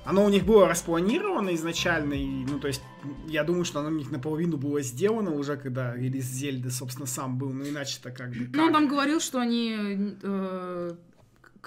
оно 0.05 0.25
у 0.25 0.29
них 0.29 0.45
было 0.45 0.69
распланировано 0.69 1.55
изначально, 1.55 2.15
и, 2.15 2.27
ну, 2.45 2.59
то 2.61 2.69
есть, 2.69 2.81
я 3.29 3.43
думаю, 3.45 3.65
что 3.65 3.81
оно 3.81 3.89
у 3.89 3.93
них 3.93 4.11
наполовину 4.11 4.57
было 4.57 4.81
сделано 4.81 5.33
уже, 5.33 5.57
когда 5.57 5.95
релиз 5.95 6.25
Зельды, 6.27 6.71
собственно, 6.71 7.07
сам 7.07 7.39
был, 7.39 7.51
ну, 7.53 7.65
иначе-то 7.69 8.11
как 8.11 8.31
бы... 8.31 8.49
Ну, 8.53 8.63
он 8.65 8.73
там 8.73 8.89
говорил, 8.89 9.21
что 9.21 9.39
они... 9.41 10.15
э, 10.23 10.93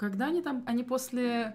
когда 0.00 0.28
они 0.28 0.40
там... 0.40 0.64
Они 0.66 0.82
после... 0.82 1.54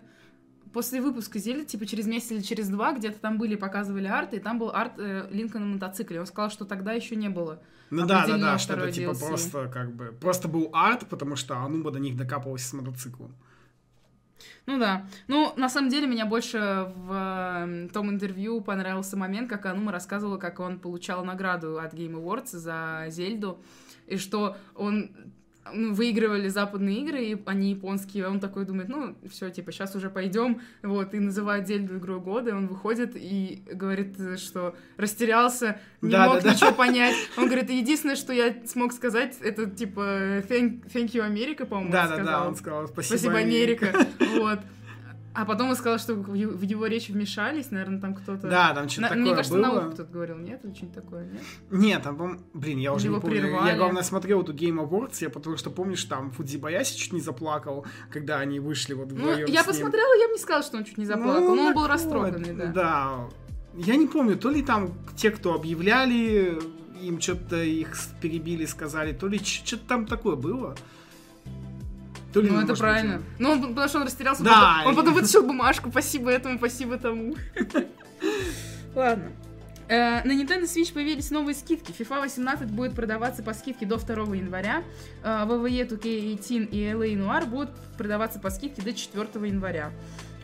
После 0.71 1.01
выпуска 1.01 1.39
Зельды, 1.39 1.65
типа 1.65 1.85
через 1.85 2.05
месяц 2.05 2.31
или 2.31 2.41
через 2.41 2.67
два, 2.67 2.93
где-то 2.93 3.17
там 3.19 3.37
были, 3.37 3.55
показывали 3.55 4.07
арты, 4.07 4.37
и 4.37 4.39
там 4.39 4.59
был 4.59 4.71
арт 4.71 4.93
э, 4.97 5.29
Линка 5.31 5.57
на 5.57 5.67
мотоцикле. 5.67 6.19
Он 6.19 6.25
сказал, 6.25 6.49
что 6.49 6.65
тогда 6.65 6.91
еще 6.91 7.15
не 7.15 7.29
было. 7.29 7.61
Ну 7.91 8.05
да, 8.05 8.27
да, 8.27 8.37
да, 8.37 8.57
что 8.57 8.73
это 8.73 8.81
второй 8.81 8.91
типа 8.91 9.11
DLC. 9.11 9.27
просто 9.27 9.67
как 9.69 9.93
бы 9.93 10.13
просто 10.19 10.47
был 10.49 10.69
арт, 10.73 11.07
потому 11.07 11.37
что 11.37 11.57
Ануба 11.57 11.91
до 11.91 11.99
них 11.99 12.17
докапывалась 12.17 12.65
с 12.65 12.73
мотоциклом. 12.73 13.33
Ну 14.65 14.77
да. 14.77 15.07
Ну, 15.27 15.53
на 15.55 15.69
самом 15.69 15.89
деле, 15.89 16.07
меня 16.07 16.25
больше 16.25 16.91
в 16.93 17.65
э, 17.65 17.87
том 17.93 18.09
интервью 18.09 18.59
понравился 18.59 19.15
момент, 19.15 19.49
как 19.49 19.65
Анума 19.67 19.93
рассказывала, 19.93 20.37
как 20.37 20.59
он 20.59 20.79
получал 20.79 21.23
награду 21.23 21.79
от 21.79 21.93
Game 21.93 22.21
Awards 22.21 22.57
за 22.57 23.05
Зельду, 23.07 23.59
и 24.07 24.17
что 24.17 24.57
он 24.75 25.11
выигрывали 25.73 26.47
западные 26.47 27.01
игры, 27.01 27.23
и 27.23 27.37
они 27.45 27.71
японские, 27.71 28.27
он 28.27 28.39
такой 28.39 28.65
думает, 28.65 28.89
ну, 28.89 29.15
все, 29.29 29.49
типа, 29.49 29.71
сейчас 29.71 29.95
уже 29.95 30.09
пойдем, 30.09 30.61
вот, 30.83 31.13
и 31.13 31.19
называет 31.19 31.67
Зельду 31.67 31.97
игрой 31.97 32.19
года, 32.19 32.51
и 32.51 32.53
он 32.53 32.67
выходит 32.67 33.13
и 33.15 33.63
говорит, 33.71 34.15
что 34.37 34.75
растерялся, 34.97 35.79
не 36.01 36.11
Да, 36.11 36.27
мог 36.27 36.35
да, 36.35 36.41
да. 36.41 36.53
ничего 36.53 36.71
понять. 36.71 37.15
Он 37.37 37.45
говорит, 37.45 37.69
единственное, 37.69 38.15
что 38.15 38.31
я 38.33 38.55
смог 38.65 38.93
сказать, 38.93 39.35
это, 39.41 39.69
типа, 39.69 39.99
thank, 40.47 40.85
thank 40.93 41.11
you, 41.13 41.21
Америка, 41.21 41.65
по-моему, 41.65 41.91
Да, 41.91 42.03
он 42.03 42.09
да, 42.17 42.23
да, 42.23 42.47
он 42.47 42.55
сказал 42.55 42.87
спасибо, 42.87 43.17
Спасибо, 43.17 43.37
Америка. 43.37 44.07
Вот. 44.37 44.59
А 45.35 45.45
потом 45.45 45.69
он 45.69 45.75
сказал, 45.75 45.99
что 45.99 46.15
в 46.15 46.33
его 46.61 46.85
речь 46.85 47.09
вмешались, 47.09 47.69
наверное, 47.71 47.99
там 47.99 48.15
кто-то... 48.15 48.47
Да, 48.47 48.73
там 48.73 48.87
что-то 48.87 49.01
На- 49.01 49.07
такое 49.09 49.21
Мне 49.23 49.35
кажется, 49.35 49.57
было. 49.57 49.61
науку 49.65 49.91
кто-то 49.93 50.11
говорил, 50.13 50.37
нет? 50.37 50.63
Или 50.63 50.73
что-нибудь 50.73 50.95
такое, 51.03 51.25
нет? 51.25 51.41
Нет, 51.71 52.03
там, 52.03 52.39
блин, 52.53 52.79
я 52.79 52.93
уже 52.93 53.05
Его 53.07 53.15
не 53.17 53.21
помню. 53.21 53.41
прервали. 53.41 53.67
Я, 53.69 53.75
главное, 53.77 54.03
смотрел 54.03 54.41
эту 54.43 54.53
Game 54.53 54.79
Awards, 54.87 55.17
я 55.21 55.29
потому 55.29 55.57
что 55.57 55.69
помню, 55.71 55.97
что 55.97 56.09
там 56.11 56.31
Фудзибаяси 56.31 56.95
чуть 56.97 57.13
не 57.13 57.21
заплакал, 57.21 57.85
когда 58.11 58.39
они 58.39 58.59
вышли 58.59 58.93
вот 58.93 59.09
Ну, 59.11 59.15
вдвоем 59.17 59.47
я 59.47 59.63
с 59.63 59.65
ним. 59.67 59.75
посмотрела, 59.75 60.13
я 60.21 60.27
бы 60.27 60.33
не 60.33 60.39
сказала, 60.39 60.63
что 60.63 60.77
он 60.77 60.85
чуть 60.85 60.97
не 60.97 61.05
заплакал, 61.05 61.41
Ну, 61.49 61.55
но 61.55 61.61
он 61.67 61.73
был 61.73 61.81
так 61.83 61.91
растроганный, 61.91 62.53
вот, 62.53 62.57
да. 62.57 62.71
Да. 62.73 63.29
Я 63.77 63.97
не 63.97 64.07
помню, 64.07 64.37
то 64.37 64.49
ли 64.49 64.61
там 64.61 64.93
те, 65.17 65.31
кто 65.31 65.53
объявляли, 65.53 66.57
им 67.01 67.19
что-то 67.19 67.61
их 67.61 67.93
перебили, 68.21 68.65
сказали, 68.65 69.11
то 69.11 69.27
ли 69.27 69.37
что-то 69.39 69.85
там 69.85 70.05
такое 70.05 70.35
было. 70.37 70.75
То 72.35 72.41
ли, 72.41 72.49
Ну, 72.51 72.57
это 72.59 72.67
быть, 72.73 72.79
правильно. 72.79 73.15
он- 73.15 73.23
Ну, 73.39 73.51
он, 73.51 73.61
потому 73.69 73.87
что 73.87 73.97
он 73.99 74.03
растерялся, 74.05 74.43
Да, 74.43 74.75
потом- 74.79 74.89
он 74.89 74.95
потом 74.95 75.13
вытащил 75.21 75.43
бумажку, 75.43 75.89
спасибо 75.89 76.29
этому, 76.29 76.57
спасибо 76.57 76.97
тому. 76.97 77.35
Ладно. 78.95 79.31
Э, 79.87 80.23
На 80.23 80.31
Nintendo 80.31 80.63
Switch 80.63 80.93
появились 80.93 81.29
новые 81.31 81.53
скидки. 81.55 81.91
FIFA 81.91 82.21
18 82.21 82.69
будет 82.71 82.93
продаваться 82.95 83.43
по 83.43 83.53
скидке 83.53 83.85
до 83.85 83.97
2 83.97 84.35
января. 84.35 84.83
Э, 85.23 85.45
WWE 85.47 85.87
2K18 85.87 86.69
и 86.71 86.83
LA 86.91 87.13
Noir 87.15 87.45
будут 87.45 87.69
продаваться 87.97 88.39
по 88.39 88.49
скидке 88.49 88.81
до 88.81 88.93
4 88.93 89.27
января. 89.47 89.91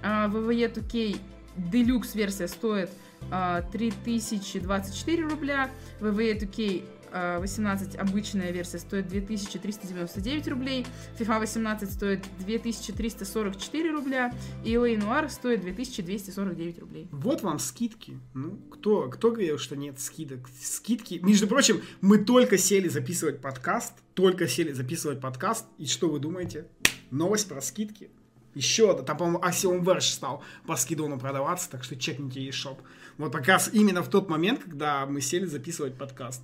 Э, 0.04 0.28
WWE 0.28 0.74
2K 0.74 1.18
Deluxe 1.58 2.16
версия 2.16 2.48
стоит 2.48 2.90
э, 3.32 3.62
3024 3.72 5.24
рубля. 5.28 5.70
WWE 6.00 6.40
2K 6.40 6.84
э, 6.84 6.84
18 7.12 7.96
обычная 7.96 8.52
версия 8.52 8.80
стоит 8.80 9.08
2399 9.08 10.48
рублей. 10.48 10.86
FIFA 11.20 11.40
18 11.40 11.92
стоит 11.92 12.26
2344 12.40 13.92
рубля. 13.92 14.34
И 14.64 14.74
LA 14.74 14.98
Noir 14.98 15.30
стоит 15.30 15.62
2249 15.62 16.80
рублей. 16.80 17.08
Вот 17.12 17.42
вам 17.42 17.60
скидки. 17.60 18.18
Ну, 18.34 18.58
кто, 18.72 19.10
кто 19.10 19.32
говорил, 19.32 19.58
что 19.58 19.76
нет 19.76 20.00
скидок? 20.00 20.50
Скидки. 20.62 21.20
Между 21.22 21.48
прочим, 21.48 21.82
мы 22.02 22.18
только 22.20 22.58
сели 22.58 22.88
записывать 22.88 23.42
подкаст, 23.42 23.94
только 24.14 24.48
сели 24.48 24.72
записывать 24.72 25.20
подкаст, 25.20 25.66
и 25.78 25.86
что 25.86 26.10
вы 26.10 26.20
думаете? 26.20 26.68
Новость 27.12 27.48
про 27.50 27.62
скидки. 27.62 28.10
Еще 28.54 28.92
одна, 28.92 29.04
там, 29.04 29.18
по-моему, 29.18 29.40
Axiom 29.40 29.82
Verge 29.82 30.12
стал 30.12 30.44
по 30.66 30.76
скидону 30.76 31.18
продаваться, 31.18 31.70
так 31.70 31.84
что 31.84 31.96
чекните 31.96 32.46
eShop. 32.50 32.78
Вот 33.18 33.32
как 33.32 33.48
раз 33.48 33.70
именно 33.72 34.04
в 34.04 34.10
тот 34.10 34.30
момент, 34.30 34.62
когда 34.64 35.06
мы 35.06 35.22
сели 35.22 35.46
записывать 35.46 35.96
подкаст. 35.96 36.42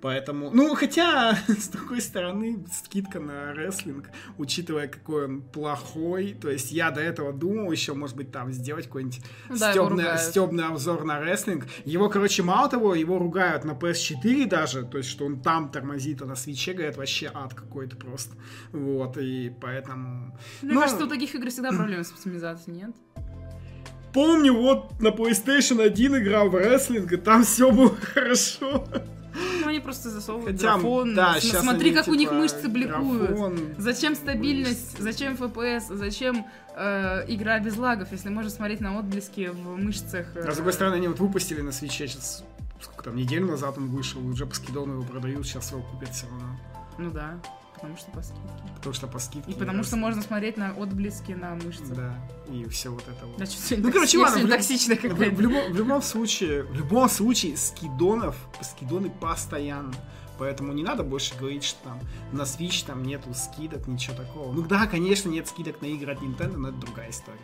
Поэтому, 0.00 0.50
ну, 0.52 0.74
хотя, 0.74 1.36
с 1.48 1.68
другой 1.68 2.00
стороны, 2.00 2.64
скидка 2.72 3.18
на 3.18 3.52
рестлинг, 3.52 4.10
учитывая, 4.36 4.86
какой 4.86 5.24
он 5.24 5.42
плохой, 5.42 6.36
то 6.40 6.48
есть 6.48 6.70
я 6.70 6.90
до 6.90 7.00
этого 7.00 7.32
думал 7.32 7.72
еще, 7.72 7.94
может 7.94 8.16
быть, 8.16 8.30
там 8.30 8.52
сделать 8.52 8.86
какой-нибудь 8.86 9.20
Ну 9.48 9.56
да, 9.58 9.72
стебный, 9.72 10.18
стебный 10.18 10.64
обзор 10.66 11.04
на 11.04 11.20
рестлинг. 11.20 11.66
Его, 11.84 12.08
короче, 12.08 12.42
мало 12.42 12.68
того, 12.68 12.94
его 12.94 13.18
ругают 13.18 13.64
на 13.64 13.72
PS4 13.72 14.46
даже, 14.46 14.84
то 14.84 14.98
есть, 14.98 15.10
что 15.10 15.26
он 15.26 15.40
там 15.40 15.70
тормозит, 15.70 16.22
а 16.22 16.26
на 16.26 16.36
свече, 16.36 16.74
говорят, 16.74 16.96
вообще 16.96 17.30
ад 17.34 17.54
какой-то 17.54 17.96
просто. 17.96 18.36
Вот, 18.72 19.18
и 19.18 19.52
поэтому... 19.60 20.38
Мне 20.62 20.74
Ну, 20.74 20.80
кажется, 20.80 21.04
у 21.04 21.08
таких 21.08 21.34
игр 21.34 21.48
всегда 21.50 21.70
проблемы 21.70 22.04
с 22.04 22.12
оптимизацией, 22.12 22.76
нет? 22.76 22.90
Помню, 24.14 24.54
вот 24.54 25.00
на 25.00 25.08
PlayStation 25.08 25.82
1 25.82 26.18
играл 26.18 26.48
в 26.48 26.54
рестлинг, 26.56 27.12
и 27.12 27.16
там 27.16 27.44
все 27.44 27.70
было 27.70 27.94
хорошо. 28.14 28.84
Они 29.78 29.84
просто 29.84 30.10
засовывают 30.10 30.56
Хотя, 30.56 30.72
графон. 30.74 31.14
да, 31.14 31.36
Смотри, 31.40 31.90
они, 31.90 31.96
как 31.98 32.08
у 32.08 32.14
них 32.14 32.28
типа, 32.30 32.34
мышцы 32.34 32.68
бликуют. 32.68 33.30
графон. 33.30 33.58
Зачем 33.78 34.16
стабильность, 34.16 34.98
зачем 34.98 35.34
FPS, 35.34 35.94
зачем 35.94 36.44
э, 36.76 37.24
игра 37.28 37.60
без 37.60 37.76
лагов, 37.76 38.08
если 38.10 38.28
можно 38.28 38.50
смотреть 38.50 38.80
на 38.80 38.98
отблески 38.98 39.48
в 39.52 39.76
мышцах. 39.76 40.26
э, 40.34 40.40
А 40.48 40.50
с 40.50 40.56
другой 40.56 40.72
стороны, 40.72 40.94
они 40.96 41.06
вот 41.06 41.20
выпустили 41.20 41.60
на 41.60 41.70
свече 41.70 42.08
сейчас, 42.08 42.42
сколько 42.80 43.04
там, 43.04 43.14
неделю 43.16 43.46
назад 43.46 43.78
он 43.78 43.88
вышел, 43.88 44.24
уже 44.26 44.46
по 44.46 44.54
скидону 44.56 44.94
его 44.94 45.02
продают, 45.04 45.46
сейчас 45.46 45.70
его 45.70 45.82
купят 45.82 46.10
все 46.12 46.26
равно. 46.26 46.58
Ну 46.98 47.10
да, 47.12 47.38
потому 47.78 47.96
что 47.96 48.10
по 48.10 48.22
скидке. 48.22 48.72
Потому 48.76 48.94
что 48.94 49.06
по 49.06 49.18
скидке. 49.18 49.52
И 49.52 49.54
потому 49.54 49.84
что 49.84 49.96
можно 49.96 50.20
смотреть 50.22 50.56
на 50.56 50.74
отблески 50.74 51.32
на 51.32 51.54
мышцы. 51.54 51.94
Да, 51.94 52.14
и 52.50 52.64
все 52.68 52.90
вот 52.90 53.02
это 53.02 53.24
вот. 53.24 53.38
Да, 53.38 53.46
что 53.46 53.76
Ну, 53.76 53.92
короче, 53.92 54.18
ладно, 54.18 54.46
в 54.46 54.50
токсичная 54.50 54.96
В, 54.96 55.00
какая-то. 55.00 55.36
в 55.36 55.40
любом, 55.40 55.72
в 55.72 55.76
любом 55.76 56.02
случае, 56.02 56.64
в 56.64 56.74
любом 56.74 57.08
случае, 57.08 57.56
скидонов, 57.56 58.36
скидоны 58.60 59.10
постоянно. 59.10 59.94
Поэтому 60.38 60.72
не 60.72 60.82
надо 60.82 61.02
больше 61.02 61.36
говорить, 61.36 61.64
что 61.64 61.82
там 61.84 62.00
на 62.32 62.42
Switch 62.42 62.86
там 62.86 63.02
нету 63.02 63.32
скидок, 63.34 63.86
ничего 63.86 64.16
такого. 64.16 64.52
Ну 64.52 64.62
да, 64.62 64.86
конечно, 64.86 65.28
нет 65.28 65.48
скидок 65.48 65.80
на 65.80 65.86
игры 65.86 66.12
от 66.12 66.20
Nintendo, 66.20 66.56
но 66.56 66.68
это 66.68 66.78
другая 66.78 67.10
история. 67.10 67.38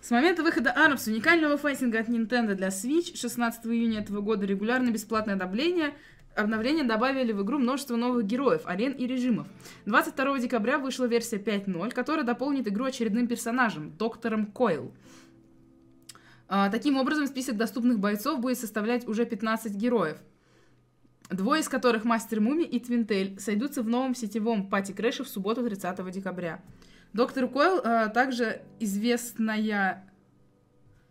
С 0.00 0.10
момента 0.10 0.42
выхода 0.42 0.74
ARMS 0.76 1.08
уникального 1.08 1.56
файтинга 1.56 2.00
от 2.00 2.08
Nintendo 2.08 2.54
для 2.54 2.68
Switch 2.68 3.16
16 3.16 3.64
июня 3.66 4.00
этого 4.00 4.20
года 4.20 4.44
регулярно 4.46 4.90
бесплатное 4.90 5.34
обновление 5.34 5.94
Обновления 6.34 6.84
добавили 6.84 7.32
в 7.32 7.42
игру 7.42 7.58
множество 7.58 7.96
новых 7.96 8.24
героев, 8.24 8.62
арен 8.64 8.92
и 8.92 9.06
режимов. 9.06 9.46
22 9.84 10.38
декабря 10.38 10.78
вышла 10.78 11.04
версия 11.04 11.36
5.0, 11.36 11.90
которая 11.90 12.24
дополнит 12.24 12.66
игру 12.68 12.86
очередным 12.86 13.26
персонажем, 13.26 13.92
доктором 13.98 14.46
Койл. 14.46 14.92
А, 16.48 16.70
таким 16.70 16.96
образом, 16.96 17.26
список 17.26 17.56
доступных 17.56 17.98
бойцов 17.98 18.40
будет 18.40 18.58
составлять 18.58 19.06
уже 19.06 19.26
15 19.26 19.74
героев. 19.74 20.18
Двое 21.30 21.60
из 21.60 21.68
которых 21.68 22.04
Master 22.04 22.40
Mummy 22.40 22.64
и 22.64 22.78
Twintelle 22.80 23.38
сойдутся 23.38 23.82
в 23.82 23.88
новом 23.88 24.14
сетевом 24.14 24.68
party 24.68 24.92
crash 24.92 25.19
е 25.19 25.24
в 25.24 25.28
субботу 25.28 25.62
30 25.62 26.10
декабря. 26.10 26.62
Доктор 27.12 27.46
Coyle 27.48 27.80
а, 27.84 28.08
также 28.08 28.62
известная, 28.80 30.10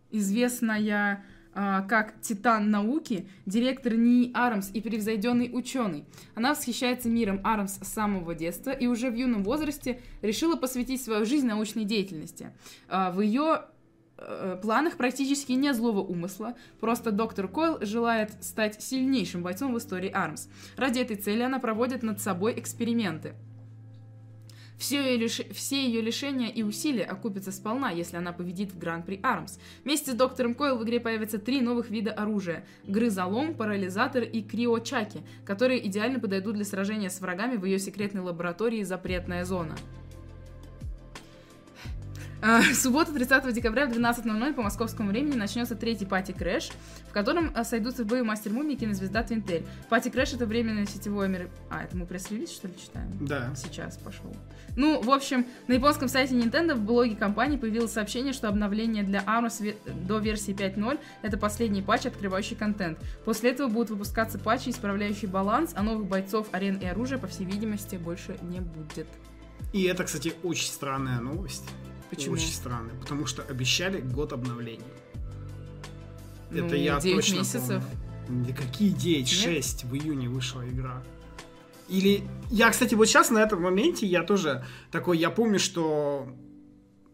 известная 0.09 1.24
как 1.54 2.20
Титан 2.22 2.70
науки, 2.70 3.28
директор 3.45 3.93
НИИ 3.93 4.32
ARMS, 4.34 4.69
непревзойденный 4.74 5.49
ученый. 5.52 6.06
Она 6.36 6.52
восхищается 6.52 7.10
миром 7.10 7.41
ARMS 7.43 7.78
с 7.82 7.88
самого 7.88 8.36
детства 8.36 8.72
и 8.72 8.88
уже 8.88 9.10
в 9.10 9.16
юном 9.16 9.43
возрасте 9.43 10.02
решила 10.22 10.56
посвятить 10.56 11.04
свою 11.04 11.26
жизнь 11.26 11.47
научной 11.47 11.84
деятельности. 11.84 12.52
А, 12.88 13.12
В 13.12 13.22
ее 13.22 13.64
э, 14.18 14.58
планах 14.62 14.97
практически 14.97 15.52
не 15.54 15.74
злого 15.74 15.99
умысла, 15.99 16.56
просто 16.80 17.12
доктор 17.12 17.47
Койл 17.47 17.80
желает 17.82 18.32
стать 18.43 18.82
сильнейшим 18.82 19.43
бойцом 19.43 19.74
в 19.74 19.78
истории 19.78 20.12
Армс. 20.14 20.47
Ради 20.78 20.99
этой 20.99 21.18
цели 21.18 21.41
она 21.41 21.60
проводит 21.60 22.04
над 22.04 22.22
собой 22.22 22.58
эксперименты. 22.58 23.34
Все 24.82 24.99
ее, 24.99 25.17
лиш... 25.17 25.41
Все 25.51 25.86
ее 25.86 26.01
лишения 26.01 26.49
и 26.49 26.63
усилия 26.63 27.03
окупятся 27.03 27.51
сполна, 27.51 27.91
если 27.91 28.17
она 28.17 28.32
победит 28.34 28.71
в 28.71 28.79
Гран-при 28.79 29.19
Армс. 29.21 29.59
Вместе 29.84 30.11
с 30.11 30.15
доктором 30.15 30.55
Койл 30.55 30.75
в 30.75 30.84
игре 30.84 30.99
появятся 30.99 31.38
три 31.38 31.61
новых 31.61 31.91
вида 31.91 32.11
оружия. 32.13 32.65
Грызолом, 32.88 33.53
парализатор 33.53 34.23
и 34.23 34.41
криочаки, 34.41 35.21
которые 35.45 35.86
идеально 35.86 36.19
подойдут 36.19 36.55
для 36.55 36.65
сражения 36.65 37.11
с 37.11 37.21
врагами 37.21 37.57
в 37.57 37.65
ее 37.65 37.77
секретной 37.77 38.23
лаборатории 38.23 38.82
«Запретная 38.82 39.45
зона». 39.45 39.75
А, 42.41 42.61
В 42.61 42.75
субботу, 42.75 43.13
30 43.13 43.53
декабря 43.53 43.85
в 43.85 43.91
12.00 43.91 44.53
по 44.53 44.63
московскому 44.63 45.09
времени 45.09 45.35
начнется 45.35 45.75
третий 45.75 46.05
Party 46.05 46.32
Crash, 46.32 46.72
в 47.07 47.13
котором 47.13 47.51
а, 47.53 47.63
сойдутся 47.63 48.03
в 48.03 48.07
бою 48.07 48.25
Master 48.26 48.51
Mummy 48.51 48.74
и 48.73 48.75
кинозвезда 48.75 49.21
Twintelle. 49.22 49.63
Party 49.89 50.09
Crash 50.09 50.34
это 50.33 50.47
временное 50.47 50.87
сетевое 50.87 51.27
мер... 51.27 51.49
А, 51.69 51.83
это 51.83 51.95
мы 51.95 52.07
пресс-релиз, 52.07 52.51
что 52.51 52.67
ли, 52.67 52.73
читаем? 52.75 53.11
Да. 53.19 53.53
Сейчас 53.55 53.97
пошел. 53.97 54.35
Ну, 54.75 55.01
в 55.01 55.11
общем, 55.11 55.45
на 55.67 55.73
японском 55.73 56.07
сайте 56.07 56.33
Nintendo 56.35 56.73
в 56.73 56.81
блоге 56.81 57.15
компании 57.15 57.57
появилось 57.57 57.91
сообщение, 57.91 58.33
что 58.33 58.47
обновление 58.47 59.03
для 59.03 59.21
Arms 59.21 59.75
до 60.07 60.17
версии 60.17 60.55
5.0 60.55 60.99
это 61.21 61.37
последний 61.37 61.83
патч, 61.83 62.07
открывающий 62.07 62.55
контент. 62.55 62.97
После 63.23 63.51
этого 63.51 63.67
будут 63.67 63.91
выпускаться 63.91 64.39
патчи, 64.39 64.69
исправляющие 64.69 65.29
баланс, 65.29 65.73
а 65.75 65.83
новых 65.83 66.07
бойцов, 66.07 66.47
арен 66.53 66.77
и 66.77 66.85
оружия, 66.85 67.19
по 67.19 67.27
всей 67.27 67.45
видимости, 67.45 67.97
больше 67.97 68.37
не 68.41 68.61
будет. 68.61 69.07
И 69.73 69.83
это, 69.83 70.03
кстати, 70.03 70.33
очень 70.43 70.67
странная 70.67 71.19
новость. 71.19 71.69
Почему? 72.12 72.36
Очень 72.36 72.51
странная, 72.51 72.93
потому 72.99 73.26
что 73.26 73.41
обещали 73.41 74.01
год 74.01 74.34
обновлений. 74.34 74.86
Ну, 76.51 76.66
это 76.66 76.76
я 76.76 76.99
9 76.99 77.16
точно 77.16 77.38
месяцев. 77.38 77.84
помню. 78.28 78.45
Да 78.47 78.53
какие 78.53 78.89
9? 78.89 79.20
Нет? 79.20 79.28
6 79.28 79.86
в 79.86 79.95
июне 79.95 80.30
вышла 80.30 80.68
игра. 80.68 81.01
Или... 81.88 82.24
Я, 82.49 82.70
кстати, 82.70 82.95
вот 82.95 83.05
сейчас 83.07 83.30
на 83.30 83.39
этом 83.39 83.62
моменте 83.62 84.05
я 84.05 84.24
тоже 84.24 84.66
такой, 84.91 85.18
я 85.18 85.30
помню, 85.30 85.57
что 85.57 86.28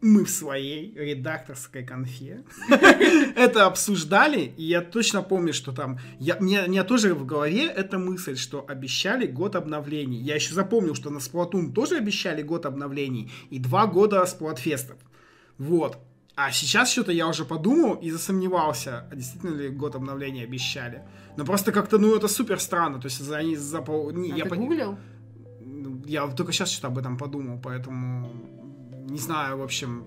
мы 0.02 0.26
в 0.26 0.30
своей 0.30 0.94
редакторской 0.96 1.84
конфе 1.84 2.44
это 3.36 3.66
обсуждали, 3.66 4.54
и 4.58 4.64
я 4.64 4.82
точно 4.82 5.24
помню, 5.24 5.54
что 5.54 5.72
там... 5.72 5.98
Я, 6.20 6.38
мне, 6.40 6.64
у 6.64 6.70
меня 6.70 6.84
тоже 6.84 7.14
в 7.16 7.26
голове 7.26 7.66
эта 7.66 7.98
мысль, 7.98 8.36
что 8.36 8.64
обещали 8.68 9.26
год 9.26 9.56
обновлений. 9.56 10.20
Я 10.20 10.36
еще 10.36 10.54
запомнил, 10.54 10.94
что 10.96 11.10
на 11.10 11.18
Splatoon 11.18 11.74
тоже 11.74 11.98
обещали 11.98 12.44
год 12.44 12.66
обновлений 12.66 13.32
и 13.50 13.60
два 13.60 13.88
года 13.88 14.26
сплатфестов. 14.26 14.98
Вот. 15.58 15.98
А 16.36 16.52
сейчас 16.52 16.92
что-то 16.92 17.12
я 17.12 17.28
уже 17.28 17.46
подумал 17.46 17.96
и 17.96 18.12
засомневался, 18.12 19.08
а 19.12 19.16
действительно 19.16 19.56
ли 19.56 19.70
год 19.70 19.96
обновления 19.96 20.44
обещали. 20.44 21.02
Но 21.36 21.46
просто 21.46 21.72
как-то, 21.72 21.98
ну, 21.98 22.16
это 22.16 22.28
супер 22.28 22.60
странно. 22.60 23.00
То 23.00 23.08
есть 23.08 23.20
за 23.20 23.42
за 23.56 23.82
пол... 23.82 24.12
не, 24.12 24.32
А 24.34 24.36
я 24.38 24.44
ты 24.44 24.50
пон- 24.52 24.58
гуглил? 24.58 24.98
ну, 25.60 26.04
Я 26.06 26.28
только 26.28 26.52
сейчас 26.52 26.70
что-то 26.70 26.88
об 26.90 26.98
этом 27.00 27.18
подумал, 27.18 27.60
поэтому 27.64 28.30
не 29.08 29.20
знаю, 29.20 29.58
в 29.58 29.64
общем, 29.64 30.06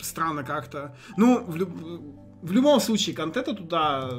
странно 0.00 0.44
как-то. 0.44 0.94
Ну, 1.16 1.44
в, 1.44 1.56
люб- 1.56 2.18
в 2.42 2.52
любом 2.52 2.80
случае, 2.80 3.14
контента 3.14 3.54
туда... 3.54 4.10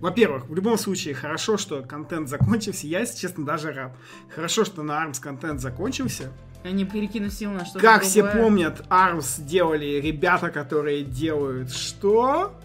Во-первых, 0.00 0.48
в 0.48 0.54
любом 0.54 0.78
случае, 0.78 1.14
хорошо, 1.14 1.56
что 1.56 1.82
контент 1.82 2.28
закончился. 2.28 2.86
Я, 2.86 3.00
если 3.00 3.18
честно, 3.18 3.44
даже 3.44 3.72
рад. 3.72 3.96
Хорошо, 4.34 4.64
что 4.64 4.82
на 4.82 5.04
ARMS 5.04 5.20
контент 5.20 5.60
закончился. 5.60 6.32
Они 6.64 6.84
перекинут 6.84 7.32
сил 7.32 7.52
на 7.52 7.64
что-то 7.64 7.80
как 7.80 8.02
все 8.02 8.22
другое. 8.22 8.42
помнят, 8.42 8.84
ARMS 8.88 9.42
делали 9.44 10.00
ребята, 10.00 10.50
которые 10.50 11.04
делают 11.04 11.70
что? 11.72 12.58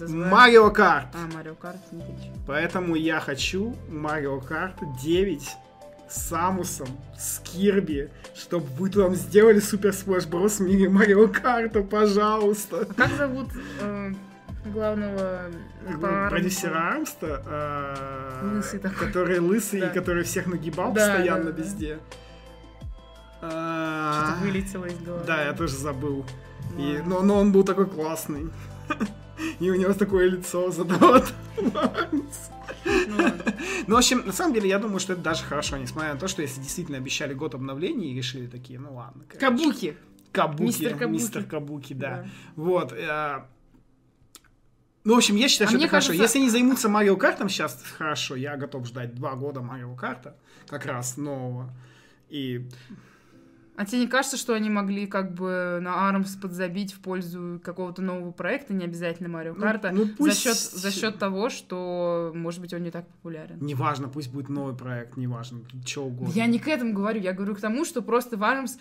Mario 0.00 0.70
Kart. 0.70 1.08
А, 1.14 1.36
Mario 1.36 1.54
Kart, 1.54 1.76
не 1.92 2.00
хочу. 2.00 2.32
Поэтому 2.46 2.94
я 2.96 3.20
хочу 3.20 3.76
Mario 3.88 4.40
Kart 4.40 4.76
9 5.02 5.42
с 6.08 6.28
Samus 6.28 6.66
ом, 6.66 6.88
с 7.18 7.38
Kirby, 7.40 8.10
чтобы 8.34 8.66
вы 8.78 8.90
там 8.90 9.14
сделали 9.14 9.58
Super 9.60 9.92
Smash 9.92 10.26
Bros 10.26 10.58
в 10.58 10.62
мире 10.62 10.88
Mario 10.88 11.28
Kart 11.28 11.64
а, 11.64 11.82
пожалуйста. 11.82 12.86
Как 12.96 13.10
зовут 13.12 13.48
э, 13.80 14.12
главного 14.66 15.42
по 16.00 16.28
Продюсера 16.30 16.78
ARMS 16.92 17.25
а, 17.25 17.42
э, 17.46 18.56
Лысый 18.56 18.78
такой. 18.80 19.06
который 19.08 19.38
лысый 19.38 19.80
Да. 19.80 19.88
и 19.90 19.94
который 19.94 20.24
всех 20.24 20.46
нагибал 20.46 20.92
Да, 20.92 21.06
постоянно 21.08 21.52
да, 21.52 21.62
везде. 21.62 21.98
Что-то 23.40 23.52
А, 23.56 24.38
вылетело 24.40 24.86
из 24.86 24.98
головы. 25.00 25.24
Да, 25.26 25.42
я 25.44 25.52
тоже 25.52 25.76
забыл. 25.76 26.24
И, 26.78 26.96
Ладно. 26.96 27.04
но, 27.06 27.22
но 27.22 27.40
он 27.40 27.52
был 27.52 27.62
такой 27.64 27.86
классный. 27.86 28.50
И 29.60 29.70
у 29.70 29.74
него 29.74 29.92
такое 29.92 30.28
лицо. 30.28 30.72
Ну 30.78 30.86
ладно. 31.00 31.26
Ну, 33.86 33.94
в 33.96 33.98
общем, 33.98 34.22
на 34.26 34.32
самом 34.32 34.54
деле, 34.54 34.68
я 34.68 34.78
думаю, 34.78 34.98
что 34.98 35.12
это 35.12 35.22
даже 35.22 35.44
хорошо, 35.44 35.76
несмотря 35.76 36.14
на 36.14 36.18
то, 36.18 36.26
что 36.28 36.42
если 36.42 36.60
действительно 36.60 36.96
обещали 36.98 37.34
год 37.34 37.54
обновлений 37.54 38.12
и 38.12 38.16
решили 38.16 38.46
такие, 38.46 38.78
ну 38.78 38.94
ладно. 38.94 39.24
Кабуки. 39.38 39.96
Кабуки. 40.32 40.62
Мистер 40.62 40.96
Кабуки. 40.96 41.12
Мистер 41.12 41.44
Кабуки, 41.44 41.92
да. 41.94 42.26
Вот. 42.56 42.92
э, 42.92 43.42
Ну, 45.04 45.14
в 45.14 45.18
общем, 45.18 45.36
я 45.36 45.48
считаю, 45.48 45.68
А 45.68 45.70
что 45.70 45.78
это 45.78 45.88
хорошо. 45.88 46.08
кажется- 46.08 46.22
Если 46.22 46.38
они 46.38 46.48
займутся 46.50 46.88
Марио 46.88 47.16
Картом 47.16 47.48
сейчас, 47.50 47.82
хорошо, 47.98 48.36
я 48.36 48.56
готов 48.56 48.86
ждать 48.86 49.14
два 49.14 49.34
года 49.34 49.60
Марио 49.60 49.94
Карта, 49.94 50.36
как 50.66 50.86
раз 50.86 51.16
нового. 51.18 51.70
И 52.30 52.66
А 53.76 53.84
тебе 53.84 54.02
не 54.02 54.06
кажется, 54.06 54.36
что 54.36 54.54
они 54.54 54.70
могли 54.70 55.06
как 55.06 55.34
бы 55.34 55.78
на 55.82 56.08
Армс 56.08 56.36
подзабить 56.36 56.92
в 56.92 57.00
пользу 57.00 57.60
какого-то 57.62 58.02
нового 58.02 58.30
проекта, 58.30 58.72
не 58.72 58.84
обязательно 58.84 59.28
Марио 59.28 59.54
Ну, 59.54 59.60
Карта, 59.60 59.90
ну, 59.92 60.04
за, 60.04 60.12
пусть- 60.16 60.40
счет, 60.42 60.56
за 60.56 60.92
счет 60.92 61.18
того, 61.18 61.50
что, 61.50 62.30
может 62.34 62.60
быть, 62.60 62.72
он 62.72 62.82
не 62.84 62.90
так 62.92 63.06
популярен? 63.08 63.58
неважно, 63.60 64.08
пусть 64.08 64.30
будет 64.32 64.48
новый 64.48 64.76
проект, 64.76 65.16
неважно, 65.16 65.60
что 65.84 66.04
угодно. 66.04 66.32
Я 66.34 66.46
не 66.46 66.60
к 66.60 66.68
этому 66.68 66.92
говорю, 66.92 67.20
я 67.20 67.32
говорю 67.32 67.56
к 67.56 67.60
тому, 67.60 67.84
что 67.84 68.00
просто 68.00 68.36
в 68.36 68.44
Армс 68.44 68.76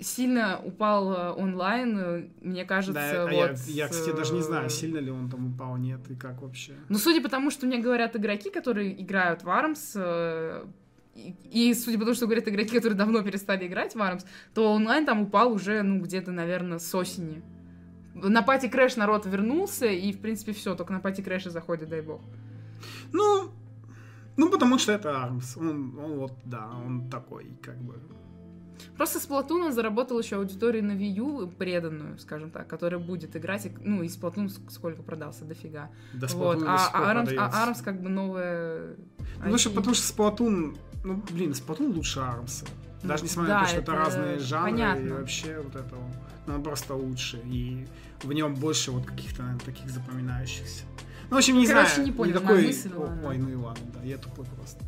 сильно 0.00 0.60
упал 0.64 1.12
э, 1.12 1.30
онлайн, 1.32 1.98
э, 1.98 2.28
мне 2.40 2.64
кажется, 2.64 2.92
Да, 2.94 3.22
а 3.22 3.24
вот... 3.24 3.58
я, 3.66 3.84
я, 3.84 3.88
кстати, 3.88 4.14
даже 4.16 4.32
не 4.34 4.42
знаю, 4.42 4.66
э, 4.66 4.70
сильно 4.70 4.98
ли 4.98 5.10
он 5.10 5.28
там 5.28 5.54
упал, 5.54 5.76
нет, 5.76 6.00
и 6.08 6.14
как 6.14 6.42
вообще. 6.42 6.74
Ну, 6.88 6.98
судя 6.98 7.20
по 7.20 7.28
тому, 7.28 7.50
что 7.50 7.66
мне 7.66 7.78
говорят 7.78 8.14
игроки, 8.16 8.50
которые 8.50 9.00
играют 9.02 9.42
в 9.42 9.50
ARMS, 9.50 9.92
э, 9.96 10.64
и, 11.16 11.70
и 11.70 11.74
судя 11.74 11.98
по 11.98 12.04
тому, 12.04 12.14
что 12.14 12.26
говорят 12.26 12.46
игроки, 12.48 12.76
которые 12.76 12.96
давно 12.96 13.22
перестали 13.22 13.66
играть 13.66 13.94
в 13.94 14.02
ARMS, 14.02 14.24
то 14.54 14.72
онлайн 14.72 15.06
там 15.06 15.22
упал 15.22 15.52
уже, 15.52 15.82
ну, 15.82 16.00
где-то, 16.00 16.30
наверное, 16.32 16.78
с 16.78 16.94
осени. 16.94 17.42
На 18.14 18.42
Party 18.42 18.68
Crash 18.68 18.96
народ 18.96 19.26
вернулся, 19.26 19.86
и, 19.86 20.12
в 20.12 20.20
принципе, 20.20 20.52
все, 20.52 20.74
только 20.74 20.92
на 20.92 21.00
Party 21.00 21.22
Crash 21.22 21.45
а 21.45 21.50
заходит, 21.50 21.88
дай 21.88 22.00
бог. 22.00 22.20
Ну, 23.12 23.50
ну, 24.36 24.50
потому 24.50 24.78
что 24.78 24.92
это 24.92 25.22
ARMS. 25.22 25.56
Он, 25.56 25.98
он 25.98 26.18
вот, 26.18 26.32
да, 26.44 26.68
он 26.86 27.08
такой, 27.10 27.56
как 27.62 27.76
бы. 27.78 27.94
Просто 28.96 29.18
Splatoon 29.18 29.72
заработал 29.72 30.18
еще 30.18 30.36
аудиторию 30.36 30.84
на 30.84 30.92
Wii 30.92 31.14
U 31.14 31.48
преданную, 31.48 32.18
скажем 32.18 32.50
так, 32.50 32.66
которая 32.68 33.00
будет 33.00 33.34
играть, 33.36 33.66
и- 33.66 33.72
ну, 33.80 34.02
и 34.02 34.06
Splatoon 34.06 34.46
ск- 34.46 34.70
сколько 34.70 35.02
продался, 35.02 35.44
дофига. 35.44 35.90
До 36.14 36.26
вот, 36.28 36.56
Splatoon 36.58 36.60
до 36.60 36.66
а, 36.70 36.90
а, 36.92 37.14
Arms, 37.14 37.34
а 37.38 37.70
Arms 37.70 37.82
как 37.82 38.00
бы 38.02 38.08
новая... 38.10 38.96
Ну, 39.44 39.58
что, 39.58 39.70
потому 39.70 39.94
что 39.94 40.14
Splatoon, 40.14 40.76
ну, 41.06 41.22
блин, 41.30 41.52
Splatoon 41.52 41.94
лучше 41.94 42.20
Армса. 42.20 42.66
Даже 43.02 43.22
несмотря 43.22 43.54
на 43.54 43.60
да, 43.60 43.66
то, 43.66 43.70
что 43.70 43.80
это, 43.80 43.92
это 43.92 44.00
разные 44.00 44.38
жанры, 44.40 44.70
и 44.70 44.72
понятно. 44.72 45.14
вообще 45.14 45.60
вот 45.60 45.76
это, 45.76 45.96
он 46.48 46.62
просто 46.64 46.94
лучше, 46.94 47.40
и 47.44 47.86
в 48.22 48.32
нем 48.32 48.56
больше 48.56 48.90
вот 48.90 49.06
каких-то, 49.06 49.42
наверное, 49.42 49.64
таких 49.64 49.88
запоминающихся. 49.88 50.82
Ну, 51.30 51.36
в 51.36 51.38
общем, 51.38 51.58
не 51.58 51.66
Короче, 51.66 51.94
знаю. 51.94 52.06
не 52.06 52.12
понял, 52.12 52.42
моя 52.42 52.66
мысль, 52.66 52.92
О, 52.92 53.00
ладно. 53.00 53.28
Ой, 53.28 53.38
ну 53.38 53.48
и 53.48 53.54
ладно, 53.54 53.84
да, 53.94 54.02
я 54.02 54.18
тупой 54.18 54.46
просто. 54.46 54.84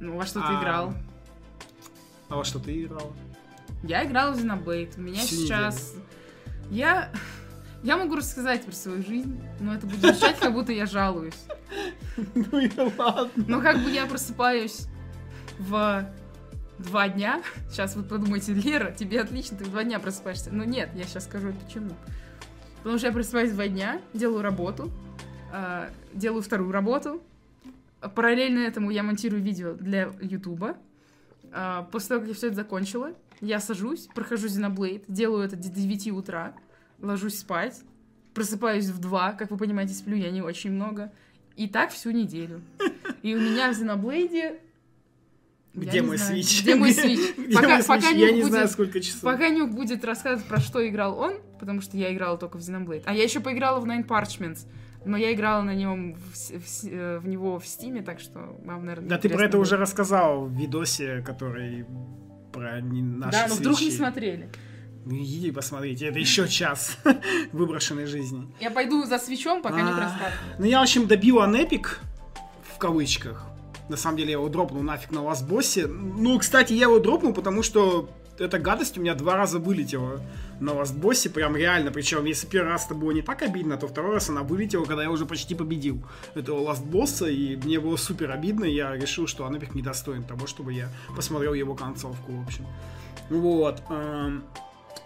Ну, 0.00 0.16
во 0.16 0.26
что 0.26 0.40
ты 0.40 0.46
А, 0.48 0.60
играл? 0.60 0.94
А 2.28 2.36
во 2.36 2.44
что 2.44 2.58
ты 2.58 2.82
играл? 2.82 3.14
Я 3.82 4.04
играла 4.04 4.32
в 4.32 4.38
Xenoblade. 4.38 4.98
У 4.98 5.00
меня 5.00 5.20
Всю 5.20 5.36
сейчас... 5.36 5.94
Я... 6.70 7.10
Я 7.82 7.96
могу 7.96 8.16
рассказать 8.16 8.64
про 8.64 8.72
свою 8.72 9.02
жизнь, 9.02 9.40
но 9.60 9.74
это 9.74 9.86
будет 9.86 10.00
звучать, 10.00 10.38
как 10.38 10.52
будто 10.52 10.72
я 10.72 10.86
жалуюсь. 10.86 11.46
Ну 12.34 12.58
и 12.58 12.70
ладно. 12.98 13.44
Но 13.46 13.60
как 13.60 13.82
бы 13.82 13.90
я 13.90 14.06
просыпаюсь 14.06 14.86
в 15.58 16.08
два 16.78 17.08
дня. 17.08 17.42
Сейчас 17.70 17.96
вы 17.96 18.02
подумаете, 18.02 18.52
Лера, 18.52 18.92
тебе 18.92 19.20
отлично, 19.20 19.56
ты 19.56 19.64
в 19.64 19.70
два 19.70 19.84
дня 19.84 19.98
просыпаешься. 19.98 20.50
Но 20.52 20.64
нет, 20.64 20.90
я 20.94 21.04
сейчас 21.04 21.24
скажу 21.24 21.52
почему. 21.52 21.90
Потому 22.78 22.98
что 22.98 23.08
я 23.08 23.12
просыпаюсь 23.12 23.50
в 23.50 23.54
два 23.54 23.68
дня, 23.68 24.00
делаю 24.14 24.42
работу, 24.42 24.90
а, 25.52 25.90
делаю 26.12 26.42
вторую 26.42 26.70
работу. 26.70 27.22
Параллельно 28.14 28.60
этому 28.60 28.90
я 28.90 29.02
монтирую 29.02 29.42
видео 29.42 29.74
для 29.74 30.12
Ютуба. 30.20 30.76
А, 31.52 31.82
После 31.90 32.10
того, 32.10 32.20
как 32.20 32.28
я 32.28 32.34
все 32.34 32.46
это 32.48 32.56
закончила, 32.56 33.12
я 33.40 33.60
сажусь, 33.60 34.08
прохожу 34.14 34.46
Xenoblade, 34.46 35.04
делаю 35.08 35.44
это 35.44 35.56
до 35.56 35.68
9 35.68 36.12
утра, 36.12 36.54
ложусь 37.00 37.38
спать, 37.38 37.82
просыпаюсь 38.34 38.86
в 38.86 38.98
2, 38.98 39.32
как 39.32 39.50
вы 39.50 39.56
понимаете, 39.56 39.94
сплю 39.94 40.16
я 40.16 40.30
не 40.30 40.42
очень 40.42 40.70
много. 40.70 41.12
И 41.56 41.68
так 41.68 41.90
всю 41.90 42.10
неделю. 42.10 42.60
И 43.22 43.34
у 43.34 43.40
меня 43.40 43.72
в 43.72 43.76
Xenoblade 43.80 44.58
Где 45.74 46.02
мой 46.02 46.16
знаю. 46.18 46.32
свич? 46.42 46.62
Где 46.62 46.74
мой 46.74 46.92
свич? 46.92 47.18
Где 47.36 47.54
Пока- 47.54 47.68
мой 47.68 47.82
пока 47.84 48.00
свич? 48.02 48.14
не 48.14 48.20
Я 48.20 48.30
не 48.32 48.40
будет- 48.42 48.50
знаю, 48.52 48.68
сколько 48.68 49.00
часов. 49.00 49.22
Пока 49.22 49.48
Нюк 49.48 49.70
будет 49.70 50.04
рассказывать, 50.04 50.46
про 50.46 50.58
что 50.60 50.86
играл 50.86 51.18
он, 51.18 51.34
потому 51.58 51.80
что 51.80 51.96
я 51.96 52.12
играла 52.14 52.36
только 52.38 52.58
в 52.58 52.60
Xenoblade. 52.60 53.02
А 53.06 53.14
я 53.14 53.22
еще 53.24 53.40
поиграла 53.40 53.80
в 53.80 53.86
Nine 53.86 54.06
Parchments. 54.06 54.66
Но 55.04 55.16
я 55.16 55.32
играла 55.32 55.62
на 55.62 55.72
нем 55.74 56.14
в, 56.14 56.34
в 56.34 56.84
э, 56.84 57.18
в 57.20 57.28
него 57.28 57.60
в 57.60 57.66
Стиме, 57.66 58.02
так 58.02 58.18
что 58.18 58.58
вам, 58.64 58.84
наверное, 58.86 59.08
Да 59.08 59.18
ты 59.18 59.28
про 59.28 59.44
это 59.44 59.56
будет. 59.56 59.66
уже 59.66 59.76
рассказал 59.76 60.46
в 60.46 60.52
видосе, 60.58 61.22
который 61.24 61.86
про 62.52 62.80
наши 62.82 63.30
Да, 63.32 63.46
но 63.48 63.54
вдруг 63.54 63.74
не 63.80 63.86
свечи. 63.86 63.96
смотрели. 63.98 64.50
Ну, 65.06 65.14
Иди 65.14 65.52
посмотрите, 65.52 66.06
это 66.06 66.18
еще 66.18 66.48
час 66.48 66.98
выброшенной 67.52 68.06
жизни. 68.06 68.52
Я 68.60 68.72
пойду 68.72 69.04
за 69.04 69.18
свечом, 69.18 69.62
пока 69.62 69.76
не 69.80 69.90
А, 69.90 69.94
расскажу. 69.94 70.36
Ну, 70.58 70.64
я, 70.66 70.80
в 70.80 70.82
общем, 70.82 71.06
добил 71.06 71.40
анепик, 71.40 72.00
в 72.74 72.78
кавычках. 72.78 73.46
На 73.88 73.96
самом 73.96 74.16
деле, 74.16 74.30
я 74.32 74.38
его 74.38 74.48
дропнул 74.48 74.82
нафиг 74.82 75.12
на 75.12 75.22
ластбоссе. 75.22 75.86
Ну, 75.86 76.36
кстати, 76.40 76.72
я 76.72 76.86
его 76.86 76.98
дропнул, 76.98 77.32
потому 77.32 77.62
что 77.62 78.10
эта 78.36 78.58
гадость 78.58 78.98
у 78.98 79.00
меня 79.00 79.14
два 79.14 79.36
раза 79.36 79.60
вылетела 79.60 80.20
на 80.58 80.74
ластбоссе, 80.74 81.30
прям 81.30 81.56
реально. 81.56 81.92
Причем, 81.92 82.24
если 82.24 82.48
первый 82.48 82.70
раз 82.70 82.86
это 82.86 82.96
было 82.96 83.12
не 83.12 83.22
так 83.22 83.42
обидно, 83.42 83.76
то 83.76 83.86
второй 83.86 84.14
раз 84.14 84.28
она 84.28 84.42
вылетела, 84.42 84.86
когда 84.86 85.04
я 85.04 85.10
уже 85.12 85.24
почти 85.24 85.54
победил 85.54 86.02
этого 86.34 86.58
ластбосса, 86.62 87.26
и 87.26 87.54
мне 87.54 87.78
было 87.78 87.94
супер 87.96 88.32
обидно, 88.32 88.64
и 88.64 88.74
я 88.74 88.96
решил, 88.96 89.28
что 89.28 89.46
анепик 89.46 89.76
не 89.76 89.82
достоин 89.82 90.24
того, 90.24 90.48
чтобы 90.48 90.72
я 90.72 90.88
посмотрел 91.14 91.54
его 91.54 91.76
концовку, 91.76 92.32
в 92.32 92.42
общем. 92.42 92.66
Вот. 93.30 93.80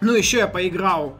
Ну, 0.01 0.15
еще 0.15 0.39
я 0.39 0.47
поиграл 0.47 1.15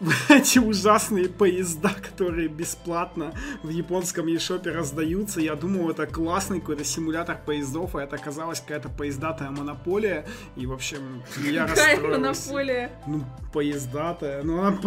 эти 0.28 0.58
ужасные 0.58 1.28
поезда, 1.28 1.90
которые 1.90 2.48
бесплатно 2.48 3.32
в 3.62 3.68
японском 3.68 4.26
eShop 4.26 4.70
раздаются. 4.70 5.40
Я 5.40 5.54
думал, 5.54 5.90
это 5.90 6.06
классный 6.06 6.60
какой-то 6.60 6.84
симулятор 6.84 7.38
поездов, 7.44 7.96
а 7.96 8.02
это 8.02 8.16
оказалась 8.16 8.60
какая-то 8.60 8.88
поездатая 8.88 9.50
монополия. 9.50 10.26
И, 10.56 10.66
в 10.66 10.72
общем, 10.72 11.22
я 11.44 11.66
Какая 11.66 12.00
монополия. 12.00 12.92
Ну, 13.06 13.24
поездатая. 13.52 14.42
Ну, 14.42 14.60
она 14.60 14.78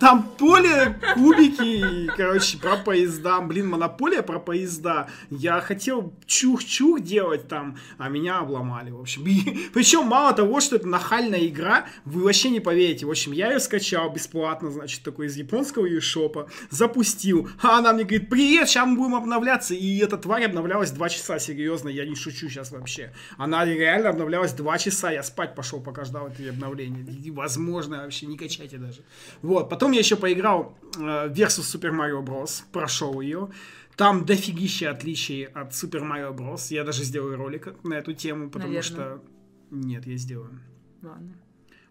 там 0.00 0.28
поле, 0.36 0.98
кубики, 1.14 2.06
и, 2.06 2.06
короче, 2.16 2.58
про 2.58 2.76
поезда. 2.76 3.40
Блин, 3.40 3.68
монополия 3.68 4.22
про 4.22 4.38
поезда. 4.38 5.08
Я 5.30 5.60
хотел 5.60 6.12
чух-чух 6.26 7.00
делать 7.00 7.48
там, 7.48 7.78
а 7.98 8.08
меня 8.08 8.38
обломали, 8.38 8.90
в 8.90 9.00
общем. 9.00 9.24
И, 9.26 9.68
причем, 9.72 10.06
мало 10.06 10.32
того, 10.32 10.60
что 10.60 10.76
это 10.76 10.88
нахальная 10.88 11.46
игра, 11.46 11.86
вы 12.04 12.24
вообще 12.24 12.50
не 12.50 12.60
поверите. 12.60 13.06
В 13.06 13.10
общем, 13.10 13.32
я 13.32 13.52
ее 13.52 13.60
скачал 13.60 14.10
бесплатно, 14.10 14.55
значит, 14.62 15.02
такой 15.02 15.26
из 15.26 15.36
японского 15.36 15.86
eShop, 15.88 16.48
запустил. 16.70 17.48
А 17.62 17.78
она 17.78 17.92
мне 17.92 18.04
говорит, 18.04 18.28
привет, 18.30 18.68
сейчас 18.68 18.86
мы 18.86 18.96
будем 18.96 19.14
обновляться. 19.14 19.74
И 19.74 19.98
эта 19.98 20.16
тварь 20.16 20.44
обновлялась 20.44 20.90
два 20.90 21.08
часа, 21.08 21.38
серьезно, 21.38 21.88
я 21.88 22.06
не 22.06 22.14
шучу 22.14 22.48
сейчас 22.48 22.70
вообще. 22.72 23.12
Она 23.36 23.64
реально 23.64 24.10
обновлялась 24.10 24.52
два 24.52 24.78
часа, 24.78 25.10
я 25.10 25.22
спать 25.22 25.54
пошел, 25.54 25.80
пока 25.80 26.04
ждал 26.04 26.28
это 26.28 26.48
обновление. 26.48 27.04
Невозможно 27.04 27.98
вообще, 27.98 28.26
не 28.26 28.36
качайте 28.36 28.78
даже. 28.78 29.02
Вот, 29.42 29.68
потом 29.68 29.92
я 29.92 30.00
еще 30.00 30.16
поиграл 30.16 30.76
э, 30.96 31.28
Versus 31.28 31.74
Super 31.74 31.92
Mario 31.92 32.24
Bros. 32.24 32.62
Прошел 32.72 33.20
ее. 33.20 33.50
Там 33.96 34.26
дофигища 34.26 34.90
отличий 34.90 35.44
от 35.44 35.70
Super 35.72 36.02
Mario 36.02 36.36
Bros. 36.36 36.66
Я 36.70 36.84
даже 36.84 37.02
сделаю 37.02 37.36
ролик 37.36 37.74
на 37.82 37.94
эту 37.94 38.12
тему, 38.12 38.50
потому 38.50 38.74
Наверно. 38.74 38.82
что... 38.82 39.22
Нет, 39.70 40.06
я 40.06 40.16
сделаю. 40.16 40.60
Ладно. 41.02 41.34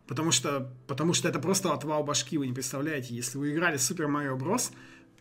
Потому 0.08 0.32
что, 0.32 0.72
потому 0.88 1.14
что 1.14 1.28
это 1.28 1.39
просто 1.39 1.74
отвал 1.74 2.03
башки, 2.03 2.38
вы 2.38 2.47
не 2.47 2.53
представляете. 2.53 3.16
Если 3.16 3.38
вы 3.38 3.51
играли 3.51 3.78
Super 3.78 4.08
Mario 4.08 4.38
Bros. 4.38 4.72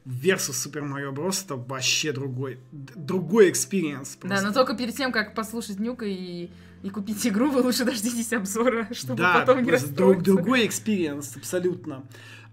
versus 0.05 0.53
Super 0.53 0.83
Mario 0.83 1.13
Bros. 1.15 1.43
это 1.45 1.57
вообще 1.57 2.13
другой, 2.13 2.59
другой 2.73 3.49
experience. 3.51 4.19
Да, 4.23 4.43
но 4.43 4.53
только 4.53 4.77
перед 4.77 4.95
тем, 4.95 5.11
как 5.13 5.35
послушать 5.35 5.81
Нюка 5.81 6.05
и, 6.05 6.51
и 6.83 6.91
купить 6.91 7.27
игру, 7.27 7.51
вы 7.51 7.63
лучше 7.63 7.85
дождитесь 7.87 8.33
обзора, 8.35 8.89
чтобы 8.93 9.23
да, 9.23 9.41
потом 9.41 9.63
не 9.63 9.69
просто 9.71 9.89
друг- 9.89 10.17
расстроиться. 10.17 10.25
другой 10.43 10.67
experience, 10.67 11.37
абсолютно. 11.37 12.05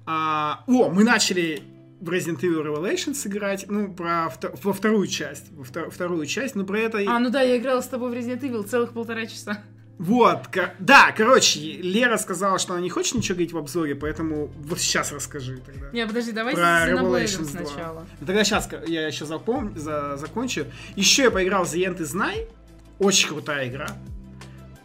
А, 0.05 0.63
о, 0.67 0.89
мы 0.89 1.03
начали 1.03 1.61
в 1.99 2.09
Resident 2.09 2.39
Evil 2.39 2.63
Revelations 2.65 3.27
играть, 3.27 3.65
ну, 3.67 3.93
про 3.93 4.27
вто- 4.33 4.57
во 4.63 4.71
вторую 4.73 5.05
часть, 5.07 5.51
во 5.51 5.63
вто- 5.63 5.89
вторую 5.91 6.25
часть, 6.25 6.55
но 6.55 6.63
про 6.63 6.79
это... 6.79 6.97
А, 7.05 7.19
ну 7.19 7.29
да, 7.29 7.41
я 7.41 7.57
играла 7.57 7.81
с 7.81 7.87
тобой 7.87 8.09
в 8.09 8.13
Resident 8.13 8.39
Evil 8.41 8.63
целых 8.63 8.93
полтора 8.93 9.25
часа. 9.25 9.61
Вот, 10.01 10.47
ко- 10.47 10.73
да, 10.79 11.11
короче, 11.15 11.59
Лера 11.59 12.17
сказала, 12.17 12.57
что 12.57 12.73
она 12.73 12.81
не 12.81 12.89
хочет 12.89 13.13
ничего 13.13 13.35
говорить 13.35 13.53
в 13.53 13.57
обзоре, 13.59 13.93
поэтому 13.93 14.47
вот 14.63 14.79
сейчас 14.79 15.11
расскажи 15.11 15.61
тогда. 15.63 15.91
Не, 15.91 16.07
подожди, 16.07 16.31
давай 16.31 16.55
Про 16.55 16.89
Revelations 16.89 17.51
2. 17.55 17.65
сначала. 17.65 18.07
Тогда 18.25 18.43
сейчас 18.43 18.67
я 18.87 19.05
еще 19.05 19.27
запом... 19.27 19.77
за... 19.77 20.17
закончу. 20.17 20.65
Еще 20.95 21.21
я 21.25 21.31
поиграл 21.31 21.65
в 21.65 21.71
The 21.71 21.85
End 21.85 21.99
is 21.99 22.15
Nigh. 22.15 22.49
Очень 22.97 23.29
крутая 23.29 23.69
игра. 23.69 23.89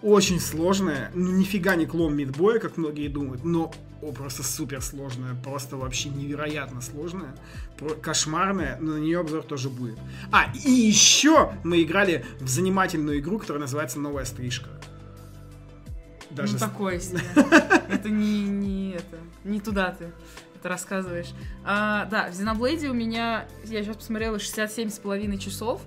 Очень 0.03 0.39
сложная. 0.39 1.11
Ну, 1.15 1.33
нифига 1.33 1.77
не 1.77 1.87
клон 1.87 2.15
Мидбоя, 2.15 2.59
как 2.59 2.77
многие 2.77 3.09
думают, 3.09 3.43
но 3.43 3.73
о, 4.03 4.13
просто 4.13 4.43
супер 4.43 4.83
сложная. 4.83 5.35
Просто 5.43 5.79
вообще 5.79 6.11
невероятно 6.11 6.83
сложная. 6.83 7.35
Про- 7.79 7.95
Кошмарная, 7.95 8.77
но 8.83 8.93
на 8.93 8.99
нее 8.99 9.21
обзор 9.21 9.45
тоже 9.45 9.71
будет. 9.71 9.99
А, 10.31 10.53
и 10.63 10.71
еще 10.71 11.53
мы 11.65 11.83
играли 11.83 12.27
в 12.39 12.49
занимательную 12.49 13.21
игру, 13.21 13.39
которая 13.39 13.63
называется 13.63 13.99
«Новая 13.99 14.27
стрижка». 14.27 14.69
Даже 16.37 16.53
ну, 16.53 16.59
с- 16.59 16.63
такое 16.63 17.01
себе. 17.01 17.21
Это 17.89 18.09
не, 18.09 18.43
не 18.45 18.91
это, 18.93 19.19
не 19.45 19.61
туда 19.61 19.93
ты 19.93 20.13
это 20.57 20.69
рассказываешь. 20.69 21.33
А, 21.65 22.07
да, 22.07 22.31
в 22.31 22.35
Xenoblade 22.35 22.89
у 22.89 22.95
меня, 22.95 23.47
я 23.65 23.83
сейчас 23.85 23.97
посмотрела, 23.97 24.39
67 24.39 24.91
с 24.91 24.99
половиной 24.99 25.39
часов. 25.39 25.81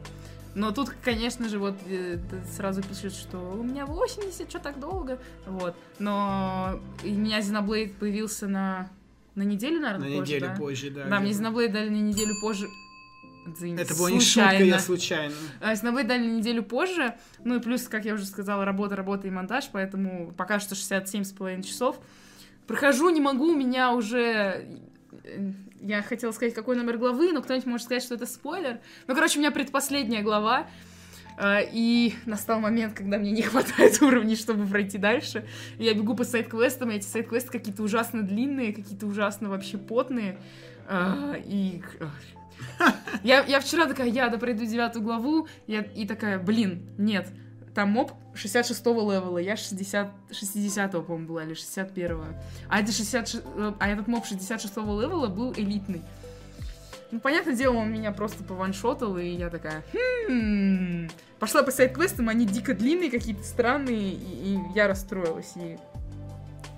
Но 0.55 0.71
тут, 0.71 0.89
конечно 1.03 1.47
же, 1.47 1.59
вот 1.59 1.75
э, 1.87 2.17
сразу 2.55 2.81
пишут, 2.81 3.13
что 3.13 3.37
у 3.37 3.63
меня 3.63 3.85
80, 3.85 4.49
что 4.49 4.59
так 4.59 4.79
долго. 4.79 5.19
Вот. 5.45 5.75
Но 5.99 6.79
у 7.03 7.07
меня 7.07 7.39
Xenoblade 7.39 7.93
появился 7.99 8.47
на, 8.47 8.89
на 9.35 9.43
неделю, 9.43 9.79
на 9.79 9.91
наверное, 9.97 10.19
позже, 10.19 10.33
неделю 10.33 10.47
да? 10.47 10.55
позже, 10.55 10.89
да. 10.89 11.05
Да, 11.05 11.19
мне. 11.19 11.31
Xenoblade 11.31 11.71
дали 11.71 11.89
на 11.89 12.01
неделю 12.01 12.33
позже. 12.41 12.67
Извините, 13.55 13.83
Это 13.83 13.95
была 13.95 14.11
не 14.11 14.19
шутка, 14.19 14.63
я 14.63 14.79
случайно. 14.79 15.33
а, 15.61 15.73
Xenoblade 15.73 16.03
дали 16.05 16.25
неделю 16.25 16.63
позже. 16.63 17.15
Ну 17.43 17.55
и 17.55 17.59
плюс, 17.59 17.87
как 17.87 18.05
я 18.05 18.13
уже 18.13 18.25
сказала, 18.25 18.65
работа, 18.65 18.95
работа 18.95 19.27
и 19.27 19.31
монтаж, 19.31 19.69
поэтому 19.71 20.33
пока 20.37 20.59
что 20.59 20.75
67,5 20.75 21.63
часов. 21.63 21.99
Прохожу, 22.67 23.09
не 23.09 23.21
могу, 23.21 23.51
у 23.53 23.55
меня 23.55 23.93
уже... 23.93 24.65
Я 25.81 26.01
хотела 26.01 26.31
сказать, 26.31 26.53
какой 26.53 26.75
номер 26.75 26.97
главы, 26.97 27.31
но 27.31 27.41
кто-нибудь 27.41 27.65
может 27.65 27.85
сказать, 27.85 28.03
что 28.03 28.15
это 28.15 28.25
спойлер. 28.25 28.79
Ну, 29.07 29.15
короче, 29.15 29.39
у 29.39 29.41
меня 29.41 29.49
предпоследняя 29.51 30.21
глава, 30.21 30.67
э, 31.37 31.61
и 31.71 32.13
настал 32.25 32.59
момент, 32.59 32.93
когда 32.93 33.17
мне 33.17 33.31
не 33.31 33.41
хватает 33.43 34.01
уровней, 34.01 34.35
чтобы 34.35 34.67
пройти 34.67 34.97
дальше. 34.97 35.47
Я 35.77 35.93
бегу 35.93 36.15
по 36.15 36.25
сайт-квестам, 36.25 36.91
и 36.91 36.95
эти 36.95 37.05
сайт-квесты 37.05 37.49
какие-то 37.49 37.81
ужасно 37.81 38.23
длинные, 38.23 38.73
какие-то 38.73 39.07
ужасно 39.07 39.49
вообще 39.49 39.77
потные. 39.77 40.37
А, 40.87 41.35
И... 41.45 41.81
Я, 43.23 43.43
я 43.43 43.59
вчера 43.59 43.85
такая, 43.85 44.07
я 44.07 44.29
да 44.29 44.37
пройду 44.37 44.65
девятую 44.65 45.03
главу, 45.03 45.47
я, 45.67 45.81
и 45.81 46.07
такая, 46.07 46.39
блин, 46.39 46.87
нет, 46.97 47.27
там 47.73 47.91
моб 47.91 48.13
66-го 48.33 49.11
левела, 49.11 49.37
я 49.37 49.57
60, 49.57 50.11
60-го, 50.29 51.01
по-моему, 51.01 51.27
была, 51.27 51.43
или 51.43 51.53
61-го. 51.53 52.25
А, 52.69 52.79
это 52.79 52.91
60, 52.91 53.43
а 53.79 53.87
этот 53.89 54.07
моб 54.07 54.23
66-го 54.25 55.01
левела 55.01 55.27
был 55.27 55.53
элитный. 55.53 56.01
Ну, 57.11 57.19
понятное 57.19 57.55
дело, 57.55 57.77
он 57.77 57.91
меня 57.91 58.11
просто 58.11 58.43
пованшотал, 58.43 59.17
и 59.17 59.27
я 59.27 59.49
такая, 59.49 59.83
хм... 59.93 61.09
Пошла 61.39 61.63
по 61.63 61.71
сайт-квестам, 61.71 62.29
они 62.29 62.45
дико 62.45 62.73
длинные, 62.73 63.09
какие-то 63.09 63.43
странные, 63.43 64.11
и, 64.11 64.55
и 64.55 64.59
я 64.75 64.87
расстроилась, 64.87 65.53
и... 65.55 65.77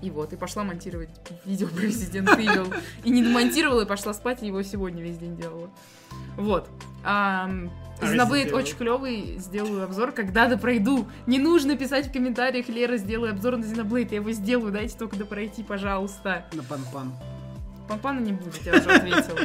И 0.02 0.10
вот, 0.10 0.32
и 0.32 0.36
пошла 0.36 0.64
монтировать 0.64 1.08
видео 1.44 1.68
про 1.68 1.84
Resident 1.84 2.36
Evil. 2.36 2.74
И 3.04 3.10
не 3.10 3.22
домонтировала, 3.22 3.82
и 3.82 3.86
пошла 3.86 4.12
спать, 4.12 4.42
и 4.42 4.46
его 4.48 4.62
сегодня 4.62 5.02
весь 5.02 5.16
день 5.16 5.36
делала. 5.36 5.70
Вот. 6.36 6.68
А 7.04 7.48
очень 8.02 8.76
клевый, 8.76 9.36
сделаю 9.38 9.84
обзор, 9.84 10.12
когда 10.12 10.48
да 10.48 10.56
пройду. 10.56 11.06
Не 11.26 11.38
нужно 11.38 11.76
писать 11.76 12.08
в 12.08 12.12
комментариях, 12.12 12.68
Лера, 12.68 12.96
сделай 12.96 13.30
обзор 13.30 13.56
на 13.56 13.64
Xenoblade, 13.64 14.08
я 14.10 14.16
его 14.16 14.32
сделаю, 14.32 14.72
дайте 14.72 14.98
только 14.98 15.16
да 15.16 15.24
пройти, 15.24 15.62
пожалуйста. 15.62 16.46
На 16.52 16.64
пан-пан. 16.64 17.12
Пампана 17.88 18.20
не 18.20 18.32
будет, 18.32 18.62
я 18.64 18.72
уже 18.72 18.90
ответила. 18.90 19.38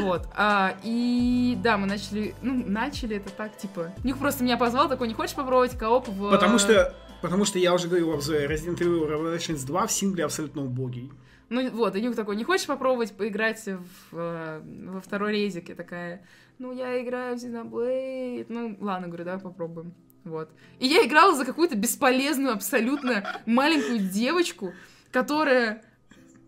Вот. 0.00 0.28
А, 0.36 0.74
и 0.82 1.58
да, 1.62 1.76
мы 1.76 1.86
начали, 1.86 2.34
ну, 2.42 2.62
начали 2.66 3.16
это 3.16 3.30
так, 3.30 3.56
типа, 3.56 3.92
Нюх 4.02 4.18
просто 4.18 4.44
меня 4.44 4.56
позвал, 4.56 4.88
такой, 4.88 5.08
не 5.08 5.14
хочешь 5.14 5.34
попробовать 5.34 5.76
кооп 5.78 6.08
в... 6.08 6.30
Потому 6.30 6.58
что, 6.58 6.94
потому 7.24 7.46
что 7.46 7.58
я 7.58 7.72
уже 7.72 7.88
говорил 7.88 8.10
в 8.10 8.14
обзоре, 8.16 8.44
Resident 8.44 8.76
Evil 8.80 9.08
Revelations 9.08 9.64
2 9.64 9.86
в 9.86 9.92
сингле 9.92 10.26
абсолютно 10.26 10.62
убогий. 10.62 11.10
Ну 11.48 11.70
вот, 11.70 11.96
и 11.96 12.02
Нюк 12.02 12.14
такой, 12.14 12.36
не 12.36 12.44
хочешь 12.44 12.66
попробовать 12.66 13.16
поиграть 13.16 13.64
в, 13.64 14.18
э, 14.18 14.60
во 14.90 15.00
второй 15.00 15.32
резик? 15.32 15.70
Я 15.70 15.74
такая, 15.74 16.26
ну 16.58 16.70
я 16.74 17.02
играю 17.02 17.38
в 17.38 17.42
Xenoblade. 17.42 18.44
Ну 18.50 18.76
ладно, 18.78 19.08
говорю, 19.08 19.24
давай 19.24 19.40
попробуем. 19.40 19.94
Вот. 20.24 20.50
И 20.80 20.86
я 20.86 21.02
играла 21.06 21.34
за 21.34 21.46
какую-то 21.46 21.78
бесполезную, 21.78 22.52
абсолютно 22.52 23.40
маленькую 23.46 24.00
девочку, 24.00 24.74
которая 25.10 25.82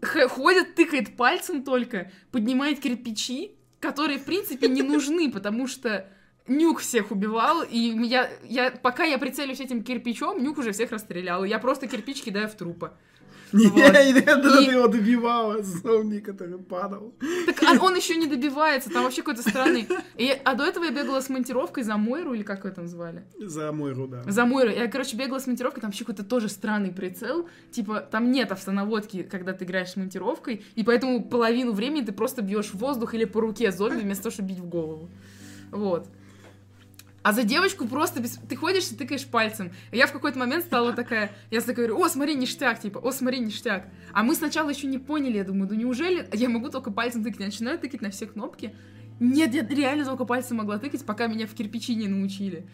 ходит, 0.02 0.74
тыкает 0.74 1.16
пальцем 1.16 1.64
только, 1.64 2.12
поднимает 2.32 2.80
кирпичи, 2.80 3.52
которые, 3.80 4.18
в 4.18 4.26
принципе, 4.26 4.68
не 4.68 4.82
нужны, 4.82 5.32
потому 5.32 5.68
что 5.68 6.06
Нюк 6.49 6.80
всех 6.80 7.11
убивал, 7.11 7.62
и 7.62 7.78
я, 7.78 8.30
я, 8.44 8.70
пока 8.70 9.05
я 9.05 9.18
прицелюсь 9.18 9.61
этим 9.61 9.82
кирпичом, 9.82 10.42
Нюк 10.42 10.59
уже 10.59 10.72
всех 10.72 10.92
расстрелял. 10.92 11.44
Я 11.44 11.59
просто 11.59 11.86
кирпич 11.88 12.22
кидаю 12.22 12.49
в 12.49 12.55
трупы. 12.55 12.90
Не, 13.53 13.66
Вот. 13.68 13.78
я 13.78 14.03
И- 14.03 14.12
его 14.12 14.88
добивала, 14.88 15.62
зомби, 15.62 16.18
который 16.18 16.59
падал. 16.59 17.14
Так 17.47 17.62
а 17.62 17.82
он 17.84 17.94
еще 17.94 18.16
не 18.16 18.26
добивается, 18.26 18.90
там 18.90 19.05
вообще 19.05 19.22
какой-то 19.22 19.49
странный. 19.49 19.86
И, 20.16 20.30
а 20.44 20.55
до 20.55 20.64
этого 20.64 20.84
я 20.84 20.90
бегала 20.90 21.20
с 21.20 21.28
монтировкой 21.28 21.84
за 21.84 21.97
Мойру, 21.97 22.34
или 22.34 22.42
как 22.42 22.64
ее 22.64 22.72
там 22.72 22.88
звали? 22.88 23.24
За 23.38 23.70
мой 23.70 23.92
руда. 23.92 24.22
За 24.26 24.44
Мойру. 24.47 24.70
Я, 24.70 24.88
короче, 24.88 25.16
бегала 25.16 25.38
с 25.38 25.47
монтировкой, 25.47 25.80
там 25.80 25.90
вообще 25.90 26.05
какой-то 26.05 26.24
тоже 26.24 26.49
странный 26.49 26.90
прицел. 26.92 27.49
Типа, 27.70 28.01
там 28.01 28.32
нет 28.32 28.51
автонаводки, 28.51 29.22
когда 29.22 29.53
ты 29.53 29.64
играешь 29.64 29.90
с 29.90 29.97
монтировкой, 29.97 30.64
и 30.74 30.82
поэтому 30.82 31.22
половину 31.24 31.72
времени 31.72 32.05
ты 32.05 32.11
просто 32.12 32.42
бьешь 32.42 32.70
в 32.70 32.74
воздух 32.74 33.14
или 33.14 33.24
по 33.26 33.40
руке 33.40 33.70
зомби, 33.70 34.01
вместо 34.01 34.24
того, 34.24 34.32
чтобы 34.32 34.49
бить 34.49 34.59
в 34.59 34.66
голову. 34.68 35.09
Вот. 35.70 36.09
А 37.26 37.32
за 37.32 37.42
девочку 37.42 37.88
просто 37.88 38.20
без... 38.20 38.38
ты 38.48 38.54
ходишь 38.54 38.88
и 38.92 38.94
тыкаешь 38.94 39.26
пальцем. 39.26 39.72
Я 39.90 40.06
в 40.06 40.12
какой-то 40.12 40.38
момент 40.38 40.64
стала 40.64 40.92
такая, 40.92 41.32
я 41.50 41.60
говорю, 41.60 42.00
о, 42.00 42.08
смотри, 42.08 42.36
ништяк, 42.36 42.78
типа, 42.78 42.98
о, 42.98 43.10
смотри, 43.10 43.40
ништяк. 43.40 43.88
А 44.12 44.22
мы 44.22 44.36
сначала 44.36 44.70
еще 44.70 44.86
не 44.86 44.98
поняли, 44.98 45.38
я 45.38 45.42
думаю, 45.42 45.68
ну 45.68 45.74
неужели 45.74 46.28
я 46.32 46.48
могу 46.48 46.68
только 46.68 46.92
пальцем 46.92 47.24
тыкать? 47.24 47.40
Я 47.40 47.46
начинаю 47.46 47.80
тыкать 47.80 48.00
на 48.00 48.10
все 48.10 48.26
кнопки. 48.26 48.76
Нет, 49.18 49.52
я 49.54 49.66
реально 49.66 50.04
только 50.04 50.24
пальцем 50.24 50.58
могла 50.58 50.78
тыкать, 50.78 51.04
пока 51.04 51.26
меня 51.26 51.48
в 51.48 51.54
кирпичи 51.54 51.96
не 51.96 52.06
научили. 52.06 52.64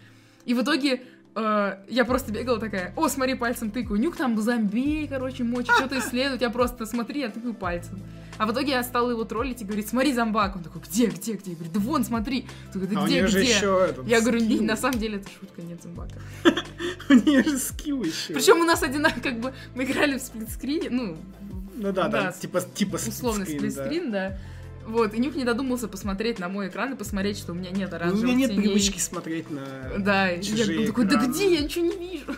И 0.45 0.53
в 0.53 0.61
итоге 0.61 1.01
я 1.35 2.05
просто 2.07 2.33
бегала 2.33 2.59
такая, 2.59 2.93
о, 2.97 3.09
смотри, 3.09 3.35
пальцем 3.35 3.71
тыкаю. 3.71 3.99
Нюк 3.99 4.17
там 4.17 4.39
зомби, 4.41 5.07
короче, 5.07 5.45
мочит, 5.45 5.73
что-то 5.75 5.99
исследует. 5.99 6.43
Я 6.43 6.51
просто, 6.51 6.85
смотри, 6.87 7.21
я 7.21 7.31
тыкаю 7.31 7.55
пальцем. 7.55 8.01
А 8.39 8.47
в 8.47 8.53
итоге 8.53 8.73
я 8.73 8.83
стала 8.83 9.11
его 9.11 9.25
троллить 9.25 9.63
и 9.63 9.65
говорит, 9.65 9.89
смотри, 9.89 10.13
зомбак. 10.13 10.57
Он 10.57 10.63
такой, 10.63 10.83
где, 10.83 11.07
где, 11.07 11.35
где? 11.35 11.53
Я 11.53 11.57
говорю, 11.57 11.73
да 11.73 11.81
вон, 11.81 12.05
смотри. 12.05 12.47
Такой, 12.73 12.89
да 12.89 13.03
А 13.03 13.07
где, 13.07 13.25
где? 13.27 13.53
этот 13.55 14.07
Я 14.07 14.21
говорю, 14.21 14.41
не, 14.41 14.61
на 14.61 14.77
самом 14.77 14.99
деле 14.99 15.19
это 15.19 15.29
шутка, 15.31 15.63
нет 15.63 15.83
зомбака. 15.83 16.15
У 17.09 17.15
нее 17.15 17.43
же 17.43 17.59
скилл 17.59 18.03
еще. 18.03 18.35
Причем 18.35 18.61
у 18.61 18.65
нас 18.65 18.83
одинаково, 18.83 19.21
как 19.23 19.41
бы, 19.41 19.55
мы 19.75 19.85
играли 19.85 20.19
в 20.19 20.23
сплитскрине, 20.23 20.91
ну, 20.91 21.17
Ну 21.77 21.93
да, 21.93 22.09
да, 22.09 22.33
типа, 22.33 22.61
типа 22.63 22.97
условно 22.97 23.45
сплитскрин, 23.45 23.71
да. 23.75 23.85
сплитскрин, 23.85 24.13
да. 24.13 24.39
Вот, 24.87 25.15
и 25.15 25.19
Нюк 25.19 25.35
не 25.37 25.45
додумался 25.45 25.87
посмотреть 25.89 26.39
на 26.39 26.49
мой 26.49 26.69
экран 26.69 26.93
и 26.93 26.97
посмотреть, 26.97 27.39
что 27.39 27.53
у 27.53 27.55
меня 27.55 27.71
нет 27.71 27.91
Ну, 27.91 27.97
У 27.97 28.01
оранжевых 28.01 28.25
меня 28.25 28.35
нет 28.35 28.51
теней. 28.51 28.63
привычки 28.65 28.99
смотреть 28.99 29.51
на... 29.51 29.65
Да, 29.99 30.31
и 30.31 30.37
я 30.39 30.43
чужие 30.43 30.87
такой, 30.89 31.05
да 31.05 31.17
экраны. 31.17 31.33
где, 31.33 31.55
я 31.55 31.61
ничего 31.61 31.87
не 31.87 31.97
вижу. 31.97 32.35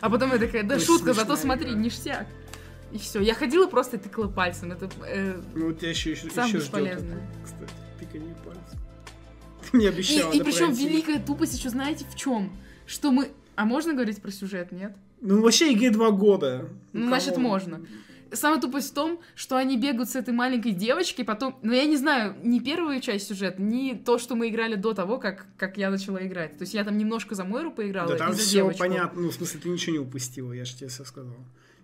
А 0.00 0.10
потом 0.10 0.32
я 0.32 0.38
такая, 0.38 0.62
да 0.64 0.76
Очень 0.76 0.86
шутка, 0.86 1.12
зато 1.12 1.36
смотри, 1.36 1.70
игра. 1.70 1.78
ништяк. 1.80 2.26
И 2.90 2.98
все. 2.98 3.20
Я 3.20 3.34
ходила 3.34 3.66
просто 3.66 3.96
и 3.96 4.00
тыкала 4.00 4.28
пальцем. 4.28 4.72
Это 4.72 4.88
э, 5.06 5.40
Ну, 5.54 5.66
у 5.68 5.72
тебя 5.72 5.90
еще, 5.90 6.12
еще, 6.12 6.30
Самое 6.30 6.48
еще 6.54 6.58
ждет 6.60 6.64
бесполезное. 6.64 7.16
это, 7.16 7.22
кстати, 7.44 7.72
тыканье 8.00 8.34
пальцем. 8.44 8.78
Ты 9.70 9.82
И, 9.82 9.86
обещала, 9.86 10.32
и 10.32 10.42
причем 10.42 10.66
пройти. 10.68 10.88
великая 10.88 11.18
тупость 11.20 11.58
еще 11.58 11.68
знаете 11.68 12.06
в 12.10 12.16
чем? 12.16 12.50
Что 12.86 13.12
мы. 13.12 13.30
А 13.56 13.64
можно 13.66 13.92
говорить 13.92 14.22
про 14.22 14.30
сюжет, 14.32 14.72
нет? 14.72 14.96
Ну, 15.20 15.42
вообще, 15.42 15.72
игре 15.74 15.90
два 15.90 16.10
года. 16.10 16.68
Ну, 16.94 17.08
значит, 17.08 17.36
можно. 17.36 17.80
Самая 18.32 18.60
тупость 18.60 18.90
в 18.90 18.94
том, 18.94 19.20
что 19.34 19.56
они 19.56 19.78
бегают 19.78 20.10
с 20.10 20.16
этой 20.16 20.34
маленькой 20.34 20.72
девочкой, 20.72 21.24
потом... 21.24 21.58
Ну, 21.62 21.72
я 21.72 21.86
не 21.86 21.96
знаю, 21.96 22.36
ни 22.42 22.58
первую 22.58 23.00
часть 23.00 23.28
сюжета, 23.28 23.62
ни 23.62 23.94
то, 23.94 24.18
что 24.18 24.34
мы 24.34 24.48
играли 24.48 24.74
до 24.74 24.92
того, 24.92 25.18
как, 25.18 25.46
как 25.56 25.78
я 25.78 25.90
начала 25.90 26.24
играть. 26.26 26.58
То 26.58 26.62
есть 26.62 26.74
я 26.74 26.84
там 26.84 26.98
немножко 26.98 27.34
за 27.34 27.44
Мойру 27.44 27.72
поиграла 27.72 28.10
Да 28.10 28.16
там 28.16 28.34
все 28.34 28.50
девочку. 28.52 28.80
понятно. 28.80 29.22
Ну, 29.22 29.30
в 29.30 29.34
смысле, 29.34 29.60
ты 29.60 29.68
ничего 29.70 29.92
не 29.92 29.98
упустила, 29.98 30.52
я 30.52 30.64
же 30.64 30.74
тебе 30.74 30.88
все 30.88 31.04
сказал. 31.04 31.36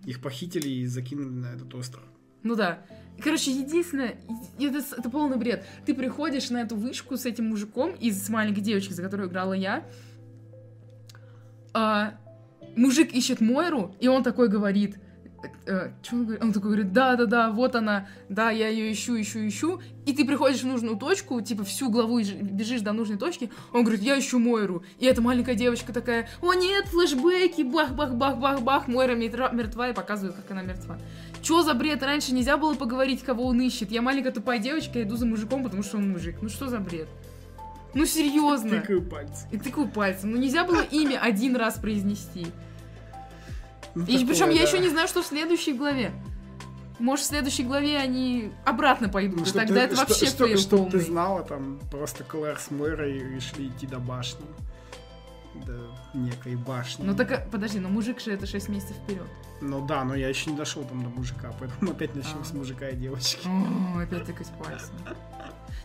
Их 0.05 0.21
похитили 0.21 0.69
и 0.69 0.85
закинули 0.85 1.29
на 1.29 1.47
этот 1.47 1.73
остров. 1.73 2.03
Ну 2.43 2.55
да. 2.55 2.85
Короче, 3.23 3.51
единственное, 3.51 4.17
это, 4.59 4.83
это 4.97 5.09
полный 5.09 5.37
бред. 5.37 5.65
Ты 5.85 5.95
приходишь 5.95 6.49
на 6.51 6.61
эту 6.61 6.75
вышку 6.75 7.17
с 7.17 7.25
этим 7.25 7.49
мужиком 7.49 7.95
и 7.99 8.11
с 8.11 8.29
маленькой 8.29 8.61
девочкой, 8.61 8.93
за 8.93 9.01
которую 9.01 9.29
играла 9.29 9.53
я. 9.53 9.83
А, 11.73 12.19
мужик 12.75 13.13
ищет 13.13 13.41
Мойру, 13.41 13.95
и 13.99 14.07
он 14.07 14.21
такой 14.21 14.47
говорит... 14.47 14.97
э, 15.65 15.91
чё 16.01 16.15
он 16.15 16.23
говорит? 16.23 16.43
Он 16.43 16.53
такой 16.53 16.71
говорит, 16.71 16.93
да-да-да, 16.93 17.51
вот 17.51 17.75
она, 17.75 18.07
да, 18.29 18.51
я 18.51 18.67
ее 18.67 18.91
ищу, 18.91 19.19
ищу, 19.19 19.47
ищу. 19.47 19.81
И 20.05 20.13
ты 20.13 20.25
приходишь 20.25 20.61
в 20.61 20.67
нужную 20.67 20.97
точку, 20.97 21.41
типа 21.41 21.63
всю 21.63 21.89
главу 21.89 22.19
бежишь 22.19 22.81
до 22.81 22.93
нужной 22.93 23.17
точки, 23.17 23.49
он 23.73 23.83
говорит, 23.83 24.01
я 24.01 24.19
ищу 24.19 24.39
Мойру. 24.39 24.83
И 24.99 25.05
эта 25.05 25.21
маленькая 25.21 25.55
девочка 25.55 25.93
такая, 25.93 26.29
о 26.41 26.53
нет, 26.53 26.85
флешбеки, 26.87 27.63
бах-бах-бах-бах-бах, 27.63 28.87
Мойра 28.87 29.15
мертва, 29.15 29.89
и 29.89 29.93
показывает, 29.93 30.35
как 30.35 30.49
она 30.51 30.61
мертва. 30.61 30.97
Чё 31.41 31.61
за 31.61 31.75
бред? 31.75 32.01
Раньше 32.01 32.33
нельзя 32.33 32.57
было 32.57 32.73
поговорить, 32.73 33.23
кого 33.23 33.45
он 33.45 33.61
ищет. 33.61 33.91
Я 33.91 34.01
маленькая 34.01 34.31
тупая 34.31 34.59
девочка, 34.59 35.01
иду 35.03 35.15
за 35.15 35.25
мужиком, 35.25 35.63
потому 35.63 35.83
что 35.83 35.97
он 35.97 36.09
мужик. 36.09 36.37
Ну 36.41 36.49
что 36.49 36.67
за 36.67 36.79
бред? 36.79 37.07
Ну 37.93 38.05
серьезно. 38.05 38.81
Тыкаю 38.81 39.01
пальцем. 39.01 39.47
И 39.51 39.57
тыкаю 39.57 39.87
пальцем. 39.87 40.31
Ну 40.31 40.37
нельзя 40.37 40.65
было 40.65 40.81
имя 40.81 41.19
один 41.21 41.55
раз 41.55 41.75
произнести. 41.75 42.47
Ну, 43.95 44.03
И 44.05 44.25
причем 44.25 44.49
я 44.49 44.61
еще 44.63 44.79
не 44.79 44.89
знаю, 44.89 45.07
что 45.07 45.21
в 45.23 45.25
следующей 45.25 45.73
главе. 45.73 46.11
Может, 46.99 47.25
в 47.25 47.27
следующей 47.29 47.63
главе 47.63 47.97
они 47.97 48.51
обратно 48.65 49.09
пойдут, 49.09 49.39
Ну, 49.39 49.45
чтоб 49.45 49.57
тогда 49.61 49.75
ты- 49.75 49.79
это 49.81 49.95
что- 49.95 50.05
вообще 50.05 50.25
что- 50.27 50.47
fail 50.47 50.57
чтоб 50.57 50.91
ты 50.91 50.99
знала, 50.99 51.43
там 51.43 51.79
просто 51.91 52.23
Клэр 52.23 52.57
с 52.59 52.71
Мойрой 52.71 53.19
решили 53.35 53.67
идти 53.67 53.85
до 53.87 53.99
башни. 53.99 54.45
До 55.65 55.77
некой 56.13 56.55
башни. 56.55 57.05
Ну 57.05 57.15
так, 57.15 57.31
а, 57.31 57.37
подожди, 57.51 57.79
но 57.79 57.87
мужик 57.89 58.19
же 58.19 58.31
это 58.33 58.45
6 58.45 58.67
месяцев 58.69 58.95
вперед. 58.97 59.25
Ну 59.61 59.85
да, 59.85 60.03
но 60.03 60.13
я 60.15 60.27
еще 60.29 60.51
не 60.51 60.57
дошел 60.57 60.83
там 60.83 61.01
до 61.03 61.09
мужика, 61.09 61.53
поэтому 61.59 61.91
опять 61.91 62.13
начнем 62.15 62.39
А. 62.41 62.45
с 62.45 62.51
мужика 62.53 62.89
и 62.89 62.95
девочки. 62.95 63.47
О, 63.47 63.99
опять 64.01 64.25
тыкать 64.25 64.47
пальцем. 64.61 64.89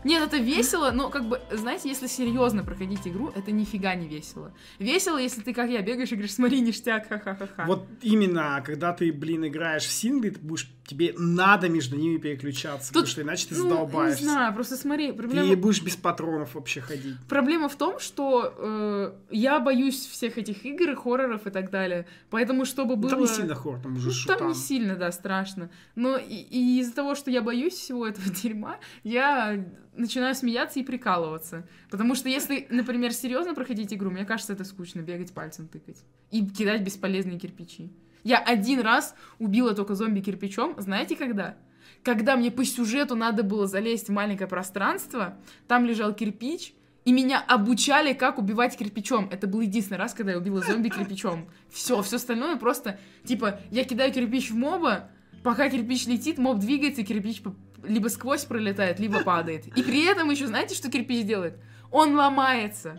Нет, 0.03 0.23
это 0.23 0.37
весело, 0.37 0.91
но 0.91 1.09
как 1.09 1.25
бы, 1.27 1.39
знаете, 1.51 1.89
если 1.89 2.07
серьезно 2.07 2.63
проходить 2.63 3.07
игру, 3.07 3.31
это 3.35 3.51
нифига 3.51 3.93
не 3.95 4.07
весело. 4.07 4.51
Весело, 4.79 5.17
если 5.17 5.41
ты, 5.41 5.53
как 5.53 5.69
я, 5.69 5.81
бегаешь 5.81 6.11
и 6.11 6.15
говоришь, 6.15 6.33
смотри, 6.33 6.59
ништяк, 6.61 7.07
ха-ха-ха-ха. 7.07 7.65
Вот 7.65 7.85
именно, 8.01 8.61
когда 8.65 8.93
ты, 8.93 9.11
блин, 9.11 9.45
играешь 9.47 9.83
в 9.83 9.91
сингли, 9.91 10.29
ты 10.31 10.39
будешь, 10.39 10.69
тебе 10.85 11.13
надо 11.17 11.69
между 11.69 11.95
ними 11.97 12.17
переключаться, 12.17 12.89
потому 12.89 13.03
Тут, 13.05 13.11
что 13.11 13.21
иначе 13.21 13.47
ты 13.47 13.55
Ну, 13.55 13.63
задолбаешься. 13.69 14.23
Не 14.23 14.29
знаю, 14.29 14.53
просто 14.53 14.75
смотри, 14.75 15.11
проблема... 15.11 15.47
Ты 15.49 15.55
будешь 15.55 15.81
без 15.83 15.95
патронов 15.95 16.55
вообще 16.55 16.81
ходить. 16.81 17.15
Проблема 17.29 17.69
в 17.69 17.75
том, 17.75 17.99
что 17.99 18.53
э, 18.57 19.13
я 19.29 19.59
боюсь 19.59 20.05
всех 20.07 20.37
этих 20.37 20.65
игр, 20.65 20.95
хорроров 20.95 21.45
и 21.47 21.49
так 21.51 21.69
далее. 21.69 22.07
Поэтому, 22.29 22.65
чтобы 22.65 22.95
Ну, 22.95 23.01
было... 23.01 23.11
там 23.11 23.21
не 23.21 23.27
сильно 23.27 23.55
хор, 23.55 23.79
там 23.79 23.95
уже 23.95 24.07
Ну, 24.07 24.13
шутан. 24.13 24.37
там 24.39 24.47
не 24.49 24.55
сильно, 24.55 24.95
да, 24.95 25.11
страшно. 25.11 25.69
Но 25.95 26.17
и, 26.17 26.35
и 26.35 26.79
из-за 26.81 26.93
того, 26.93 27.15
что 27.15 27.29
я 27.31 27.41
боюсь 27.41 27.73
всего 27.73 28.07
этого 28.07 28.27
дерьма, 28.43 28.77
я 29.03 29.63
начинаю 29.95 30.35
смеяться 30.35 30.79
и 30.79 30.83
прикалываться. 30.83 31.67
Потому 31.89 32.15
что 32.15 32.29
если, 32.29 32.67
например, 32.69 33.13
серьезно 33.13 33.53
проходить 33.53 33.93
игру, 33.93 34.09
мне 34.09 34.25
кажется, 34.25 34.53
это 34.53 34.63
скучно, 34.63 35.01
бегать 35.01 35.33
пальцем 35.33 35.67
тыкать. 35.67 36.03
И 36.31 36.45
кидать 36.45 36.83
бесполезные 36.83 37.39
кирпичи. 37.39 37.91
Я 38.23 38.37
один 38.39 38.81
раз 38.81 39.15
убила 39.39 39.73
только 39.73 39.95
зомби 39.95 40.21
кирпичом, 40.21 40.75
знаете 40.77 41.15
когда? 41.15 41.57
Когда 42.03 42.35
мне 42.35 42.51
по 42.51 42.63
сюжету 42.65 43.15
надо 43.15 43.43
было 43.43 43.67
залезть 43.67 44.09
в 44.09 44.11
маленькое 44.11 44.47
пространство, 44.47 45.37
там 45.67 45.85
лежал 45.85 46.13
кирпич, 46.13 46.73
и 47.03 47.11
меня 47.11 47.39
обучали, 47.39 48.13
как 48.13 48.37
убивать 48.37 48.77
кирпичом. 48.77 49.27
Это 49.31 49.47
был 49.47 49.61
единственный 49.61 49.97
раз, 49.97 50.13
когда 50.13 50.33
я 50.33 50.37
убила 50.37 50.61
зомби 50.61 50.89
кирпичом. 50.89 51.49
Все, 51.71 52.01
все 52.03 52.17
остальное 52.17 52.57
просто, 52.57 52.99
типа, 53.23 53.59
я 53.71 53.83
кидаю 53.83 54.13
кирпич 54.13 54.51
в 54.51 54.55
моба, 54.55 55.09
пока 55.43 55.69
кирпич 55.69 56.05
летит, 56.05 56.37
моб 56.37 56.59
двигается, 56.59 57.01
и 57.01 57.03
кирпич 57.03 57.41
либо 57.83 58.07
сквозь 58.07 58.45
пролетает, 58.45 58.99
либо 58.99 59.23
падает. 59.23 59.67
И 59.67 59.83
при 59.83 60.05
этом 60.05 60.29
еще 60.29 60.47
знаете, 60.47 60.75
что 60.75 60.89
кирпич 60.89 61.25
делает? 61.25 61.57
Он 61.91 62.15
ломается. 62.15 62.97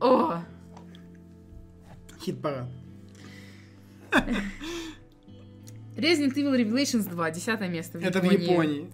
О, 0.00 0.42
Хит-парад. 2.20 2.68
Resident 5.96 6.34
Evil 6.34 6.56
Revelations 6.56 7.08
2, 7.08 7.30
десятое 7.30 7.68
место 7.68 7.98
в 7.98 8.04
Это 8.04 8.20
в 8.20 8.24
Японии. 8.24 8.90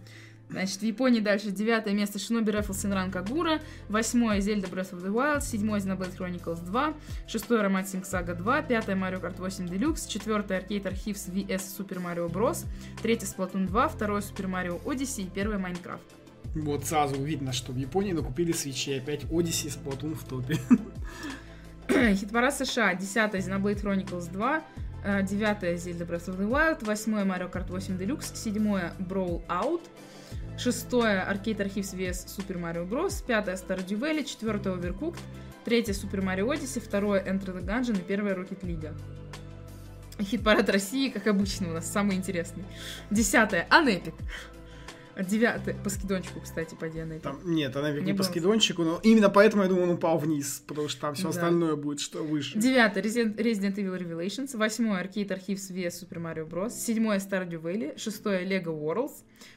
Значит, 0.50 0.78
в 0.78 0.82
Японии 0.82 1.20
дальше 1.20 1.50
девятое 1.50 1.94
место 1.94 2.18
Shinobi 2.18 2.52
Rifles 2.52 2.76
Senran 2.76 3.10
Kagura, 3.10 3.60
восьмое 3.88 4.40
Zelda 4.40 4.70
Breath 4.70 4.92
of 4.92 5.02
the 5.02 5.12
Wild, 5.12 5.40
седьмое 5.40 5.80
Xenoblade 5.80 6.16
Chronicles 6.16 6.64
2, 6.64 6.94
шестое 7.26 7.64
Romancing 7.64 8.04
Saga 8.04 8.34
2, 8.34 8.62
пятое 8.62 8.94
Mario 8.94 9.20
Kart 9.20 9.38
8 9.38 9.66
Deluxe, 9.66 10.08
четвертое 10.08 10.60
Arcade 10.60 10.92
Archives 10.92 11.30
VS 11.32 11.76
Super 11.76 11.98
Mario 11.98 12.30
Bros, 12.30 12.66
третье 13.02 13.26
Splatoon 13.26 13.66
2, 13.66 13.88
второе 13.88 14.20
Super 14.20 14.46
Mario 14.46 14.82
Odyssey 14.84 15.24
и 15.24 15.30
первое 15.30 15.58
Minecraft. 15.58 16.00
Вот 16.54 16.84
сразу 16.84 17.20
видно, 17.20 17.52
что 17.52 17.72
в 17.72 17.76
Японии 17.76 18.12
накупили 18.12 18.52
свечи, 18.52 18.90
и 18.90 18.98
опять 18.98 19.24
Odyssey 19.24 19.70
с 19.70 19.76
Splatoon 19.76 20.14
в 20.14 20.24
топе. 20.24 20.58
Хит-парад 21.88 22.54
США, 22.54 22.94
десятое 22.94 23.40
Xenoblade 23.40 23.82
Chronicles 23.82 24.30
2, 24.30 24.62
э, 25.04 25.22
девятое 25.24 25.76
Zelda 25.76 26.06
Breath 26.06 26.28
of 26.28 26.38
the 26.38 26.48
Wild, 26.48 26.84
восьмое 26.84 27.24
Mario 27.24 27.50
Kart 27.50 27.68
8 27.70 27.96
Deluxe, 27.96 28.36
седьмое 28.36 28.92
Brawl 29.00 29.42
Out, 29.48 29.82
шестое 30.58 31.24
Arcade 31.28 31.58
Archives 31.58 31.94
vs 31.96 32.26
Super 32.26 32.58
Mario 32.60 32.88
Bros, 32.88 33.24
пятое 33.26 33.56
Stardew 33.56 33.98
Valley, 33.98 34.24
четвертое 34.24 34.74
Overcooked, 34.74 35.18
третье 35.64 35.92
Super 35.92 36.22
Mario 36.22 36.46
Odyssey, 36.48 36.80
второе 36.80 37.22
Enter 37.24 37.54
the 37.56 37.64
Gungeon 37.64 37.98
и 37.98 38.02
первое 38.02 38.34
Rocket 38.34 38.60
League. 38.62 38.92
Хит-парад 40.20 40.68
России, 40.70 41.08
как 41.08 41.26
обычно, 41.26 41.70
у 41.70 41.72
нас 41.72 41.90
самый 41.90 42.16
интересный. 42.16 42.64
Десятое 43.10 43.66
Unepic. 43.70 44.14
Девятый. 45.20 45.74
По 45.74 45.90
скидончику, 45.90 46.40
кстати, 46.40 46.74
по 46.74 46.86
на 46.86 47.20
Там, 47.20 47.38
нет, 47.44 47.76
она 47.76 47.92
не, 47.92 48.00
Не 48.00 48.12
по 48.12 48.18
было. 48.18 48.24
скидончику, 48.26 48.82
но 48.82 48.98
именно 49.04 49.30
поэтому, 49.30 49.62
я 49.62 49.68
думаю, 49.68 49.84
он 49.84 49.94
упал 49.94 50.18
вниз, 50.18 50.62
потому 50.66 50.88
что 50.88 51.00
там 51.02 51.14
все 51.14 51.24
Да. 51.24 51.28
остальное 51.30 51.76
будет 51.76 52.00
что 52.00 52.24
выше. 52.24 52.58
Девятый. 52.58 53.00
Resident 53.02 53.36
Resident 53.36 53.76
Evil 53.76 53.96
Revelations. 53.96 54.56
Восьмой. 54.56 55.00
Arcade 55.02 55.28
Archives 55.28 55.70
vs 55.72 56.02
Super 56.02 56.18
Mario 56.20 56.48
Bros. 56.48 56.70
Седьмое. 56.70 57.18
Stardew 57.20 57.60
Valley. 57.62 57.96
Шестое. 57.96 58.44
Lego 58.44 58.76
Worlds. 58.76 59.12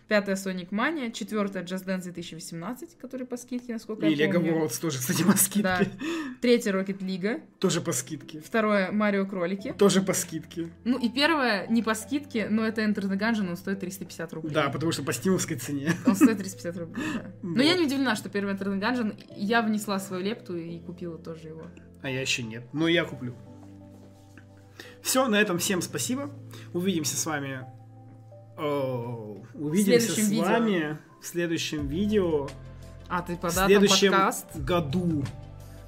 Пятое. 0.08 0.36
Sonic 0.36 0.70
Mania. 0.70 1.12
Четвертое. 1.12 1.64
Just 1.64 1.86
Dance 1.86 2.04
2018, 2.04 2.98
который 2.98 3.26
по 3.26 3.36
скидке, 3.38 3.74
насколько 3.74 4.06
И 4.06 4.14
я 4.14 4.28
Lego 4.28 4.34
помню. 4.36 4.54
Worlds 4.54 4.80
тоже, 4.80 5.00
кстати, 5.00 5.24
по 5.24 5.38
скидке. 5.38 5.62
Да. 5.64 5.82
Третье. 6.42 6.72
Rocket 6.72 7.00
League. 7.00 7.42
Тоже 7.60 7.82
по 7.82 7.92
скидке. 7.92 8.40
Второе. 8.42 8.92
Марио 8.92 9.26
Кролики. 9.26 9.74
Тоже 9.78 10.02
по 10.02 10.14
скидке. 10.14 10.70
Ну 10.86 10.98
и 10.98 11.10
первое, 11.10 11.68
не 11.68 11.84
по 11.84 11.94
скидке, 11.94 12.48
но 12.50 12.66
это 12.66 12.82
Enter 12.82 13.02
the 13.10 13.18
Gungeon, 13.20 13.50
он 13.50 13.58
стоит 13.58 13.80
350 13.82 14.34
рублей. 14.34 14.54
Да, 14.54 14.70
потому 14.70 14.92
что 14.92 15.04
по 15.04 15.12
стимовской 15.14 15.58
цене. 15.58 15.92
Он 16.06 16.16
стоит 16.16 16.38
350 16.38 16.78
рублей, 16.78 17.06
да. 17.16 17.32
Но 17.42 17.56
Вот. 17.56 17.62
я 17.64 17.76
не 17.76 17.86
удивлена, 17.86 18.16
что 18.16 18.30
первый 18.30 18.54
Enter 18.54 18.68
the 18.68 18.80
Gungeon, 18.80 19.24
я 19.36 19.62
внесла 19.62 20.00
свою 20.00 20.24
лепту 20.24 20.56
и 20.58 20.80
купила 20.80 21.18
тоже 21.18 21.50
его. 21.50 21.64
А 22.02 22.10
я 22.10 22.22
еще 22.22 22.44
нет. 22.44 22.64
Но 22.74 22.88
я 22.88 23.04
куплю. 23.06 23.36
Все, 25.02 25.28
на 25.28 25.36
этом 25.42 25.58
всем 25.58 25.82
спасибо. 25.82 26.32
Увидимся 26.74 27.18
с 27.18 27.26
вами. 27.26 27.66
О, 28.58 29.38
увидимся 29.54 30.12
с 30.14 30.18
видео. 30.18 30.44
вами 30.44 30.98
в 31.22 31.26
следующем 31.26 31.88
видео. 31.88 32.48
А, 33.08 33.22
ты 33.22 33.38
по 33.38 33.50
В 33.50 33.52
следующем 33.54 34.12
подкаст? 34.12 34.46
году. 34.58 35.24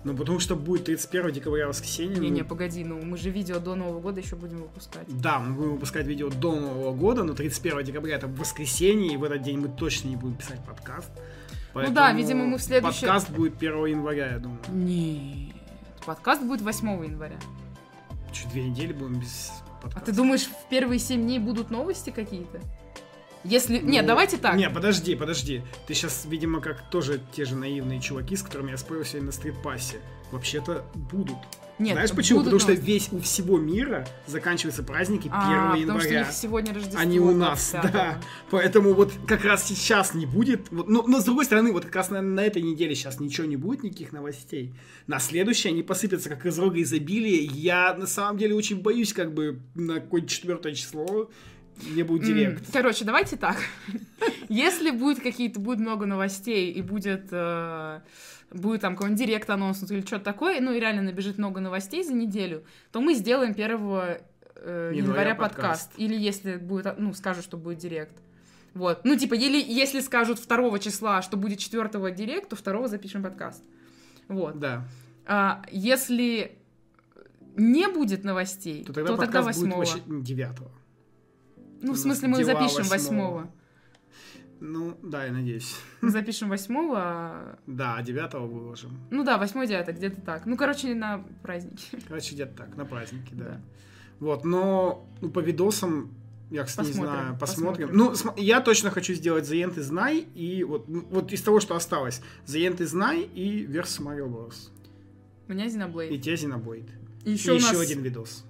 Ну, 0.05 0.15
потому 0.15 0.39
что 0.39 0.55
будет 0.55 0.85
31 0.85 1.31
декабря 1.33 1.67
воскресенье. 1.67 2.17
Не-не, 2.17 2.43
ну, 2.43 2.47
погоди, 2.47 2.85
ну 2.85 3.01
мы 3.03 3.17
же 3.17 3.29
видео 3.31 3.59
до 3.59 3.75
Нового 3.75 3.99
года 3.99 4.21
еще 4.21 4.37
будем 4.37 4.59
выпускать. 4.61 5.05
Да, 5.09 5.39
мы 5.39 5.53
будем 5.53 5.71
выпускать 5.73 6.07
видео 6.07 6.29
до 6.29 6.55
Нового 6.55 6.95
года, 6.95 7.23
но 7.23 7.33
31 7.33 7.83
декабря 7.83 8.15
это 8.15 8.27
воскресенье, 8.27 9.13
и 9.13 9.17
в 9.17 9.23
этот 9.25 9.41
день 9.41 9.59
мы 9.59 9.67
точно 9.67 10.07
не 10.07 10.15
будем 10.15 10.37
писать 10.37 10.63
подкаст. 10.65 11.09
Ну 11.73 11.91
да, 11.91 12.13
видимо, 12.13 12.45
мы 12.45 12.57
в 12.57 12.61
следующем- 12.61 13.07
Подкаст 13.07 13.29
будет 13.31 13.57
1 13.57 13.85
января, 13.87 14.31
я 14.31 14.39
думаю. 14.39 14.59
Нет, 14.69 15.53
подкаст 16.05 16.41
будет 16.43 16.61
8 16.61 17.03
января. 17.03 17.37
Чуть 18.31 18.49
две 18.49 18.69
недели 18.69 18.93
будем 18.93 19.19
без 19.19 19.51
А 19.79 19.83
подкаста. 19.83 20.11
ты 20.11 20.15
думаешь, 20.15 20.43
в 20.43 20.69
первые 20.69 20.99
7 20.99 21.21
дней 21.21 21.39
будут 21.39 21.71
новости 21.71 22.09
какие-то? 22.09 22.59
Если... 23.43 23.79
Ну, 23.79 23.87
Нет, 23.89 24.05
давайте 24.05 24.37
так. 24.37 24.55
Не, 24.55 24.69
подожди, 24.69 25.15
подожди. 25.15 25.63
Ты 25.87 25.93
сейчас, 25.93 26.25
видимо, 26.25 26.59
как 26.59 26.89
тоже 26.89 27.21
те 27.31 27.45
же 27.45 27.55
наивные 27.55 28.01
чуваки, 28.01 28.35
с 28.35 28.43
которыми 28.43 28.71
я 28.71 28.77
спорил 28.77 29.05
сегодня 29.05 29.27
на 29.27 29.31
стритпассе. 29.31 30.01
Вообще-то 30.31 30.83
будут. 30.93 31.37
Нет, 31.79 31.93
Знаешь 31.93 32.11
почему? 32.11 32.39
Потому 32.39 32.59
что 32.59 32.69
новости. 32.71 32.85
весь 32.85 33.09
у 33.11 33.19
всего 33.21 33.57
мира 33.57 34.05
заканчиваются 34.27 34.83
праздники 34.83 35.27
1 35.27 35.33
А, 35.33 35.71
потому 35.71 35.77
что 35.77 36.09
у 36.09 36.11
января. 36.11 36.19
них 36.25 36.31
сегодня 36.33 36.73
Рождество. 36.73 37.03
не 37.03 37.19
у 37.19 37.31
нас, 37.31 37.73
25-го. 37.73 37.91
да. 37.93 38.21
Поэтому 38.51 38.93
вот 38.93 39.13
как 39.25 39.45
раз 39.45 39.65
сейчас 39.65 40.13
не 40.13 40.25
будет. 40.25 40.69
Вот, 40.71 40.89
ну, 40.89 41.07
но 41.07 41.21
с 41.21 41.23
другой 41.23 41.45
стороны, 41.45 41.71
вот 41.71 41.85
как 41.85 41.95
раз 41.95 42.09
на, 42.09 42.21
на 42.21 42.41
этой 42.41 42.61
неделе 42.61 42.95
сейчас 42.95 43.19
ничего 43.19 43.47
не 43.47 43.55
будет, 43.55 43.83
никаких 43.83 44.11
новостей. 44.11 44.73
На 45.07 45.19
следующей 45.19 45.69
они 45.69 45.81
посыпятся 45.83 46.29
как 46.29 46.45
из 46.45 46.59
рога 46.59 46.81
изобилия. 46.81 47.41
Я 47.49 47.93
на 47.95 48.07
самом 48.07 48.37
деле 48.37 48.55
очень 48.55 48.81
боюсь, 48.81 49.13
как 49.13 49.33
бы 49.33 49.59
на 49.75 49.95
какое-то 49.95 50.27
четвертое 50.27 50.73
число 50.73 51.29
не 51.87 52.03
будет 52.03 52.23
директ. 52.23 52.71
Короче, 52.71 53.05
давайте 53.05 53.37
так. 53.37 53.57
Если 54.49 54.91
будет 54.91 55.21
какие-то, 55.21 55.59
будет 55.59 55.79
много 55.79 56.05
новостей 56.05 56.71
и 56.71 56.81
будет, 56.81 57.27
э, 57.31 58.01
будет 58.51 58.81
там 58.81 58.95
какой-нибудь 58.95 59.19
директ 59.19 59.49
анонс 59.49 59.83
или 59.89 60.01
что-то 60.01 60.25
такое, 60.25 60.59
ну 60.61 60.73
и 60.73 60.79
реально 60.79 61.03
набежит 61.03 61.37
много 61.37 61.59
новостей 61.59 62.03
за 62.03 62.13
неделю, 62.13 62.63
то 62.91 63.01
мы 63.01 63.13
сделаем 63.13 63.51
1 63.51 64.19
э, 64.55 64.91
Января 64.95 65.35
подкаст. 65.35 65.89
подкаст. 65.89 65.91
Или 65.97 66.15
если 66.15 66.57
будет, 66.57 66.97
ну, 66.97 67.13
скажут, 67.13 67.43
что 67.43 67.57
будет 67.57 67.77
директ. 67.77 68.15
Вот. 68.73 69.01
Ну, 69.03 69.15
типа, 69.15 69.33
или 69.33 69.59
если 69.59 69.99
скажут 69.99 70.39
2 70.45 70.79
числа, 70.79 71.21
что 71.21 71.37
будет 71.37 71.59
4 71.59 71.89
директ, 72.13 72.49
то 72.49 72.55
2 72.55 72.87
запишем 72.87 73.23
подкаст. 73.23 73.63
Вот. 74.27 74.59
Да. 74.59 74.85
А, 75.25 75.63
если 75.71 76.57
не 77.55 77.87
будет 77.87 78.23
новостей, 78.23 78.83
То 78.83 78.87
то 78.87 78.93
тогда 78.93 79.17
тогда, 79.17 79.41
подкаст 79.41 79.59
будет 79.59 79.75
8 79.75 79.77
вообще 79.77 80.23
9 80.23 80.57
Ну, 81.81 81.93
в 81.93 81.97
смысле, 81.97 82.27
мы 82.27 82.43
запишем 82.43 82.83
8-го. 82.83 83.31
8 83.37 83.47
Ну, 84.59 84.97
да, 85.03 85.25
я 85.25 85.31
надеюсь. 85.31 85.75
Мы 86.01 86.09
запишем 86.09 86.49
8 86.49 86.75
а... 86.95 87.59
Да, 87.67 88.01
9 88.01 88.33
выложим. 88.33 88.99
Ну 89.09 89.23
да, 89.23 89.37
8 89.37 89.65
9 89.67 89.95
где-то 89.95 90.21
так. 90.21 90.45
Ну, 90.45 90.57
короче, 90.57 90.93
на 90.93 91.23
праздники. 91.41 91.97
Короче, 92.07 92.35
где-то 92.35 92.57
так, 92.57 92.75
на 92.75 92.85
праздники, 92.85 93.33
да. 93.33 93.45
Да. 93.45 93.61
Вот, 94.19 94.43
но 94.43 95.07
ну, 95.21 95.29
по 95.29 95.39
видосам, 95.39 96.13
я, 96.51 96.63
кстати, 96.63 96.87
не 96.87 96.93
Посмотрим, 96.93 97.21
знаю, 97.21 97.37
посмотрим. 97.39 97.87
посмотрим. 97.89 98.33
Ну, 98.35 98.43
я 98.43 98.59
точно 98.59 98.91
хочу 98.91 99.13
сделать 99.13 99.45
The 99.45 99.63
End 99.63 99.75
is 99.75 99.91
Night, 99.91 100.27
и 100.33 100.63
вот, 100.63 100.89
ну, 100.89 101.05
вот 101.09 101.31
из 101.31 101.41
того, 101.41 101.59
что 101.59 101.75
осталось, 101.75 102.21
The 102.45 102.67
End 102.67 102.77
is 102.79 102.93
Night 102.93 103.31
и 103.33 103.65
Versus 103.65 104.01
Mario 104.01 104.27
Bros. 104.27 104.69
У 105.47 105.53
меня 105.53 105.65
И 105.65 105.69
Xenoblade. 105.69 106.17
те 106.17 106.33
Xenoblade. 106.33 106.89
И 107.23 107.29
И 107.29 107.33
еще, 107.33 107.53
у, 107.53 107.55
еще 107.55 107.73
нас, 107.73 107.81
один 107.81 108.01
видос. 108.01 108.45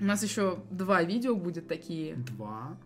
У 0.00 0.04
нас 0.04 0.22
еще 0.22 0.58
два 0.70 1.02
видео 1.02 1.34
будет 1.34 1.68
такие. 1.68 2.14
Два. 2.16 2.76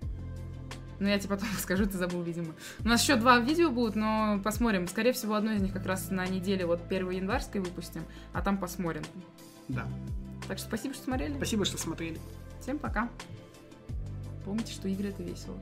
Ну, 0.99 1.09
я 1.09 1.19
тебе 1.19 1.31
потом 1.31 1.49
скажу, 1.59 1.85
ты 1.87 1.99
забыл, 1.99 2.23
видимо. 2.23 2.55
У 2.85 2.89
нас 2.89 3.03
еще 3.03 3.17
два 3.17 3.39
видео 3.39 3.71
будут, 3.71 3.97
но 3.97 4.41
посмотрим. 4.43 4.87
Скорее 4.87 5.13
всего, 5.13 5.35
одно 5.35 5.53
из 5.53 5.63
них 5.63 5.73
как 5.73 5.85
раз 5.87 6.11
на 6.11 6.27
неделе, 6.27 6.65
вот 6.65 6.81
1 6.89 7.11
январской 7.11 7.61
выпустим, 7.61 8.05
а 8.33 8.43
там 8.43 8.59
посмотрим. 8.59 9.03
Да. 9.69 9.87
Так 10.49 10.59
что 10.59 10.69
спасибо, 10.69 10.95
что 10.95 11.05
смотрели. 11.05 11.35
Спасибо, 11.37 11.65
что 11.65 11.79
смотрели. 11.79 12.19
Всем 12.61 12.79
пока. 12.79 13.11
Помните, 14.45 14.73
что 14.73 14.89
игры 14.89 15.09
это 15.09 15.23
весело. 15.23 15.57